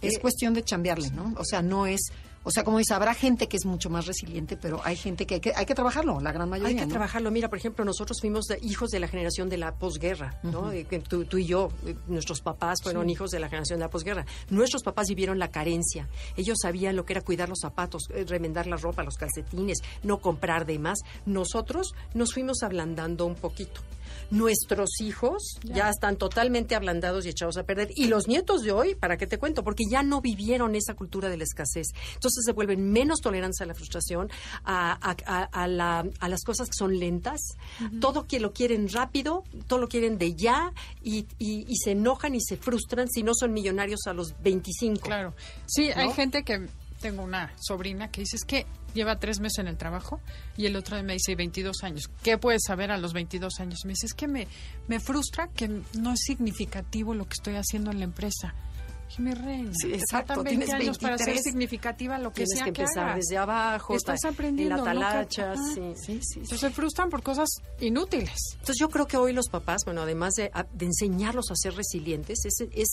es 0.02 0.16
eh, 0.16 0.20
cuestión 0.22 0.54
de 0.54 0.64
chambearle, 0.64 1.12
¿no? 1.12 1.34
O 1.38 1.44
sea, 1.44 1.62
no 1.62 1.86
es 1.86 2.00
o 2.44 2.52
sea, 2.52 2.64
como 2.64 2.78
dice, 2.78 2.94
habrá 2.94 3.14
gente 3.14 3.48
que 3.48 3.58
es 3.58 3.66
mucho 3.66 3.90
más 3.90 4.06
resiliente, 4.06 4.58
pero 4.58 4.82
hay 4.84 4.96
gente 4.96 5.26
que 5.26 5.36
hay 5.36 5.42
que, 5.42 5.54
hay 5.56 5.66
que 5.66 5.76
trabajarlo, 5.76 6.20
la 6.20 6.32
gran 6.32 6.50
mayoría. 6.50 6.82
Hay 6.82 6.88
que 6.88 6.92
trabajarlo. 6.92 7.32
Mira, 7.32 7.50
por 7.50 7.58
ejemplo, 7.58 7.84
nosotros 7.84 8.20
fuimos 8.22 8.46
hijos 8.62 8.90
de 8.90 9.00
la 9.00 9.08
generación 9.08 9.50
de 9.50 9.58
la 9.58 9.76
posguerra, 9.76 10.40
¿no? 10.44 10.72
tú, 11.08 11.38
y 11.38 11.46
yo, 11.46 11.70
eh, 11.86 11.96
nuestros 12.08 12.42
papás 12.42 12.80
fueron 12.82 13.10
hijos 13.10 13.32
de 13.32 13.40
la 13.40 13.50
generación 13.50 13.80
de 13.80 13.86
la 13.86 13.90
posguerra. 13.90 14.26
Nuestros 14.50 14.84
papás 14.84 15.08
vivieron 15.10 15.40
la 15.40 15.50
carencia. 15.50 16.08
Ellos 16.38 16.58
sabían 16.62 16.96
lo 16.96 17.06
que 17.06 17.14
era 17.14 17.22
cuidar 17.22 17.50
los 17.50 17.60
zapatos, 17.60 18.04
eh, 18.14 18.26
remendar 18.28 18.68
la 18.68 18.78
ropa, 18.78 19.04
los 19.04 19.16
calcetines, 19.16 19.80
no 20.04 20.20
comprar 20.20 20.66
de 20.66 20.80
más. 20.80 21.00
Nosotros 21.26 21.94
nos 22.14 22.34
fuimos 22.34 22.64
ablandando 22.64 23.26
un 23.26 23.36
poquito 23.36 23.82
nuestros 24.32 25.02
hijos 25.02 25.60
ya. 25.64 25.90
están 25.90 26.18
totalmente 26.18 26.76
ablandados 26.76 27.26
y 27.26 27.30
echados 27.30 27.58
a 27.58 27.64
perder. 27.64 27.90
Y 27.96 28.06
los 28.06 28.28
nietos 28.28 28.62
de 28.62 28.72
hoy, 28.72 28.96
¿para 28.96 29.18
qué 29.18 29.28
te 29.28 29.38
cuento? 29.38 29.64
Porque 29.64 29.84
ya 29.90 30.04
no 30.04 30.22
vivieron 30.22 30.76
esa 30.76 30.94
cultura 30.94 31.30
de 31.30 31.38
la 31.38 31.44
escasez. 31.44 31.88
Entonces 32.14 32.44
se 32.46 32.52
vuelven 32.52 32.92
menos 32.92 33.22
tolerantes 33.22 33.62
a 33.62 33.66
la 33.66 33.74
frustración, 33.74 34.30
a, 34.66 34.98
las 36.28 36.44
cosas 36.44 36.68
que 36.68 36.78
son 36.78 37.00
lentas. 37.00 37.42
Todo 38.00 38.28
que 38.28 38.40
lo 38.40 38.54
quieren 38.54 38.90
rápido, 38.90 39.44
todo 39.68 39.80
lo 39.80 39.88
quieren 39.88 40.18
de 40.18 40.36
ya 40.36 40.74
y, 41.04 41.26
se 41.84 41.92
enojan 41.92 42.36
y 42.36 42.42
se 42.42 42.58
frustran 42.58 43.08
si 43.08 43.24
no 43.24 43.34
son 43.34 43.54
millonarios 43.54 44.02
a 44.08 44.14
los 44.14 44.42
25. 44.42 45.02
Claro. 45.02 45.34
Sí, 45.66 45.92
hay 45.92 46.12
gente 46.14 46.44
que 46.44 46.68
tengo 47.00 47.24
una 47.24 47.54
sobrina 47.58 48.12
que 48.12 48.22
dice 48.22 48.36
es 48.36 48.44
que 48.44 48.66
lleva 48.94 49.20
tres 49.20 49.40
meses 49.40 49.60
en 49.60 49.68
el 49.68 49.78
trabajo 49.78 50.20
y 50.58 50.66
el 50.66 50.76
otro 50.76 51.02
me 51.04 51.14
dice 51.14 51.36
22 51.36 51.84
años. 51.84 52.10
¿Qué 52.24 52.38
puedes 52.38 52.64
saber 52.66 52.92
a 52.92 52.98
los 52.98 53.14
22 53.14 53.60
años? 53.60 53.80
Me 53.86 53.92
dice, 53.92 54.08
es 54.08 54.14
que 54.14 54.28
me, 54.28 54.48
me 54.88 55.00
frustra 55.00 55.48
que 55.48 55.68
no 55.68 56.14
es 56.14 56.20
significativo 56.22 57.14
lo 57.14 57.26
que 57.26 57.34
estoy 57.34 57.56
haciendo 57.56 57.92
en 57.92 58.00
la 58.00 58.06
emprsa. 58.06 58.54
Jimmy 59.10 59.34
Reina, 59.34 59.72
sí, 59.74 59.92
exacto. 59.92 60.44
20 60.44 60.50
Tienes 60.50 60.70
años 60.70 60.98
para 61.00 61.18
ser 61.18 61.40
significativa 61.40 62.20
lo 62.20 62.30
que 62.30 62.44
Tienes 62.44 62.60
sea 62.60 62.64
que 62.66 62.82
empezar 62.82 63.16
desde 63.16 63.38
abajo, 63.38 63.96
estás 63.96 64.24
aprendiendo 64.24 64.76
en 64.76 64.80
la 64.80 64.86
talacha, 64.86 65.56
sí, 65.56 65.94
sí, 65.96 66.20
sí, 66.22 66.40
Entonces 66.42 66.60
se 66.60 66.70
frustran 66.70 67.10
por 67.10 67.24
cosas 67.24 67.50
inútiles. 67.80 68.38
Entonces 68.54 68.78
yo 68.80 68.88
creo 68.90 69.08
que 69.08 69.18
hoy 69.18 69.34
los 69.34 69.50
papás, 69.50 69.82
bueno, 69.84 70.04
además 70.04 70.36
de, 70.36 70.52
de 70.74 70.86
enseñarlos 70.86 71.50
a 71.50 71.56
ser 71.56 71.74
resilientes, 71.74 72.46
es, 72.46 72.68
es 72.72 72.90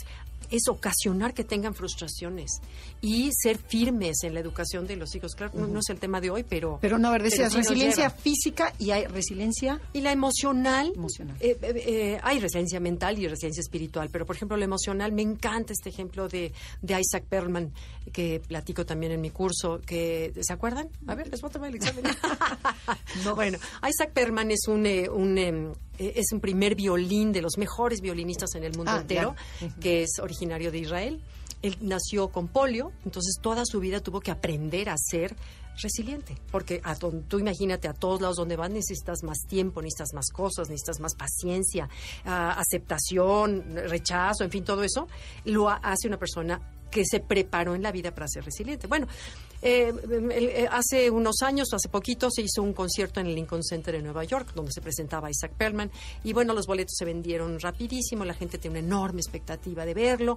es 0.51 0.69
ocasionar 0.69 1.35
que 1.35 1.45
tengan 1.45 1.75
frustraciones 1.75 2.61
y 3.01 3.31
ser 3.33 3.59
firmes 3.59 4.23
en 4.23 4.35
la 4.35 4.41
educación 4.41 4.87
de 4.87 4.97
los 4.97 5.15
hijos. 5.15 5.35
Claro, 5.35 5.53
no, 5.55 5.79
es 5.79 5.89
el 5.89 5.99
tema 5.99 6.21
de 6.21 6.31
hoy, 6.31 6.45
pero... 6.49 6.79
Pero 6.81 6.99
no, 6.99 7.09
a 7.09 7.13
ver, 7.13 7.23
decías 7.23 7.55
resiliencia 7.55 8.11
física 8.11 8.73
y 8.79 8.91
hay 8.91 9.07
resiliencia... 9.07 9.81
Y 9.93 10.01
la 10.01 10.13
emocional. 10.13 10.93
Emocional. 10.95 11.37
Eh, 11.41 11.57
eh, 11.61 11.83
eh, 11.87 12.21
hay 12.23 12.41
resiliencia 12.41 12.81
mental 12.81 13.19
y 13.19 13.27
resiliencia 13.29 13.61
espiritual, 13.61 14.09
pero 14.11 14.27
por 14.27 14.37
ejemplo 14.37 14.57
la 14.57 14.65
emocional, 14.65 15.13
me 15.13 15.23
encanta 15.23 15.73
este 15.73 15.91
ejemplo 15.91 16.29
de, 16.29 16.53
de 16.83 17.01
Isaac 17.01 17.25
Perlman, 17.29 17.73
que 18.13 18.41
platico 18.47 18.85
también 18.85 19.13
en 19.13 19.21
mi 19.21 19.31
curso, 19.31 19.81
que 19.85 20.33
¿se 20.41 20.53
acuerdan? 20.53 20.89
A 21.07 21.15
ver, 21.15 21.29
les 21.29 21.41
voy 21.41 21.51
a 21.51 21.53
tomar 21.53 21.71
el 21.71 21.77
examen. 21.77 22.05
no. 23.25 23.37
Bueno, 23.47 23.59
Isaac 23.87 24.13
Perlman 24.13 24.51
es 24.51 24.67
un, 24.67 24.87
un 25.11 25.39
em, 25.39 25.73
es 25.99 26.33
un 26.33 26.41
primer 26.41 26.75
violín 26.75 27.33
de 27.33 27.43
los 27.43 27.59
mejores 27.59 28.01
violinistas 28.01 28.55
en 28.55 28.65
el 28.65 28.77
mundo 28.77 28.93
ah, 28.95 29.01
entero, 29.01 29.35
que 29.81 30.03
es 30.03 30.19
originario 30.21 30.71
de 30.71 30.79
Israel. 30.79 31.21
Él 31.63 31.77
nació 31.81 32.29
con 32.29 32.49
polio, 32.49 32.93
entonces 33.05 33.37
toda 33.41 33.65
su 33.65 33.81
vida 33.81 34.01
tuvo 34.01 34.21
que 34.21 34.31
aprender 34.31 34.89
a 34.89 34.97
ser 34.97 35.35
resiliente, 35.83 36.37
porque 36.51 36.81
a 36.85 36.95
tú 36.95 37.39
imagínate 37.39 37.89
a 37.89 37.93
todos 37.93 38.21
lados 38.21 38.37
donde 38.37 38.57
vas 38.57 38.71
necesitas 38.71 39.23
más 39.23 39.41
tiempo, 39.47 39.83
necesitas 39.83 40.15
más 40.15 40.31
cosas, 40.31 40.69
necesitas 40.69 41.01
más 41.01 41.15
paciencia, 41.15 41.89
ah, 42.25 42.57
aceptación, 42.59 43.75
rechazo, 43.75 44.45
en 44.45 44.51
fin, 44.51 44.65
todo 44.65 44.83
eso 44.83 45.09
lo 45.45 45.69
hace 45.69 46.09
una 46.09 46.19
persona 46.19 46.61
que 46.91 47.05
se 47.05 47.21
preparó 47.21 47.75
en 47.75 47.83
la 47.83 47.93
vida 47.93 48.15
para 48.15 48.29
ser 48.29 48.45
resiliente. 48.45 48.87
Bueno, 48.87 49.07
eh, 49.63 49.93
eh, 50.31 50.69
hace 50.71 51.11
unos 51.11 51.43
años, 51.43 51.69
hace 51.73 51.89
poquito, 51.89 52.31
se 52.31 52.43
hizo 52.43 52.63
un 52.63 52.73
concierto 52.73 53.21
en 53.21 53.27
el 53.27 53.35
Lincoln 53.35 53.65
Center 53.65 53.95
en 53.95 54.05
Nueva 54.05 54.25
York, 54.25 54.53
donde 54.55 54.73
se 54.73 54.81
presentaba 54.81 55.31
Isaac 55.31 55.53
Perlman, 55.57 55.91
y 56.25 56.33
bueno, 56.33 56.53
los 56.53 56.67
boletos 56.67 56.95
se 56.97 57.05
vendieron 57.05 57.59
rapidísimo, 57.61 58.25
la 58.25 58.35
gente 58.35 58.59
tiene 58.59 58.79
una 58.79 58.87
enorme 58.87 59.21
expectativa 59.21 59.85
de 59.85 59.95
verlo, 59.95 60.37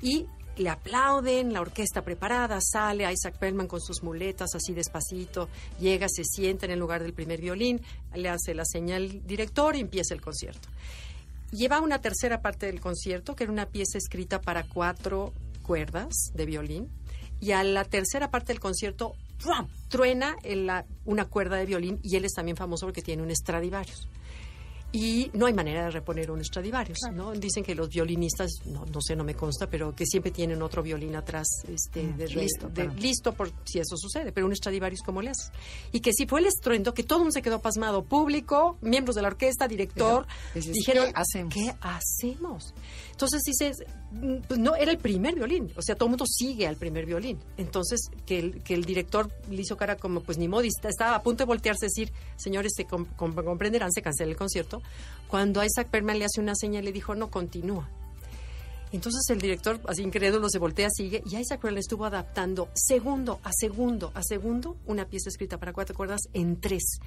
y 0.00 0.26
le 0.56 0.70
aplauden, 0.70 1.52
la 1.52 1.60
orquesta 1.60 2.02
preparada, 2.02 2.60
sale 2.60 3.10
Isaac 3.10 3.38
Perlman 3.38 3.66
con 3.66 3.80
sus 3.80 4.02
muletas 4.02 4.54
así 4.54 4.72
despacito, 4.72 5.48
llega, 5.80 6.06
se 6.08 6.24
sienta 6.24 6.66
en 6.66 6.72
el 6.72 6.78
lugar 6.78 7.02
del 7.02 7.12
primer 7.12 7.40
violín, 7.40 7.80
le 8.14 8.28
hace 8.28 8.54
la 8.54 8.64
señal 8.64 9.26
director 9.26 9.74
y 9.76 9.80
empieza 9.80 10.14
el 10.14 10.20
concierto. 10.20 10.68
Lleva 11.50 11.80
una 11.80 12.00
tercera 12.00 12.40
parte 12.40 12.66
del 12.66 12.80
concierto, 12.80 13.34
que 13.34 13.44
era 13.44 13.52
una 13.52 13.66
pieza 13.66 13.98
escrita 13.98 14.40
para 14.40 14.64
cuatro 14.64 15.32
cuerdas 15.62 16.30
de 16.34 16.46
violín, 16.46 16.88
y 17.40 17.52
a 17.52 17.62
la 17.64 17.84
tercera 17.84 18.30
parte 18.30 18.52
del 18.52 18.60
concierto 18.60 19.14
truena 19.88 20.36
una 21.04 21.26
cuerda 21.26 21.56
de 21.56 21.66
violín 21.66 22.00
y 22.02 22.16
él 22.16 22.24
es 22.24 22.32
también 22.32 22.56
famoso 22.56 22.86
porque 22.86 23.02
tiene 23.02 23.22
un 23.22 23.34
Stradivarius 23.34 24.08
y 24.94 25.28
no 25.32 25.46
hay 25.46 25.52
manera 25.52 25.86
de 25.86 25.90
reponer 25.90 26.30
un 26.30 26.44
Stradivarius, 26.44 27.00
¿no? 27.12 27.32
Dicen 27.32 27.64
que 27.64 27.74
los 27.74 27.88
violinistas, 27.88 28.60
no, 28.64 28.84
no 28.86 29.00
sé, 29.00 29.16
no 29.16 29.24
me 29.24 29.34
consta, 29.34 29.68
pero 29.68 29.92
que 29.92 30.06
siempre 30.06 30.30
tienen 30.30 30.62
otro 30.62 30.84
violín 30.84 31.16
atrás 31.16 31.48
este, 31.66 32.04
mm, 32.04 32.16
de, 32.16 32.28
listo, 32.28 32.70
listo 32.96 33.32
por 33.32 33.50
si 33.64 33.80
eso 33.80 33.96
sucede, 33.96 34.30
pero 34.30 34.46
un 34.46 34.54
Stradivarius 34.54 35.02
¿cómo 35.02 35.20
le 35.20 35.30
haces? 35.30 35.50
Y 35.90 35.98
que 35.98 36.12
si 36.12 36.28
fue 36.28 36.38
el 36.38 36.46
estruendo, 36.46 36.94
que 36.94 37.02
todo 37.02 37.18
el 37.18 37.22
mundo 37.24 37.32
se 37.32 37.42
quedó 37.42 37.60
pasmado, 37.60 38.04
público, 38.04 38.78
miembros 38.82 39.16
de 39.16 39.22
la 39.22 39.28
orquesta, 39.28 39.66
director, 39.66 40.28
dijeron, 40.54 41.06
¿qué 41.06 41.12
hacemos? 41.16 41.54
¿qué 41.54 41.74
hacemos? 41.80 42.74
Entonces 43.10 43.42
dices, 43.42 43.84
mm, 44.12 44.42
pues 44.46 44.60
no, 44.60 44.76
era 44.76 44.92
el 44.92 44.98
primer 44.98 45.34
violín, 45.34 45.72
o 45.76 45.82
sea, 45.82 45.96
todo 45.96 46.06
el 46.06 46.10
mundo 46.10 46.24
sigue 46.24 46.68
al 46.68 46.76
primer 46.76 47.04
violín. 47.04 47.40
Entonces, 47.56 48.10
que 48.26 48.38
el, 48.38 48.62
que 48.62 48.74
el 48.74 48.84
director 48.84 49.28
le 49.50 49.60
hizo 49.60 49.76
cara 49.76 49.96
como, 49.96 50.20
pues 50.20 50.38
ni 50.38 50.46
modista, 50.46 50.88
estaba 50.88 51.16
a 51.16 51.22
punto 51.24 51.42
de 51.42 51.48
voltearse 51.48 51.86
y 51.86 51.88
decir, 51.88 52.12
señores, 52.36 52.74
se 52.76 52.84
comprenderán, 52.84 53.90
se 53.90 54.00
cancela 54.00 54.30
el 54.30 54.36
concierto 54.36 54.83
cuando 55.28 55.64
Isaac 55.64 55.88
Perman 55.88 56.18
le 56.18 56.26
hace 56.26 56.40
una 56.40 56.54
señal, 56.54 56.84
le 56.84 56.92
dijo, 56.92 57.14
no, 57.14 57.30
continúa. 57.30 57.88
Entonces 58.94 59.28
el 59.30 59.40
director, 59.40 59.80
así 59.88 60.02
incrédulo, 60.02 60.48
se 60.48 60.58
voltea, 60.58 60.88
sigue, 60.88 61.22
y 61.26 61.36
Isaac 61.36 61.60
Perlman 61.60 61.80
estuvo 61.80 62.04
adaptando 62.04 62.68
segundo 62.74 63.40
a 63.42 63.50
segundo 63.52 64.12
a 64.14 64.22
segundo 64.22 64.76
una 64.86 65.06
pieza 65.06 65.30
escrita 65.30 65.58
para 65.58 65.72
cuatro 65.72 65.96
cuerdas 65.96 66.20
en 66.32 66.60
tres. 66.60 67.00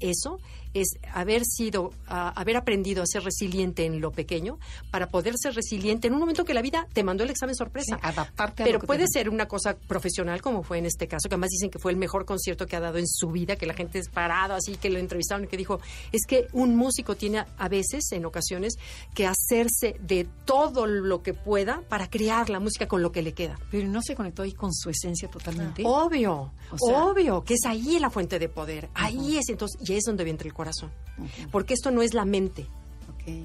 Eso 0.00 0.38
es 0.74 0.88
haber 1.12 1.44
sido, 1.44 1.92
haber 2.06 2.56
aprendido 2.56 3.02
a 3.02 3.06
ser 3.06 3.22
resiliente 3.22 3.84
en 3.86 4.00
lo 4.00 4.10
pequeño 4.10 4.58
para 4.90 5.08
poder 5.08 5.34
ser 5.36 5.54
resiliente 5.54 6.08
en 6.08 6.14
un 6.14 6.20
momento 6.20 6.44
que 6.44 6.52
la 6.52 6.62
vida 6.62 6.88
te 6.92 7.04
mandó 7.04 7.22
el 7.24 7.30
examen 7.30 7.54
sorpresa. 7.54 7.98
adaptarte 8.02 8.64
Pero 8.64 8.80
puede 8.80 9.06
ser 9.06 9.30
una 9.30 9.46
cosa 9.46 9.76
profesional, 9.76 10.42
como 10.42 10.62
fue 10.62 10.78
en 10.78 10.86
este 10.86 11.06
caso, 11.06 11.28
que 11.28 11.36
además 11.36 11.50
dicen 11.50 11.70
que 11.70 11.78
fue 11.78 11.92
el 11.92 11.96
mejor 11.96 12.24
concierto 12.24 12.66
que 12.66 12.74
ha 12.76 12.80
dado 12.80 12.98
en 12.98 13.06
su 13.06 13.28
vida, 13.28 13.56
que 13.56 13.66
la 13.66 13.74
gente 13.74 13.98
es 13.98 14.08
parado 14.08 14.54
así, 14.54 14.76
que 14.76 14.90
lo 14.90 14.98
entrevistaron 14.98 15.44
y 15.44 15.46
que 15.46 15.56
dijo, 15.56 15.80
es 16.10 16.26
que 16.26 16.48
un 16.52 16.74
músico 16.74 17.16
tiene 17.16 17.44
a 17.56 17.68
veces, 17.68 18.10
en 18.12 18.24
ocasiones, 18.24 18.74
que 19.14 19.26
hacerse 19.26 19.96
de 20.00 20.26
todo 20.44 20.86
lo 20.86 21.22
que 21.22 21.33
pueda 21.34 21.82
para 21.88 22.08
crear 22.08 22.50
la 22.50 22.60
música 22.60 22.88
con 22.88 23.02
lo 23.02 23.12
que 23.12 23.22
le 23.22 23.32
queda. 23.32 23.58
Pero 23.70 23.88
no 23.88 24.02
se 24.02 24.14
conectó 24.14 24.42
ahí 24.42 24.52
con 24.52 24.72
su 24.72 24.90
esencia 24.90 25.28
totalmente. 25.28 25.82
Obvio, 25.84 26.52
obvio, 26.80 27.44
que 27.44 27.54
es 27.54 27.64
ahí 27.66 27.98
la 27.98 28.10
fuente 28.10 28.38
de 28.38 28.48
poder. 28.48 28.88
Ahí 28.94 29.36
es 29.36 29.48
entonces, 29.48 29.78
y 29.86 29.94
es 29.94 30.04
donde 30.04 30.24
viene 30.24 30.38
el 30.42 30.54
corazón. 30.54 30.90
Porque 31.50 31.74
esto 31.74 31.90
no 31.90 32.02
es 32.02 32.14
la 32.14 32.24
mente. 32.24 32.66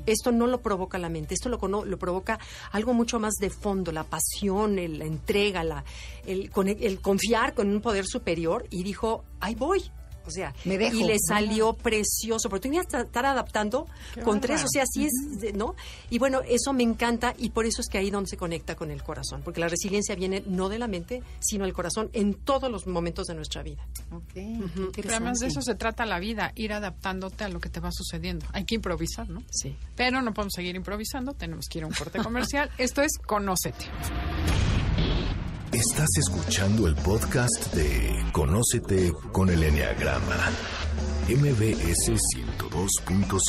Esto 0.05 0.31
no 0.31 0.47
lo 0.47 0.61
provoca 0.61 0.97
la 0.97 1.07
mente, 1.07 1.33
esto 1.33 1.47
lo, 1.47 1.85
lo, 1.85 1.97
provoca 1.97 2.37
algo 2.73 2.93
mucho 2.93 3.17
más 3.17 3.35
de 3.35 3.49
fondo, 3.49 3.93
la 3.93 4.03
pasión, 4.03 4.75
la 4.75 5.05
entrega, 5.05 5.63
la, 5.63 5.85
el, 6.25 6.51
el, 6.81 6.99
confiar 6.99 7.53
con 7.53 7.69
un 7.69 7.79
poder 7.79 8.05
superior 8.05 8.67
y 8.69 8.83
dijo, 8.83 9.23
ahí 9.39 9.55
voy, 9.55 9.89
o 10.29 10.31
sea, 10.31 10.53
y 10.63 11.03
le 11.03 11.17
salió 11.19 11.73
precioso, 11.73 12.49
porque 12.49 12.63
tenía 12.63 12.83
que 12.83 12.97
estar 12.97 13.25
adaptando 13.25 13.87
con 14.23 14.39
tres, 14.39 14.63
o 14.63 14.67
sea, 14.67 14.83
así 14.83 15.05
es, 15.05 15.53
¿no? 15.55 15.75
Y 16.09 16.19
bueno, 16.19 16.41
eso 16.47 16.73
me 16.73 16.83
encanta 16.83 17.33
y 17.37 17.49
por 17.49 17.65
eso 17.65 17.81
es 17.81 17.87
que 17.87 17.97
ahí 17.97 18.11
donde 18.11 18.29
se 18.29 18.37
conecta 18.37 18.75
con 18.75 18.91
el 18.91 19.03
corazón, 19.03 19.41
porque 19.43 19.59
la 19.59 19.67
resiliencia 19.67 20.15
viene 20.15 20.43
no 20.45 20.69
de 20.69 20.79
la 20.79 20.87
mente, 20.87 21.23
sino 21.39 21.65
del 21.65 21.73
corazón 21.73 22.09
en 22.13 22.33
todos 22.33 22.71
los 22.71 22.87
momentos 22.87 23.27
de 23.27 23.35
nuestra 23.35 23.63
vida. 23.63 23.85
Pero 24.33 25.09
además 25.09 25.39
de 25.39 25.47
eso 25.47 25.61
se 25.61 25.75
trata 25.75 26.05
la 26.05 26.19
vida, 26.19 26.51
ir 26.55 26.73
adaptándote 26.73 27.43
a 27.43 27.49
lo 27.49 27.59
que 27.59 27.69
te 27.69 27.79
va 27.79 27.91
sucediendo. 27.91 28.45
Hay 28.53 28.65
que 28.65 28.75
improvisar, 28.75 29.29
¿no? 29.29 29.43
Sí. 29.49 29.75
Pero 29.95 30.21
no 30.21 30.33
podemos 30.33 30.53
seguir 30.53 30.75
improvisando, 30.75 31.33
tenemos 31.33 31.67
que 31.67 31.79
ir 31.79 31.83
a 31.83 31.87
un 31.87 31.93
corte 31.93 32.19
comercial. 32.19 32.69
Esto 32.77 33.01
es 33.01 33.17
Conócete. 33.17 33.85
Estás 35.73 36.09
escuchando 36.17 36.87
el 36.87 36.95
podcast 36.95 37.73
de 37.75 38.25
Conócete 38.31 39.13
con 39.31 39.49
el 39.49 39.61
Enneagrama, 39.61 40.49
MBS 41.27 42.09
102.5. 42.09 43.39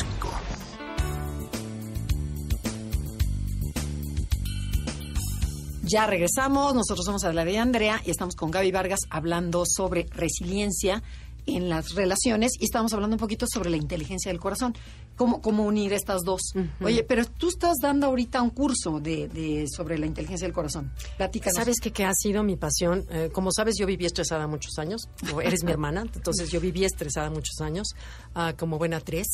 Ya 5.81 6.05
regresamos, 6.05 6.75
nosotros 6.75 7.03
somos 7.05 7.23
Adela 7.23 7.49
y 7.49 7.57
Andrea 7.57 7.99
y 8.05 8.11
estamos 8.11 8.35
con 8.35 8.51
Gaby 8.51 8.71
Vargas 8.71 8.99
hablando 9.09 9.63
sobre 9.65 10.05
resiliencia 10.11 11.01
en 11.47 11.69
las 11.69 11.95
relaciones 11.95 12.51
y 12.59 12.65
estamos 12.65 12.93
hablando 12.93 13.15
un 13.15 13.19
poquito 13.19 13.47
sobre 13.51 13.71
la 13.71 13.77
inteligencia 13.77 14.31
del 14.31 14.39
corazón, 14.39 14.75
cómo, 15.21 15.39
cómo 15.39 15.65
unir 15.65 15.93
estas 15.93 16.21
dos. 16.21 16.41
Oye, 16.81 17.03
pero 17.03 17.25
tú 17.25 17.49
estás 17.49 17.75
dando 17.79 18.07
ahorita 18.07 18.41
un 18.41 18.49
curso 18.49 18.99
de, 18.99 19.67
sobre 19.71 19.99
la 19.99 20.07
inteligencia 20.07 20.47
del 20.47 20.53
corazón. 20.53 20.91
Platícanos. 21.15 21.57
¿Sabes 21.57 21.79
qué, 21.79 21.91
qué 21.91 22.05
ha 22.05 22.13
sido 22.15 22.41
mi 22.41 22.55
pasión? 22.55 23.05
Eh, 23.11 23.29
como 23.31 23.51
sabes, 23.51 23.75
yo 23.77 23.85
viví 23.85 24.05
estresada 24.05 24.47
muchos 24.47 24.79
años, 24.79 25.09
eres 25.43 25.63
mi 25.63 25.71
hermana, 25.71 26.01
entonces 26.01 26.49
yo 26.49 26.59
viví 26.59 26.85
estresada 26.85 27.29
muchos 27.29 27.61
años 27.61 27.89
uh, 28.35 28.57
como 28.57 28.79
buena 28.79 28.99
tres 28.99 29.27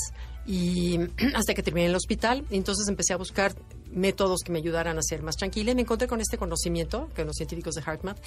y 0.45 0.99
hasta 1.33 1.53
que 1.53 1.63
terminé 1.63 1.85
en 1.85 1.91
el 1.91 1.95
hospital, 1.95 2.45
entonces 2.49 2.89
empecé 2.89 3.13
a 3.13 3.17
buscar 3.17 3.55
métodos 3.89 4.41
que 4.43 4.51
me 4.51 4.59
ayudaran 4.59 4.97
a 4.97 5.01
ser 5.01 5.23
más 5.23 5.37
tranquila 5.37 5.71
y 5.71 5.75
me 5.75 5.83
encontré 5.83 6.09
con 6.09 6.19
este 6.19 6.37
conocimiento, 6.37 7.07
con 7.15 7.27
los 7.27 7.35
científicos 7.37 7.75
de 7.75 7.81
HeartMath, 7.81 8.19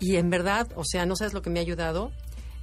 y 0.00 0.16
en 0.16 0.28
verdad, 0.28 0.68
o 0.76 0.84
sea, 0.84 1.06
no 1.06 1.16
sabes 1.16 1.32
lo 1.32 1.40
que 1.40 1.48
me 1.48 1.60
ha 1.60 1.62
ayudado 1.62 2.12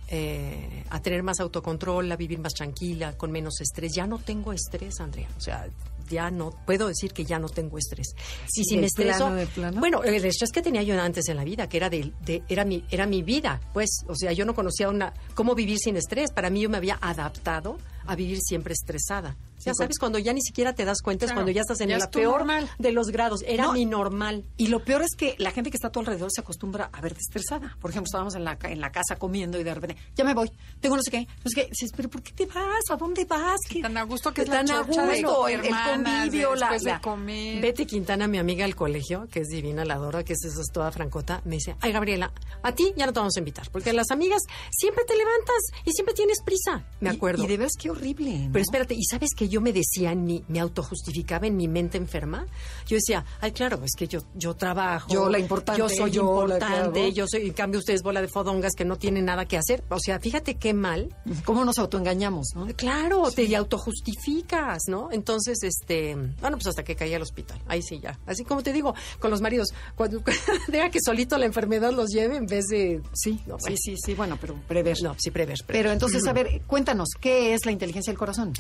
eh, 0.08 0.84
a 0.90 1.02
tener 1.02 1.24
más 1.24 1.40
autocontrol, 1.40 2.12
a 2.12 2.16
vivir 2.16 2.40
más 2.40 2.54
tranquila, 2.54 3.18
con 3.18 3.32
menos 3.32 3.62
estrés. 3.62 3.94
Ya 3.96 4.08
no 4.08 4.20
tengo 4.20 4.54
estrés, 4.54 5.00
Andrea. 5.00 5.30
O 5.38 5.42
sea, 5.42 5.68
ya 6.10 6.30
no 6.30 6.52
puedo 6.66 6.88
decir 6.88 7.14
que 7.14 7.26
ya 7.26 7.40
no 7.40 7.50
tengo 7.50 7.78
estrés. 7.78 8.14
Sí, 8.48 8.64
si 8.64 8.78
me 8.78 8.88
estreso, 8.88 9.32
bueno, 9.76 10.04
el 10.04 10.24
estrés 10.26 10.52
que 10.52 10.62
tenía 10.62 10.84
yo 10.84 11.00
antes 11.02 11.28
en 11.30 11.38
la 11.38 11.44
vida, 11.44 11.68
que 11.68 11.78
era 11.78 11.90
de, 11.90 12.12
era 12.48 12.66
mi 12.66 12.84
era 12.92 13.06
mi 13.06 13.24
vida, 13.24 13.60
pues, 13.74 13.90
o 14.08 14.16
sea, 14.16 14.32
yo 14.34 14.46
no 14.46 14.54
conocía 14.54 14.90
una 14.90 15.14
cómo 15.34 15.56
vivir 15.56 15.78
sin 15.80 15.98
estrés. 15.98 16.32
Para 16.32 16.50
mí 16.50 16.62
yo 16.62 16.70
me 16.70 16.78
había 16.78 16.98
adaptado 17.02 17.78
a 18.06 18.16
vivir 18.16 18.40
siempre 18.42 18.74
estresada. 18.74 19.36
Ya 19.66 19.74
sabes, 19.74 19.98
cuando 19.98 20.20
ya 20.20 20.34
ni 20.34 20.42
siquiera 20.42 20.74
te 20.74 20.84
das 20.84 21.02
cuenta 21.02 21.26
es 21.26 21.32
cuando 21.32 21.52
ya 21.52 21.62
estás 21.62 21.80
en 21.82 21.92
el 21.92 22.02
peor 22.10 22.46
de 22.78 22.92
los 22.92 23.08
grados. 23.10 23.44
Era 23.48 23.72
mi 23.72 23.86
normal. 23.86 24.44
Y 24.58 24.68
lo 24.68 24.84
peor 24.84 25.02
es 25.04 25.16
que 25.16 25.36
la 25.38 25.52
gente 25.52 25.70
que 25.70 25.78
está 25.78 25.88
a 25.88 25.92
tu 25.92 26.02
alrededor 26.02 26.30
se 26.34 26.42
acostumbra 26.42 26.90
a 26.92 27.02
verte 27.02 27.20
estresada. 27.22 27.78
Por 27.80 27.92
ejemplo, 27.92 28.08
estábamos 28.08 28.36
en 28.36 28.44
la, 28.44 28.58
en 28.64 28.82
la 28.82 28.92
casa 28.92 29.16
comiendo 29.16 29.60
y 29.60 29.64
de 29.64 29.74
repente, 29.74 30.02
ya 30.16 30.26
me 30.26 30.34
voy, 30.34 30.52
tengo 30.82 30.98
no 30.98 31.02
sé 31.02 31.12
qué. 31.12 31.28
No 31.44 31.50
sé 31.50 31.62
qué. 31.62 31.68
Dices, 31.70 31.92
pero 31.96 32.10
¿por 32.10 32.22
qué 32.22 32.34
te 32.34 32.46
vas? 32.46 32.84
¿A 32.90 32.98
dónde 32.98 33.26
vas? 33.26 33.60
¿Qué? 33.70 33.82
Tan 33.82 33.98
a 33.98 34.04
gusto 34.04 34.34
que 34.34 34.42
es 34.42 34.50
tan 34.50 34.68
la 34.68 34.80
a 34.80 34.82
gusto, 34.82 35.48
el, 35.48 35.62
convivio, 35.62 36.56
la, 36.56 36.78
de 36.78 37.00
comer. 37.02 37.62
Betty 37.62 37.86
Quintana, 37.86 38.28
mi 38.28 38.40
amiga 38.40 38.66
del 38.66 38.76
colegio, 38.76 39.28
que 39.32 39.42
es 39.42 39.48
divina, 39.48 39.86
la 39.86 39.94
adoro, 39.94 40.24
que 40.26 40.34
es, 40.34 40.44
es 40.44 40.72
toda 40.74 40.92
francota, 40.92 41.42
me 41.46 41.56
dice, 41.56 41.76
ay, 41.80 41.94
Gabriela, 41.94 42.34
a 42.64 42.74
ti 42.74 42.94
ya 42.98 43.06
no 43.06 43.14
te 43.14 43.20
vamos 43.20 43.36
a 43.38 43.40
invitar, 43.40 43.70
porque 43.72 43.94
las 43.94 44.12
amigas 44.12 44.42
siempre 44.72 45.06
te 45.06 45.16
levantas 45.16 45.62
y 45.86 45.92
siempre 45.92 46.14
tienes 46.14 46.42
prisa. 46.44 46.86
Me 47.00 47.10
acuerdo. 47.10 47.44
Y, 47.44 47.48
de 47.48 47.58
veras 47.58 47.74
qué 47.80 47.90
horrible. 47.94 48.50
Pero 48.52 48.62
espérate, 48.62 48.94
¿y 48.94 49.04
sabes 49.04 49.30
que 49.36 49.48
yo 49.48 49.62
me 49.62 49.72
decía 49.72 50.12
en 50.12 50.26
mi, 50.26 50.44
me 50.48 50.60
autojustificaba 50.60 51.48
en 51.48 51.56
mi 51.56 51.68
mente 51.68 51.98
enferma? 51.98 52.46
Yo 52.88 52.96
decía, 52.96 53.26
ay, 53.42 53.52
claro, 53.52 53.82
es 53.84 53.94
que 53.98 54.08
yo, 54.08 54.20
yo 54.36 54.56
trabajo. 54.56 55.08
Yo 55.10 55.30
la 55.30 55.40
importante. 55.40 55.80
Yo 55.80 55.90
soy 55.90 56.18
importante, 56.18 57.14
yo 57.14 57.26
soy, 57.28 57.48
en 57.48 57.54
cambio 57.54 57.80
ustedes 57.80 58.04
bola 58.04 58.22
de 58.22 58.28
fodongas 58.28 58.74
que 58.74 58.86
no 58.86 58.98
tienen 58.98 59.26
nada 59.26 59.46
que 59.46 59.58
hacer. 59.58 59.84
O 59.90 60.00
sea, 60.00 60.20
fíjate 60.20 60.56
qué 60.56 60.74
mal. 60.74 61.16
¿Cómo 61.46 61.64
nos 61.66 61.80
autoengañamos, 61.80 62.50
no? 62.56 62.68
Claro, 62.76 63.32
te 63.32 63.54
autojustificas, 63.56 64.84
¿no? 64.88 65.10
Entonces, 65.12 65.60
este, 65.64 66.16
bueno, 66.42 66.58
pues 66.58 66.68
hasta 66.68 66.84
que 66.84 66.96
caí 66.96 67.14
al 67.14 67.22
hospital. 67.22 67.62
Ahí 67.68 67.82
sí 67.82 68.00
ya. 68.00 68.20
Así 68.26 68.44
como 68.44 68.64
te 68.64 68.74
digo, 68.74 68.94
con 69.20 69.32
los 69.32 69.42
maridos, 69.42 69.70
cuando 69.96 70.22
deja 70.68 70.90
que 70.90 71.00
solito 71.04 71.38
la 71.38 71.46
enfermedad 71.46 71.92
los 71.92 72.10
lleve 72.10 72.38
en 72.38 72.46
vez 72.46 72.66
de... 72.66 73.02
Sí, 73.14 73.40
sí, 73.60 73.78
sí, 73.78 73.96
sí, 73.98 74.14
bueno, 74.14 74.38
pero 74.40 74.56
prever. 74.68 74.98
No, 75.04 75.16
sí, 75.18 75.32
prever. 75.32 75.58
Pero 75.68 75.92
entonces, 75.92 76.26
a 76.28 76.34
ver, 76.34 76.62
cuéntanos, 76.68 77.10
¿qué 77.20 77.54
es 77.54 77.66
la 77.66 77.72
inteligencia 77.84 78.12
del 78.12 78.18
corazón? 78.18 78.54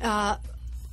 Ah, 0.00 0.38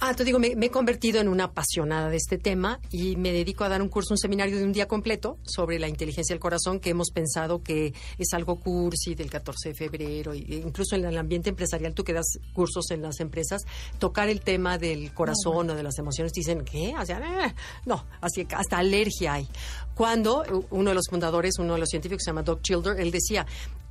Ah, 0.01 0.13
te 0.13 0.25
digo, 0.25 0.39
me, 0.39 0.49
he 0.49 0.69
convertido 0.69 1.21
en 1.21 1.29
una 1.29 1.45
apasionada 1.45 2.09
de 2.09 2.17
este 2.17 2.37
tema 2.37 2.79
y 2.91 3.15
me 3.15 3.31
dedico 3.31 3.63
a 3.63 3.69
dar 3.69 3.81
un 3.81 3.87
curso, 3.87 4.13
un 4.13 4.17
seminario 4.17 4.57
de 4.57 4.65
un 4.65 4.73
día 4.73 4.89
completo 4.89 5.37
sobre 5.43 5.79
la 5.79 5.87
inteligencia 5.87 6.33
del 6.33 6.41
corazón, 6.41 6.81
que 6.81 6.89
hemos 6.89 7.11
pensado 7.11 7.63
que 7.63 7.93
es 8.17 8.33
algo 8.33 8.59
cursi 8.59 9.15
del 9.15 9.29
14 9.29 9.69
de 9.69 9.75
febrero, 9.75 10.33
e 10.33 10.37
incluso 10.37 10.97
en 10.97 11.05
el 11.05 11.17
ambiente 11.17 11.49
empresarial, 11.49 11.93
tú 11.93 12.03
que 12.03 12.11
das 12.11 12.37
cursos 12.51 12.91
en 12.91 13.01
las 13.01 13.21
empresas, 13.21 13.61
tocar 13.97 14.27
el 14.27 14.41
tema 14.41 14.77
del 14.77 15.13
corazón 15.13 15.69
o 15.69 15.75
de 15.75 15.83
las 15.83 15.97
emociones, 15.97 16.33
dicen, 16.33 16.65
¿qué? 16.65 16.93
O 16.99 17.05
sea, 17.05 17.19
eh, 17.19 17.55
no, 17.85 18.05
así 18.19 18.45
hasta 18.53 18.77
alergia 18.77 19.33
hay. 19.33 19.47
Cuando 19.95 20.43
uno 20.71 20.89
de 20.89 20.95
los 20.95 21.05
fundadores, 21.09 21.57
uno 21.57 21.73
de 21.73 21.79
los 21.79 21.89
científicos, 21.89 22.23
se 22.23 22.29
llama 22.29 22.43
Doc 22.43 22.61
Childer, 22.61 22.99
él 22.99 23.11
decía, 23.11 23.45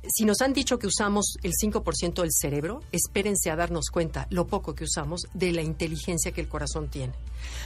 si 0.07 0.25
nos 0.25 0.41
han 0.41 0.53
dicho 0.53 0.77
que 0.77 0.87
usamos 0.87 1.37
el 1.43 1.53
5% 1.53 2.21
del 2.21 2.31
cerebro, 2.31 2.81
espérense 2.91 3.49
a 3.49 3.55
darnos 3.55 3.89
cuenta 3.89 4.27
lo 4.29 4.47
poco 4.47 4.75
que 4.75 4.83
usamos 4.83 5.21
de 5.33 5.51
la 5.51 5.61
inteligencia 5.61 6.31
que 6.31 6.41
el 6.41 6.47
corazón 6.47 6.89
tiene. 6.89 7.13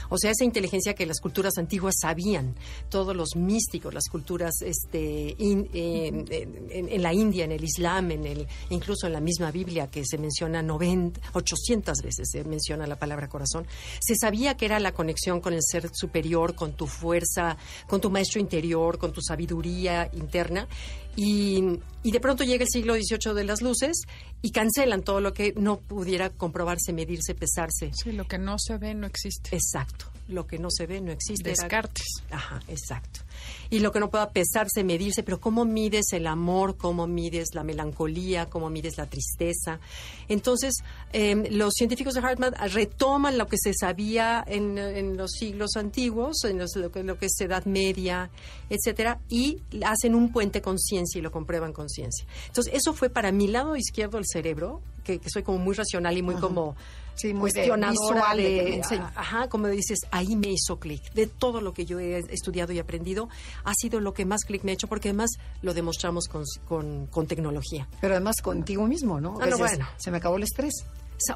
O 0.09 0.17
sea, 0.17 0.31
esa 0.31 0.43
inteligencia 0.43 0.93
que 0.93 1.05
las 1.05 1.19
culturas 1.19 1.57
antiguas 1.57 1.95
sabían, 2.01 2.55
todos 2.89 3.15
los 3.15 3.35
místicos, 3.35 3.93
las 3.93 4.07
culturas 4.09 4.61
este, 4.61 5.35
eh, 5.39 6.25
en, 6.69 7.01
la 7.01 7.13
India, 7.13 7.45
en 7.45 7.51
el 7.51 7.63
Islam, 7.63 8.11
en 8.11 8.25
el, 8.25 8.47
incluso 8.69 9.07
en 9.07 9.13
la 9.13 9.21
misma 9.21 9.51
Biblia 9.51 9.87
que 9.87 10.03
se 10.05 10.17
menciona 10.17 10.61
90, 10.61 11.21
800 11.33 12.01
veces 12.01 12.29
se 12.31 12.43
menciona 12.43 12.87
la 12.87 12.97
palabra 12.97 13.29
corazón, 13.29 13.67
se 13.99 14.15
sabía 14.15 14.57
que 14.57 14.65
era 14.65 14.79
la 14.79 14.91
conexión 14.91 15.41
con 15.41 15.53
el 15.53 15.61
ser 15.61 15.89
superior, 15.93 16.55
con 16.55 16.73
tu 16.73 16.87
fuerza, 16.87 17.57
con 17.87 18.01
tu 18.01 18.09
maestro 18.29 18.41
interior, 18.41 18.97
con 18.97 19.11
tu 19.11 19.21
sabiduría 19.21 20.09
interna 20.13 20.67
y, 21.15 21.79
de 22.03 22.19
pronto 22.19 22.43
llega 22.43 22.63
el 22.63 22.69
siglo 22.69 22.93
XVIII 22.93 23.33
de 23.33 23.43
las 23.43 23.61
luces 23.61 24.03
y 24.41 24.51
cancelan 24.51 25.01
todo 25.01 25.19
lo 25.19 25.33
que 25.33 25.53
no 25.57 25.79
pudiera 25.79 26.29
comprobarse, 26.29 26.93
medirse, 26.93 27.33
pesarse. 27.33 27.91
Sí, 27.93 28.11
lo 28.11 28.25
que 28.25 28.37
no 28.37 28.57
se 28.57 28.77
ve 28.77 28.93
no 28.93 29.07
existe. 29.07 29.55
Exacto. 29.55 30.05
Lo 30.27 30.45
que 30.45 30.59
no 30.59 30.69
se 30.69 30.85
ve 30.85 31.01
no 31.01 31.11
existe. 31.11 31.49
Descartes. 31.49 32.05
Ajá, 32.29 32.61
exacto 32.67 33.21
y 33.69 33.79
lo 33.79 33.91
que 33.91 33.99
no 33.99 34.09
pueda 34.09 34.29
pesarse, 34.29 34.83
medirse, 34.83 35.23
pero 35.23 35.39
¿cómo 35.39 35.65
mides 35.65 36.13
el 36.13 36.27
amor? 36.27 36.77
¿Cómo 36.77 37.07
mides 37.07 37.49
la 37.53 37.63
melancolía? 37.63 38.47
¿Cómo 38.47 38.69
mides 38.69 38.97
la 38.97 39.05
tristeza? 39.05 39.79
Entonces, 40.27 40.75
em, 41.13 41.45
los 41.51 41.73
científicos 41.73 42.13
de 42.13 42.21
Harvard 42.21 42.55
retoman 42.73 43.37
lo 43.37 43.47
que 43.47 43.57
se 43.57 43.73
sabía 43.73 44.43
en, 44.47 45.17
los 45.17 45.31
siglos 45.31 45.71
antiguos, 45.75 46.43
en 46.43 46.59
lo, 46.59 46.91
que, 46.91 47.03
lo 47.03 47.17
que 47.17 47.27
es 47.27 47.41
Edad 47.41 47.65
Media, 47.65 48.29
etcétera, 48.69 49.19
y 49.29 49.61
hacen 49.83 50.15
un 50.15 50.31
puente 50.31 50.61
con 50.61 50.79
ciencia 50.79 51.19
y 51.19 51.21
lo 51.21 51.31
comprueban 51.31 51.73
con 51.73 51.89
ciencia. 51.89 52.25
Entonces, 52.47 52.73
eso 52.73 52.93
fue 52.93 53.09
para 53.09 53.31
mi 53.31 53.47
lado 53.47 53.75
izquierdo 53.75 54.17
del 54.17 54.25
cerebro, 54.27 54.81
que, 55.03 55.19
soy 55.27 55.43
como 55.43 55.57
muy 55.57 55.75
racional 55.75 56.17
y 56.17 56.21
muy 56.21 56.35
como 56.35 56.75
sí, 57.15 57.33
cuestionadora 57.33 58.35
de, 58.35 58.81
ajá, 59.15 59.49
como 59.49 59.67
dices, 59.67 59.99
ahí 60.11 60.35
me 60.35 60.51
hizo 60.51 60.79
clic. 60.79 61.11
De 61.13 61.27
todo 61.27 61.61
lo 61.61 61.73
que 61.73 61.85
yo 61.85 61.99
he 61.99 62.19
estudiado 62.19 62.73
y 62.73 62.79
aprendido, 62.79 63.28
ha 63.63 63.73
sido 63.73 63.99
lo 63.99 64.13
que 64.13 64.25
más 64.25 64.43
clic 64.45 64.63
me 64.63 64.71
ha 64.71 64.73
hecho, 64.73 64.87
porque 64.87 65.09
además 65.09 65.31
lo 65.61 65.73
demostramos 65.73 66.27
con, 66.27 67.07
con, 67.07 67.27
tecnología. 67.27 67.87
Pero 68.01 68.15
además 68.15 68.37
contigo 68.41 68.87
mismo, 68.87 69.19
¿no? 69.19 69.37
Ah, 69.41 69.45
no 69.45 69.57
bueno. 69.57 69.87
Se 69.97 70.11
me 70.11 70.17
acabó 70.17 70.37
el 70.37 70.43
estrés. 70.43 70.85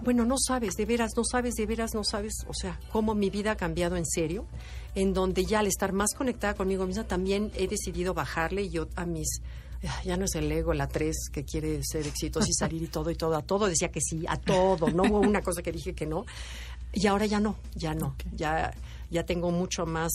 Bueno, 0.01 0.23
no 0.23 0.35
sabes, 0.37 0.75
de 0.75 0.85
veras, 0.85 1.11
no 1.17 1.23
sabes, 1.25 1.55
de 1.55 1.65
veras, 1.65 1.93
no 1.93 2.05
sabes, 2.05 2.33
o 2.47 2.53
sea, 2.53 2.79
cómo 2.91 3.15
mi 3.15 3.29
vida 3.29 3.51
ha 3.51 3.57
cambiado 3.57 3.97
en 3.97 4.05
serio, 4.05 4.45
en 4.95 5.13
donde 5.13 5.43
ya 5.43 5.59
al 5.59 5.67
estar 5.67 5.91
más 5.91 6.13
conectada 6.15 6.53
conmigo 6.53 6.85
misma, 6.85 7.03
también 7.03 7.51
he 7.55 7.67
decidido 7.67 8.13
bajarle 8.13 8.69
yo 8.69 8.87
a 8.95 9.05
mis 9.05 9.41
ya 10.05 10.17
no 10.17 10.25
es 10.25 10.35
el 10.35 10.51
ego, 10.51 10.73
la 10.73 10.87
tres, 10.87 11.29
que 11.31 11.43
quiere 11.43 11.81
ser 11.83 12.07
exitoso 12.07 12.47
y 12.49 12.53
salir 12.53 12.83
y 12.83 12.87
todo 12.87 13.11
y 13.11 13.15
todo, 13.15 13.35
a 13.35 13.41
todo 13.41 13.67
decía 13.67 13.89
que 13.89 13.99
sí, 13.99 14.25
a 14.27 14.37
todo, 14.37 14.89
no 14.89 15.03
hubo 15.03 15.19
una 15.19 15.41
cosa 15.41 15.61
que 15.61 15.71
dije 15.71 15.93
que 15.93 16.05
no. 16.05 16.25
Y 16.93 17.07
ahora 17.07 17.25
ya 17.25 17.39
no, 17.39 17.55
ya 17.75 17.93
no, 17.93 18.15
ya 18.33 18.73
ya 19.13 19.23
tengo 19.23 19.51
mucho 19.51 19.85
más 19.85 20.11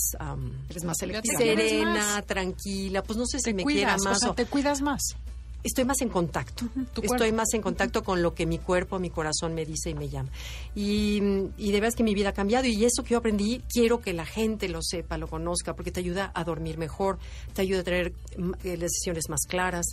Eres 0.69 0.85
más 0.85 0.99
serena, 0.99 2.23
tranquila, 2.23 3.03
pues 3.03 3.17
no 3.19 3.27
sé 3.27 3.39
si 3.41 3.55
me 3.55 3.65
quiera 3.65 3.97
más 3.99 4.23
o, 4.25 4.35
te 4.35 4.45
cuidas 4.45 4.83
más 4.83 5.17
estoy 5.63 5.85
más 5.85 6.01
en 6.01 6.09
contacto. 6.09 6.67
estoy 7.03 7.33
más 7.33 7.53
en 7.55 7.63
contacto 7.63 8.03
con 8.03 8.23
lo 8.23 8.35
que 8.35 8.47
mi 8.47 8.59
cuerpo, 8.59 8.99
mi 8.99 9.11
corazón 9.11 9.55
me 9.55 9.65
dice 9.65 9.91
y 9.91 9.95
me 9.95 10.09
llama. 10.09 10.31
Y, 10.75 11.21
y 11.57 11.73
de 11.73 11.73
verdad 11.73 11.89
es 11.89 11.97
que 11.97 12.03
mi 12.03 12.15
vida 12.15 12.31
ha 12.31 12.33
cambiado 12.33 12.67
y 12.67 12.85
eso 12.85 13.03
que 13.03 13.11
yo 13.11 13.19
aprendí, 13.19 13.63
quiero 13.73 14.01
que 14.01 14.13
la 14.13 14.27
gente 14.27 14.69
lo 14.69 14.83
sepa, 14.83 15.19
lo 15.19 15.27
conozca, 15.27 15.75
porque 15.75 15.91
te 15.91 16.01
ayuda 16.01 16.31
a 16.35 16.45
dormir 16.45 16.79
mejor, 16.79 17.19
te 17.55 17.63
ayuda 17.63 17.81
a 17.81 17.85
tener 17.85 18.13
mm, 18.37 18.53
eh, 18.65 18.77
decisiones 18.77 19.29
más 19.29 19.43
claras, 19.49 19.87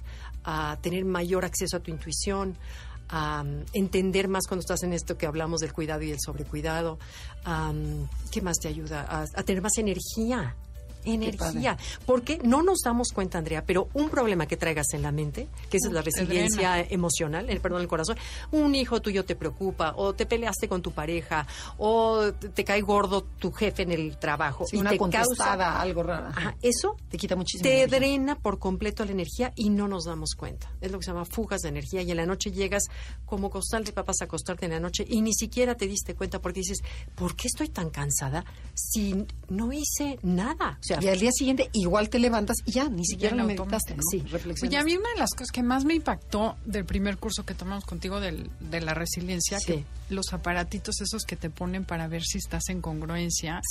a 0.43 0.77
tener 0.81 1.05
mayor 1.05 1.45
acceso 1.45 1.77
a 1.77 1.79
tu 1.79 1.91
intuición, 1.91 2.55
a 3.09 3.43
mm, 3.43 3.65
entender 3.73 4.27
más 4.27 4.47
cuando 4.47 4.61
estás 4.61 4.83
en 4.83 4.93
esto 4.93 5.17
que 5.17 5.25
hablamos 5.25 5.61
del 5.61 5.73
cuidado 5.73 6.01
y 6.01 6.11
el 6.11 6.19
sobrecuidado. 6.19 6.97
¿Qué 8.31 8.41
más 8.41 8.57
te 8.57 8.67
ayuda? 8.67 9.05
a 9.09 9.43
tener 9.43 9.61
más 9.61 9.77
energía 9.77 10.55
energía. 11.05 11.77
Porque 12.05 12.39
no 12.43 12.63
nos 12.63 12.79
damos 12.83 13.09
cuenta, 13.13 13.37
Andrea, 13.37 13.63
pero 13.65 13.89
un 13.93 14.09
problema 14.09 14.45
que 14.47 14.57
traigas 14.57 14.93
en 14.93 15.01
la 15.01 15.11
mente, 15.11 15.47
que 15.69 15.77
es 15.77 15.91
la 15.91 16.01
resiliencia 16.01 16.81
emocional, 16.81 17.49
el 17.49 17.59
perdón, 17.59 17.81
el 17.81 17.87
corazón, 17.87 18.17
un 18.51 18.75
hijo 18.75 19.01
tuyo 19.01 19.25
te 19.25 19.35
preocupa, 19.35 19.93
o 19.95 20.13
te 20.13 20.25
peleaste 20.25 20.67
con 20.67 20.81
tu 20.81 20.91
pareja, 20.91 21.47
o 21.77 22.31
te 22.33 22.63
cae 22.63 22.81
gordo 22.81 23.23
tu 23.23 23.51
jefe 23.51 23.83
en 23.83 23.91
el 23.91 24.17
trabajo. 24.17 24.65
y 24.71 24.77
una 24.77 24.91
te 24.91 24.97
causa 24.97 25.79
algo 25.79 26.03
raro. 26.03 26.29
eso 26.61 26.95
te 27.09 27.17
quita 27.17 27.35
muchísimo. 27.35 27.69
Te 27.69 27.87
drena 27.87 28.37
por 28.37 28.59
completo 28.59 29.05
la 29.05 29.11
energía 29.11 29.53
y 29.55 29.69
no 29.69 29.87
nos 29.87 30.05
damos 30.05 30.35
cuenta. 30.35 30.71
Es 30.81 30.91
lo 30.91 30.99
que 30.99 31.05
se 31.05 31.11
llama 31.11 31.25
fugas 31.25 31.61
de 31.61 31.69
energía. 31.69 32.01
Y 32.01 32.11
en 32.11 32.17
la 32.17 32.25
noche 32.25 32.51
llegas 32.51 32.83
como 33.25 33.49
costal 33.49 33.83
de 33.83 33.91
papas 33.91 34.21
a 34.21 34.25
acostarte 34.25 34.65
en 34.65 34.71
la 34.71 34.79
noche 34.79 35.05
y 35.07 35.21
ni 35.21 35.33
siquiera 35.33 35.75
te 35.75 35.87
diste 35.87 36.15
cuenta 36.15 36.39
porque 36.41 36.59
dices, 36.61 36.79
¿por 37.15 37.35
qué 37.35 37.47
estoy 37.47 37.69
tan 37.69 37.89
cansada 37.89 38.45
si 38.73 39.25
no 39.49 39.71
hice 39.71 40.19
nada? 40.23 40.77
O 40.79 40.83
sea, 40.83 40.94
y 41.01 41.07
al 41.07 41.19
día 41.19 41.31
siguiente 41.31 41.69
igual 41.73 42.09
te 42.09 42.19
levantas 42.19 42.57
y 42.65 42.73
ya, 42.73 42.89
ni 42.89 43.05
siquiera 43.05 43.35
lo 43.35 43.45
meditaste, 43.45 43.95
Sí, 44.11 44.23
Y 44.69 44.75
a 44.75 44.83
mí 44.83 44.95
una 44.95 45.09
de 45.11 45.19
las 45.19 45.31
cosas 45.31 45.51
que 45.51 45.63
más 45.63 45.85
me 45.85 45.95
impactó 45.95 46.55
del 46.65 46.85
primer 46.85 47.17
curso 47.17 47.45
que 47.45 47.53
tomamos 47.53 47.85
contigo 47.85 48.19
del, 48.19 48.49
de 48.59 48.81
la 48.81 48.93
resiliencia, 48.93 49.57
que 49.65 49.83
los 50.09 50.33
aparatitos 50.33 51.01
esos 51.01 51.23
que 51.23 51.35
te 51.35 51.49
ponen 51.49 51.85
para 51.85 52.07
ver 52.07 52.23
si 52.23 52.37
estás 52.37 52.69
en 52.69 52.81
congruencia, 52.81 53.61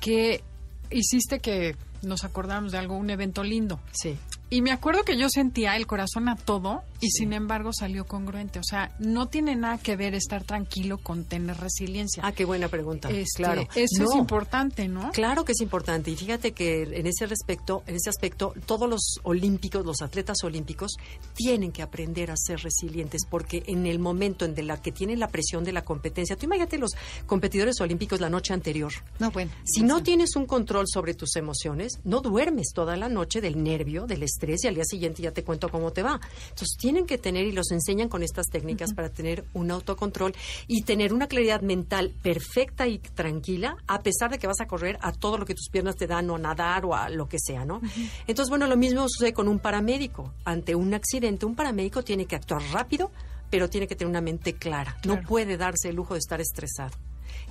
que 0.00 0.42
hiciste 0.90 1.40
que 1.40 1.76
nos 2.02 2.24
acordamos 2.24 2.72
de 2.72 2.78
algo, 2.78 2.96
un 2.96 3.10
evento 3.10 3.42
lindo. 3.42 3.80
Sí. 3.92 4.16
Y 4.50 4.62
me 4.62 4.72
acuerdo 4.72 5.02
que 5.02 5.18
yo 5.18 5.28
sentía 5.28 5.76
el 5.76 5.86
corazón 5.86 6.28
a 6.28 6.36
todo 6.36 6.82
y 7.00 7.10
sin 7.10 7.34
embargo 7.34 7.70
salió 7.72 8.06
congruente. 8.06 8.58
O 8.58 8.64
sea, 8.64 8.94
no 8.98 9.26
tiene 9.26 9.54
nada 9.56 9.76
que 9.76 9.94
ver 9.94 10.14
estar 10.14 10.42
tranquilo 10.44 10.96
con 10.96 11.24
tener 11.24 11.58
resiliencia. 11.58 12.22
Ah, 12.24 12.32
qué 12.32 12.46
buena 12.46 12.68
pregunta. 12.68 13.10
Este, 13.10 13.42
claro. 13.42 13.68
Eso 13.74 14.04
es 14.04 14.14
importante, 14.14 14.88
¿no? 14.88 15.12
Claro 15.12 15.44
que 15.44 15.52
es 15.52 15.60
importante. 15.60 16.10
Y 16.10 16.16
fíjate 16.16 16.52
que 16.52 16.82
en 16.82 17.06
ese 17.06 17.26
respecto, 17.26 17.82
en 17.86 17.96
ese 17.96 18.08
aspecto, 18.08 18.54
todos 18.64 18.88
los 18.88 19.20
olímpicos, 19.22 19.84
los 19.84 20.00
atletas 20.00 20.38
olímpicos, 20.42 20.96
tienen 21.34 21.70
que 21.70 21.82
aprender 21.82 22.30
a 22.30 22.36
ser 22.36 22.60
resilientes 22.60 23.26
porque 23.28 23.62
en 23.66 23.84
el 23.84 23.98
momento 23.98 24.46
en 24.46 24.66
la 24.66 24.80
que 24.80 24.92
tienen 24.92 25.20
la 25.20 25.28
presión 25.28 25.62
de 25.62 25.72
la 25.72 25.84
competencia, 25.84 26.36
tú 26.36 26.46
imagínate 26.46 26.78
los 26.78 26.92
competidores 27.26 27.80
olímpicos 27.82 28.18
la 28.18 28.30
noche 28.30 28.54
anterior. 28.54 28.92
No, 29.18 29.30
bueno. 29.30 29.50
Si 29.64 29.82
no 29.82 30.02
tienes 30.02 30.36
un 30.36 30.46
control 30.46 30.86
sobre 30.88 31.12
tus 31.12 31.36
emociones, 31.36 32.00
no 32.04 32.22
duermes 32.22 32.72
toda 32.74 32.96
la 32.96 33.10
noche 33.10 33.42
del 33.42 33.62
nervio, 33.62 34.06
del 34.06 34.22
estrés 34.22 34.37
y 34.40 34.66
al 34.66 34.74
día 34.74 34.84
siguiente 34.84 35.22
ya 35.22 35.32
te 35.32 35.44
cuento 35.44 35.68
cómo 35.68 35.92
te 35.92 36.02
va. 36.02 36.20
Entonces 36.50 36.76
tienen 36.78 37.06
que 37.06 37.18
tener 37.18 37.46
y 37.46 37.52
los 37.52 37.70
enseñan 37.70 38.08
con 38.08 38.22
estas 38.22 38.46
técnicas 38.46 38.94
para 38.94 39.10
tener 39.10 39.44
un 39.54 39.70
autocontrol 39.70 40.34
y 40.66 40.82
tener 40.82 41.12
una 41.12 41.26
claridad 41.26 41.60
mental 41.62 42.14
perfecta 42.22 42.86
y 42.86 42.98
tranquila 42.98 43.76
a 43.86 44.00
pesar 44.00 44.30
de 44.30 44.38
que 44.38 44.46
vas 44.46 44.60
a 44.60 44.66
correr 44.66 44.98
a 45.00 45.12
todo 45.12 45.38
lo 45.38 45.44
que 45.44 45.54
tus 45.54 45.68
piernas 45.70 45.96
te 45.96 46.06
dan 46.06 46.30
o 46.30 46.36
a 46.36 46.38
nadar 46.38 46.84
o 46.84 46.94
a 46.94 47.08
lo 47.08 47.28
que 47.28 47.38
sea, 47.38 47.64
¿no? 47.64 47.80
Entonces, 48.26 48.50
bueno, 48.50 48.66
lo 48.66 48.76
mismo 48.76 49.06
sucede 49.08 49.32
con 49.32 49.48
un 49.48 49.58
paramédico. 49.58 50.32
Ante 50.44 50.74
un 50.74 50.94
accidente, 50.94 51.46
un 51.46 51.54
paramédico 51.54 52.02
tiene 52.02 52.26
que 52.26 52.36
actuar 52.36 52.62
rápido, 52.72 53.10
pero 53.50 53.68
tiene 53.68 53.86
que 53.86 53.96
tener 53.96 54.10
una 54.10 54.20
mente 54.20 54.54
clara. 54.54 54.96
No 55.04 55.20
puede 55.22 55.56
darse 55.56 55.88
el 55.88 55.96
lujo 55.96 56.14
de 56.14 56.20
estar 56.20 56.40
estresado. 56.40 56.92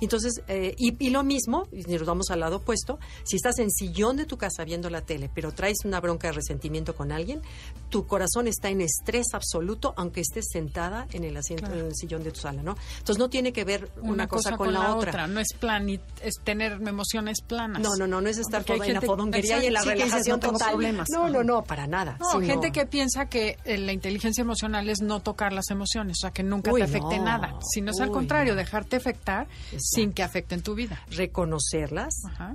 Entonces, 0.00 0.42
eh, 0.48 0.74
y, 0.78 1.10
lo 1.10 1.22
mismo, 1.22 1.66
y 1.72 1.82
nos 1.82 2.06
vamos 2.06 2.30
al 2.30 2.40
lado 2.40 2.56
opuesto, 2.56 2.98
si 3.24 3.36
estás 3.36 3.58
en 3.58 3.70
sillón 3.70 4.16
de 4.16 4.24
tu 4.24 4.36
casa 4.36 4.64
viendo 4.64 4.90
la 4.90 5.02
tele, 5.02 5.30
pero 5.34 5.52
traes 5.52 5.78
una 5.84 6.00
bronca 6.00 6.28
de 6.28 6.32
resentimiento 6.34 6.94
con 6.94 7.12
alguien, 7.12 7.40
tu 7.88 8.06
corazón 8.06 8.46
está 8.46 8.68
en 8.68 8.80
estrés 8.80 9.26
absoluto, 9.32 9.94
aunque 9.96 10.20
estés 10.20 10.46
sentada 10.50 11.06
en 11.12 11.24
el 11.24 11.36
asiento, 11.36 11.72
en 11.72 11.86
el 11.86 11.94
sillón 11.94 12.22
de 12.22 12.32
tu 12.32 12.40
sala, 12.40 12.62
¿no? 12.62 12.76
Entonces 12.98 13.18
no 13.18 13.28
tiene 13.28 13.52
que 13.52 13.64
ver 13.64 13.90
una, 14.02 14.26
cosa, 14.26 14.56
con, 14.56 14.72
la, 14.72 14.94
otra. 14.94 15.26
No 15.26 15.40
es 15.40 15.48
plan, 15.58 15.88
es 15.88 16.34
tener 16.44 16.72
emociones 16.72 17.40
planas. 17.40 17.82
No, 17.82 17.96
no, 17.96 18.06
no, 18.06 18.20
no 18.20 18.28
es 18.28 18.38
estar 18.38 18.64
toda 18.64 18.86
en 18.86 18.94
la 18.94 19.00
fodonguería 19.00 19.62
y 19.62 19.66
en 19.66 19.72
la 19.74 19.82
relajación 19.82 20.40
total. 20.40 20.78
No, 21.10 21.28
no, 21.28 21.42
no, 21.42 21.64
para 21.64 21.86
nada. 21.86 22.16
No, 22.20 22.40
gente 22.40 22.70
que 22.72 22.86
piensa 22.86 23.26
que 23.26 23.58
eh, 23.64 23.78
la 23.78 23.92
inteligencia 23.92 24.42
emocional 24.42 24.88
es 24.88 25.00
no 25.00 25.20
tocar 25.20 25.52
las 25.52 25.70
emociones, 25.70 26.18
o 26.18 26.20
sea, 26.22 26.30
que 26.30 26.42
nunca 26.42 26.72
te 26.72 26.82
afecte 26.82 27.18
nada, 27.18 27.58
sino 27.72 27.90
es 27.90 28.00
al 28.00 28.10
contrario, 28.10 28.54
dejarte 28.54 28.96
afectar 28.96 29.48
sin 29.90 30.12
que 30.12 30.22
afecten 30.22 30.62
tu 30.62 30.74
vida. 30.74 31.00
Reconocerlas, 31.10 32.14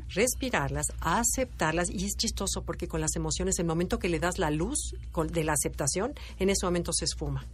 respirarlas, 0.09 0.87
aceptarlas. 0.99 1.89
Y 1.89 2.05
es 2.05 2.15
chistoso 2.15 2.61
porque 2.63 2.87
con 2.87 3.01
las 3.01 3.15
emociones, 3.15 3.59
el 3.59 3.65
momento 3.65 3.99
que 3.99 4.09
le 4.09 4.19
das 4.19 4.37
la 4.37 4.51
luz 4.51 4.95
de 5.31 5.43
la 5.43 5.53
aceptación, 5.53 6.13
en 6.39 6.49
ese 6.49 6.65
momento 6.65 6.93
se 6.93 7.05
esfuma. 7.05 7.45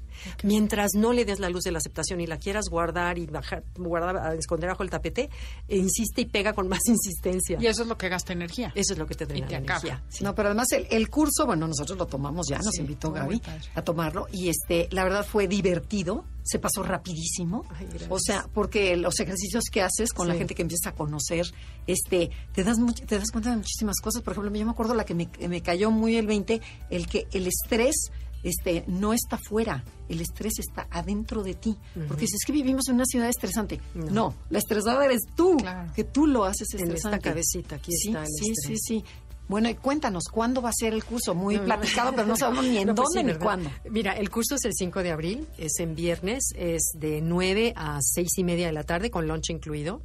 Mientras 0.43 0.91
no 0.95 1.13
le 1.13 1.25
des 1.25 1.39
la 1.39 1.49
luz 1.49 1.63
de 1.63 1.71
la 1.71 1.79
aceptación 1.79 2.21
y 2.21 2.27
la 2.27 2.37
quieras 2.37 2.65
guardar 2.69 3.17
y 3.17 3.25
bajar, 3.25 3.63
guardar, 3.75 4.35
esconder 4.35 4.69
bajo 4.69 4.83
el 4.83 4.89
tapete, 4.89 5.29
insiste 5.67 6.21
y 6.21 6.25
pega 6.25 6.53
con 6.53 6.67
más 6.67 6.81
insistencia. 6.87 7.57
Y 7.59 7.67
eso 7.67 7.83
es 7.83 7.87
lo 7.87 7.97
que 7.97 8.09
gasta 8.09 8.33
energía. 8.33 8.71
Eso 8.75 8.93
es 8.93 8.99
lo 8.99 9.05
que 9.05 9.15
te 9.15 9.25
drena 9.25 9.47
energía. 9.47 10.03
No, 10.21 10.35
pero 10.35 10.49
además 10.49 10.67
el, 10.71 11.09
curso, 11.09 11.45
bueno, 11.45 11.67
nosotros 11.67 11.97
lo 11.97 12.05
tomamos 12.05 12.47
ya, 12.49 12.59
nos 12.59 12.77
invitó 12.77 13.11
Gaby 13.11 13.41
a 13.75 13.81
tomarlo 13.81 14.27
y 14.31 14.49
este, 14.49 14.87
la 14.91 15.03
verdad 15.03 15.25
fue 15.25 15.47
divertido, 15.47 16.25
se 16.43 16.59
pasó 16.59 16.83
rapidísimo. 16.83 17.65
o 18.09 18.19
sea, 18.19 18.47
porque 18.53 18.95
los 18.97 19.19
ejercicios 19.19 19.65
que 19.71 19.81
haces 19.81 20.13
con 20.13 20.27
la 20.27 20.35
gente 20.35 20.55
que 20.55 20.61
empieza 20.61 20.89
a 20.89 20.93
conocer, 20.93 21.45
este, 21.87 22.29
te 22.53 22.63
das 22.63 22.77
te 23.07 23.17
das 23.19 23.31
cuenta 23.31 23.51
de 23.51 23.57
muchísimas 23.57 23.99
cosas. 24.01 24.21
Por 24.21 24.33
ejemplo, 24.33 24.53
yo 24.53 24.65
me 24.65 24.71
acuerdo 24.71 24.93
la 24.93 25.05
que 25.05 25.13
me, 25.13 25.29
me 25.47 25.61
cayó 25.61 25.91
muy 25.91 26.15
el 26.15 26.27
20, 26.27 26.61
el 26.89 27.07
que 27.07 27.27
el 27.31 27.47
estrés 27.47 28.11
este, 28.43 28.83
no 28.87 29.13
está 29.13 29.37
fuera, 29.37 29.83
el 30.07 30.21
estrés 30.21 30.53
está 30.59 30.87
adentro 30.89 31.43
de 31.43 31.53
ti. 31.53 31.77
Porque 32.07 32.27
si 32.27 32.35
es 32.35 32.45
que 32.45 32.53
vivimos 32.53 32.87
en 32.89 32.95
una 32.95 33.05
ciudad 33.05 33.29
estresante. 33.29 33.79
No, 33.93 34.33
la 34.49 34.59
estresada 34.59 35.03
eres 35.05 35.21
tú, 35.35 35.57
que 35.95 36.03
tú 36.03 36.27
lo 36.27 36.45
haces 36.45 36.67
estresante. 36.73 37.07
En 37.07 37.13
esta 37.13 37.19
cabecita, 37.19 37.75
aquí 37.75 37.91
está 37.93 38.21
el 38.21 38.27
sí, 38.27 38.53
Sí, 38.55 38.75
sí, 38.77 39.03
bueno, 39.49 39.67
y 39.67 39.73
cuéntanos, 39.73 40.25
¿cuándo 40.31 40.61
va 40.61 40.69
a 40.69 40.73
ser 40.73 40.93
el 40.93 41.03
curso? 41.03 41.33
Muy 41.33 41.57
platicado, 41.57 42.11
pero 42.11 42.27
no 42.27 42.37
sabemos 42.37 42.65
ni 42.65 42.77
en 42.77 42.93
pues 42.93 43.09
dónde 43.15 43.33
ni 43.33 43.39
cuándo. 43.39 43.71
Mira, 43.89 44.13
el 44.13 44.29
curso 44.29 44.55
es 44.55 44.63
el 44.63 44.73
5 44.75 45.01
de 45.01 45.09
abril, 45.09 45.47
es 45.57 45.79
en 45.79 45.95
viernes, 45.95 46.53
es 46.55 46.91
de 46.93 47.19
9 47.21 47.73
a 47.75 47.97
6 47.99 48.29
y 48.37 48.43
media 48.43 48.67
de 48.67 48.73
la 48.73 48.83
tarde, 48.83 49.09
con 49.09 49.27
lunch 49.27 49.49
incluido. 49.49 50.03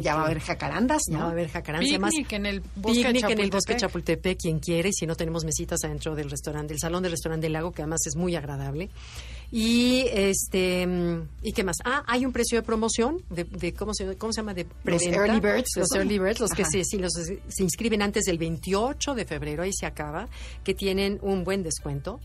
Ya 0.00 0.16
va 0.16 0.22
a 0.22 0.24
haber 0.24 0.40
jacarandas, 0.40 1.02
¿no? 1.08 1.18
Ya 1.18 1.24
va 1.24 1.28
a 1.28 1.32
haber 1.32 1.50
jacarandas. 1.50 1.90
Picnic 1.90 2.32
en 2.32 2.46
el 2.46 2.60
bosque 2.74 3.02
Chapultepec. 3.02 3.30
en 3.30 3.40
el 3.40 3.50
bosque 3.50 3.76
Chapultepec, 3.76 4.38
quien 4.40 4.58
quiere, 4.60 4.90
si 4.92 5.06
no 5.06 5.14
tenemos 5.14 5.44
mesitas 5.44 5.84
adentro 5.84 6.14
del 6.14 6.30
restaurante, 6.30 6.72
del 6.72 6.80
salón 6.80 7.02
del 7.02 7.12
restaurante 7.12 7.44
del 7.44 7.52
lago, 7.52 7.72
que 7.72 7.82
además 7.82 8.00
es 8.06 8.16
muy 8.16 8.34
agradable. 8.34 8.88
Y 9.50 10.06
este 10.12 10.86
y 11.42 11.52
qué 11.52 11.64
más? 11.64 11.76
Ah, 11.84 12.02
hay 12.06 12.26
un 12.26 12.32
precio 12.32 12.58
de 12.58 12.62
promoción 12.62 13.22
de, 13.30 13.72
cómo 13.74 13.94
se 13.94 14.16
cómo 14.16 14.32
se 14.32 14.40
llama 14.40 14.54
de 14.54 14.64
preventa. 14.64 15.18
Los 15.18 15.28
early 15.28 15.40
birds, 15.40 15.68
los 15.76 15.92
early 15.92 16.18
birds, 16.18 16.40
los 16.40 16.50
que 16.50 16.64
se, 16.64 16.82
los, 16.98 17.12
se 17.12 17.62
inscriben 17.62 18.02
antes 18.02 18.24
del 18.24 18.38
28 18.38 19.14
de 19.14 19.24
febrero, 19.24 19.62
ahí 19.62 19.72
se 19.72 19.86
acaba, 19.86 20.28
que 20.64 20.74
tienen 20.74 21.18
un 21.22 21.44
buen 21.44 21.62
descuento. 21.62 22.20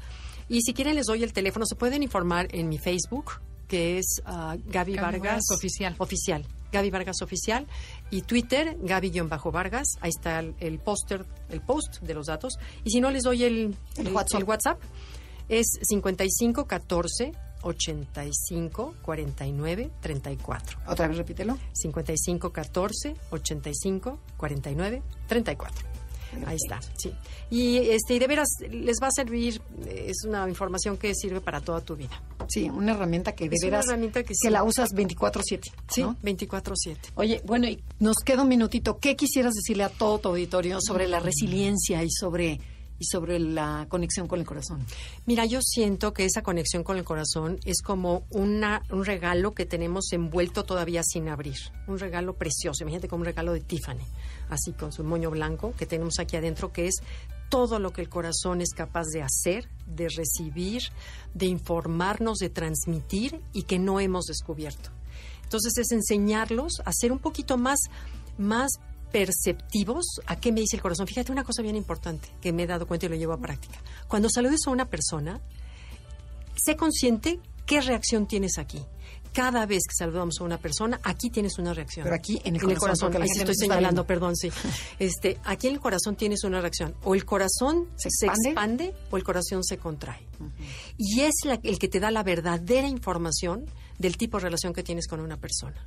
Y 0.49 0.61
si 0.63 0.73
quieren 0.73 0.95
les 0.95 1.05
doy 1.05 1.23
el 1.23 1.31
teléfono, 1.31 1.65
se 1.65 1.75
pueden 1.75 2.03
informar 2.03 2.47
en 2.51 2.67
mi 2.67 2.77
Facebook, 2.77 3.39
que 3.67 3.99
es 3.99 4.21
uh, 4.25 4.57
Gaby, 4.65 4.95
Vargas, 4.95 5.43
oficial. 5.51 5.95
Oficial. 5.97 6.45
Gaby 6.71 6.89
Vargas 6.89 7.21
Oficial 7.21 7.67
y 8.09 8.21
Twitter, 8.21 8.77
Gaby-Vargas. 8.81 9.97
Ahí 9.99 10.09
está 10.09 10.39
el, 10.39 10.79
póster, 10.79 11.25
el 11.49 11.61
post 11.61 11.99
de 12.01 12.13
los 12.13 12.27
datos. 12.27 12.57
Y 12.83 12.91
si 12.91 13.01
no, 13.01 13.11
les 13.11 13.23
doy 13.23 13.43
el, 13.43 13.75
el, 13.97 14.13
WhatsApp. 14.13 14.39
el 14.39 14.47
WhatsApp 14.47 14.79
es 15.51 15.67
55 15.81 16.65
14 16.65 17.33
85 17.61 18.95
49 19.01 19.91
34. 20.01 20.79
Otra 20.87 21.07
vez 21.07 21.17
repítelo. 21.17 21.57
55 21.73 22.51
14 22.51 23.15
85 23.29 24.19
49 24.37 25.03
34. 25.27 25.91
Ahí 26.45 26.55
está, 26.55 26.79
sí. 26.97 27.11
Y 27.49 27.77
este 27.89 28.15
y 28.15 28.19
de 28.19 28.27
veras 28.27 28.47
les 28.69 28.97
va 29.01 29.07
a 29.07 29.11
servir 29.11 29.61
es 29.85 30.23
una 30.25 30.47
información 30.47 30.95
que 30.95 31.13
sirve 31.13 31.41
para 31.41 31.59
toda 31.59 31.81
tu 31.81 31.97
vida. 31.97 32.21
Sí, 32.47 32.69
una 32.69 32.93
herramienta 32.93 33.33
que 33.33 33.49
de 33.49 33.57
veras 33.61 33.85
una 33.85 33.95
herramienta 33.95 34.23
que, 34.23 34.33
la 34.49 34.63
usas 34.63 34.91
24/7, 34.93 35.71
Sí, 35.89 36.03
24/7. 36.03 37.11
Oye, 37.15 37.41
bueno, 37.45 37.67
y 37.67 37.83
nos 37.99 38.15
queda 38.25 38.43
un 38.43 38.47
minutito. 38.47 38.97
¿Qué 38.97 39.17
quisieras 39.17 39.53
decirle 39.53 39.83
a 39.83 39.89
todo 39.89 40.19
tu 40.19 40.29
auditorio 40.29 40.79
sobre 40.81 41.07
la 41.09 41.19
resiliencia 41.19 42.01
y 42.01 42.09
sobre 42.09 42.61
y 43.01 43.05
sobre 43.05 43.39
la 43.39 43.87
conexión 43.89 44.27
con 44.27 44.39
el 44.39 44.45
corazón? 44.45 44.85
Mira, 45.25 45.45
yo 45.45 45.59
siento 45.63 46.13
que 46.13 46.23
esa 46.25 46.43
conexión 46.43 46.83
con 46.83 46.97
el 46.97 47.03
corazón 47.03 47.59
es 47.65 47.81
como 47.81 48.27
una, 48.29 48.83
un 48.91 49.03
regalo 49.03 49.55
que 49.55 49.65
tenemos 49.65 50.13
envuelto 50.13 50.63
todavía 50.63 51.01
sin 51.03 51.27
abrir. 51.27 51.57
Un 51.87 51.97
regalo 51.97 52.35
precioso. 52.35 52.83
Imagínate 52.83 53.07
como 53.07 53.21
un 53.21 53.25
regalo 53.25 53.53
de 53.53 53.61
Tiffany, 53.61 54.05
así 54.49 54.73
con 54.73 54.91
su 54.91 55.03
moño 55.03 55.31
blanco 55.31 55.73
que 55.75 55.87
tenemos 55.87 56.19
aquí 56.19 56.37
adentro, 56.37 56.71
que 56.71 56.85
es 56.85 57.01
todo 57.49 57.79
lo 57.79 57.91
que 57.91 58.01
el 58.01 58.09
corazón 58.09 58.61
es 58.61 58.69
capaz 58.69 59.07
de 59.07 59.23
hacer, 59.23 59.67
de 59.87 60.07
recibir, 60.07 60.83
de 61.33 61.47
informarnos, 61.47 62.37
de 62.37 62.49
transmitir 62.49 63.41
y 63.51 63.63
que 63.63 63.79
no 63.79 63.99
hemos 63.99 64.25
descubierto. 64.25 64.91
Entonces 65.43 65.75
es 65.79 65.91
enseñarlos 65.91 66.83
a 66.85 66.93
ser 66.93 67.11
un 67.11 67.19
poquito 67.19 67.57
más, 67.57 67.79
más 68.37 68.79
perceptivos 69.11 70.05
a 70.25 70.39
qué 70.39 70.51
me 70.51 70.61
dice 70.61 70.75
el 70.75 70.81
corazón. 70.81 71.07
Fíjate 71.07 71.31
una 71.31 71.43
cosa 71.43 71.61
bien 71.61 71.75
importante 71.75 72.29
que 72.41 72.51
me 72.53 72.63
he 72.63 72.67
dado 72.67 72.87
cuenta 72.87 73.05
y 73.05 73.09
lo 73.09 73.15
llevo 73.15 73.33
a 73.33 73.37
práctica. 73.37 73.79
Cuando 74.07 74.29
saludes 74.29 74.61
a 74.67 74.71
una 74.71 74.85
persona, 74.89 75.41
sé 76.55 76.75
consciente 76.75 77.39
qué 77.65 77.81
reacción 77.81 78.27
tienes 78.27 78.57
aquí. 78.57 78.83
Cada 79.33 79.65
vez 79.65 79.83
que 79.87 79.95
saludamos 79.97 80.41
a 80.41 80.43
una 80.43 80.57
persona, 80.57 80.99
aquí 81.03 81.29
tienes 81.29 81.57
una 81.57 81.73
reacción. 81.73 82.03
Pero 82.03 82.15
aquí 82.15 82.41
en 82.43 82.55
el 82.55 82.77
corazón. 82.77 83.15
ahí 83.15 83.29
estoy 83.33 83.55
señalando, 83.55 84.05
perdón, 84.05 84.35
sí. 84.35 84.51
Este, 84.99 85.39
aquí 85.45 85.67
en 85.67 85.75
el 85.75 85.79
corazón 85.79 86.17
tienes 86.17 86.43
una 86.43 86.59
reacción. 86.59 86.95
O 87.03 87.15
el 87.15 87.23
corazón 87.23 87.87
se 87.95 88.25
expande, 88.25 88.93
o 89.09 89.15
el 89.15 89.23
corazón 89.23 89.63
se 89.63 89.77
contrae. 89.77 90.27
Y 90.97 91.21
es 91.21 91.35
el 91.63 91.79
que 91.79 91.87
te 91.87 92.01
da 92.01 92.11
la 92.11 92.23
verdadera 92.23 92.89
información 92.89 93.65
del 93.99 94.17
tipo 94.17 94.37
de 94.37 94.43
relación 94.43 94.73
que 94.73 94.83
tienes 94.83 95.07
con 95.07 95.21
una 95.21 95.37
persona 95.37 95.85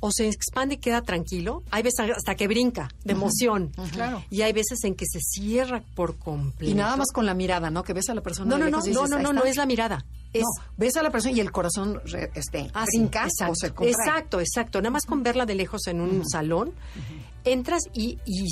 o 0.00 0.10
se 0.12 0.28
expande 0.28 0.74
y 0.74 0.78
queda 0.78 1.02
tranquilo, 1.02 1.62
hay 1.70 1.82
veces 1.82 2.10
hasta 2.14 2.34
que 2.34 2.48
brinca 2.48 2.88
de 3.04 3.12
emoción. 3.12 3.72
Claro. 3.92 4.24
Y 4.30 4.42
hay 4.42 4.52
veces 4.52 4.84
en 4.84 4.94
que 4.94 5.06
se 5.06 5.20
cierra 5.20 5.82
por 5.94 6.16
completo. 6.16 6.70
Y 6.70 6.74
nada 6.74 6.96
más 6.96 7.08
con 7.12 7.26
la 7.26 7.34
mirada, 7.34 7.70
¿no? 7.70 7.82
Que 7.82 7.92
ves 7.92 8.08
a 8.08 8.14
la 8.14 8.20
persona. 8.20 8.50
No, 8.50 8.58
no, 8.58 8.70
no, 8.70 8.82
no, 8.84 9.06
no, 9.06 9.18
no, 9.18 9.32
no, 9.32 9.44
es 9.44 9.56
la 9.56 9.66
mirada. 9.66 10.04
Es, 10.32 10.44
ves 10.76 10.96
a 10.96 11.02
la 11.02 11.10
persona 11.10 11.34
y 11.34 11.40
el 11.40 11.50
corazón 11.50 12.00
este, 12.34 12.70
ah, 12.74 12.84
brinca 12.86 13.24
exacto, 13.24 13.52
o 13.52 13.84
se 13.84 13.90
Exacto, 13.90 14.40
exacto. 14.40 14.80
Nada 14.80 14.90
más 14.90 15.06
con 15.06 15.22
verla 15.22 15.46
de 15.46 15.54
lejos 15.54 15.86
en 15.86 16.00
un 16.00 16.28
salón, 16.28 16.74
entras 17.44 17.84
y, 17.94 18.18
y, 18.26 18.44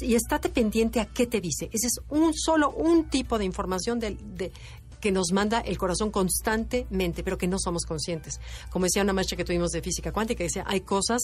y, 0.00 0.14
estate 0.14 0.48
pendiente 0.50 1.00
a 1.00 1.06
qué 1.06 1.26
te 1.26 1.40
dice. 1.40 1.70
Ese 1.72 1.86
es 1.86 2.00
un 2.08 2.34
solo, 2.34 2.70
un 2.70 3.04
tipo 3.04 3.38
de 3.38 3.44
información 3.44 3.98
de, 4.00 4.16
de, 4.36 4.52
que 5.00 5.10
nos 5.10 5.32
manda 5.32 5.60
el 5.60 5.78
corazón 5.78 6.10
constantemente, 6.10 7.22
pero 7.22 7.38
que 7.38 7.48
no 7.48 7.58
somos 7.58 7.84
conscientes. 7.84 8.40
Como 8.70 8.84
decía 8.84 9.02
una 9.02 9.12
maestra 9.12 9.36
que 9.36 9.44
tuvimos 9.44 9.70
de 9.70 9.82
física 9.82 10.12
cuántica, 10.12 10.44
decía, 10.44 10.64
hay 10.66 10.82
cosas 10.82 11.22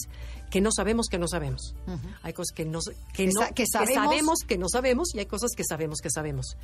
que 0.49 0.61
no 0.61 0.71
sabemos 0.71 1.07
que 1.07 1.17
no 1.17 1.27
sabemos. 1.27 1.75
Hay 2.23 2.33
cosas 2.33 2.53
que, 2.53 2.65
no, 2.65 2.79
que, 3.13 3.27
no, 3.27 3.41
que, 3.53 3.65
sabemos. 3.67 4.39
que 4.47 4.57
no 4.57 4.67
sabemos 4.69 5.13
y 5.13 5.19
hay 5.19 5.25
cosas 5.25 5.51
que 5.55 5.63
sabemos 5.63 5.99
que 6.01 6.09
sabemos. 6.09 6.57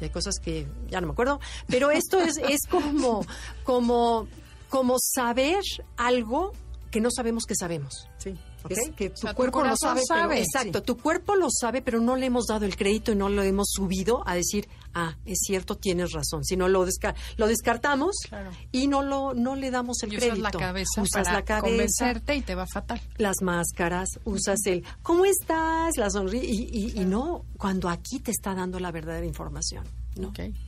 Y 0.00 0.04
hay 0.04 0.10
cosas 0.10 0.38
que 0.38 0.66
ya 0.88 1.00
no 1.00 1.08
me 1.08 1.12
acuerdo, 1.12 1.40
pero 1.68 1.90
esto 1.90 2.20
es, 2.20 2.36
es 2.48 2.66
como, 2.68 3.26
como, 3.64 4.28
como 4.68 4.96
saber 4.98 5.62
algo 5.96 6.52
que 6.90 7.00
no 7.00 7.10
sabemos 7.10 7.44
que 7.46 7.54
sabemos. 7.54 8.08
Sí. 8.18 8.36
Que 8.96 9.10
tu 9.10 9.34
cuerpo 9.34 9.62
lo 9.62 9.76
sabe. 9.76 10.02
exacto, 10.40 10.82
tu 10.82 10.96
cuerpo 10.96 11.34
lo 11.36 11.48
sabe, 11.50 11.82
pero 11.82 12.00
no 12.00 12.16
le 12.16 12.26
hemos 12.26 12.46
dado 12.46 12.64
el 12.64 12.76
crédito 12.76 13.12
y 13.12 13.16
no 13.16 13.28
lo 13.28 13.42
hemos 13.42 13.68
subido 13.70 14.22
a 14.26 14.34
decir, 14.34 14.68
ah, 14.94 15.16
es 15.24 15.38
cierto, 15.40 15.76
tienes 15.76 16.12
razón. 16.12 16.44
Si 16.44 16.56
no 16.56 16.68
lo, 16.68 16.86
lo 17.36 17.46
descartamos 17.46 18.16
y 18.70 18.88
no 18.88 19.02
lo 19.02 19.34
no 19.34 19.56
le 19.56 19.70
damos 19.70 20.02
el 20.02 20.10
crédito. 20.10 20.34
Usas 20.34 20.38
la 20.38 20.50
cabeza 20.50 21.02
usas 21.02 21.32
la 21.32 21.44
cabeza, 21.44 21.66
convencerte 21.68 22.36
y 22.36 22.42
te 22.42 22.54
va 22.54 22.66
fatal. 22.66 23.00
Las 23.16 23.42
máscaras, 23.42 24.20
usas 24.24 24.60
el 24.66 24.84
¿cómo 25.02 25.24
estás? 25.24 25.96
La 25.96 26.10
sonrisa 26.10 26.44
y, 26.44 26.92
y 26.94 27.04
no, 27.04 27.44
cuando 27.56 27.88
aquí 27.88 28.18
te 28.20 28.30
está 28.30 28.54
dando 28.54 28.78
la 28.78 28.90
verdadera 28.90 29.26
información. 29.26 30.01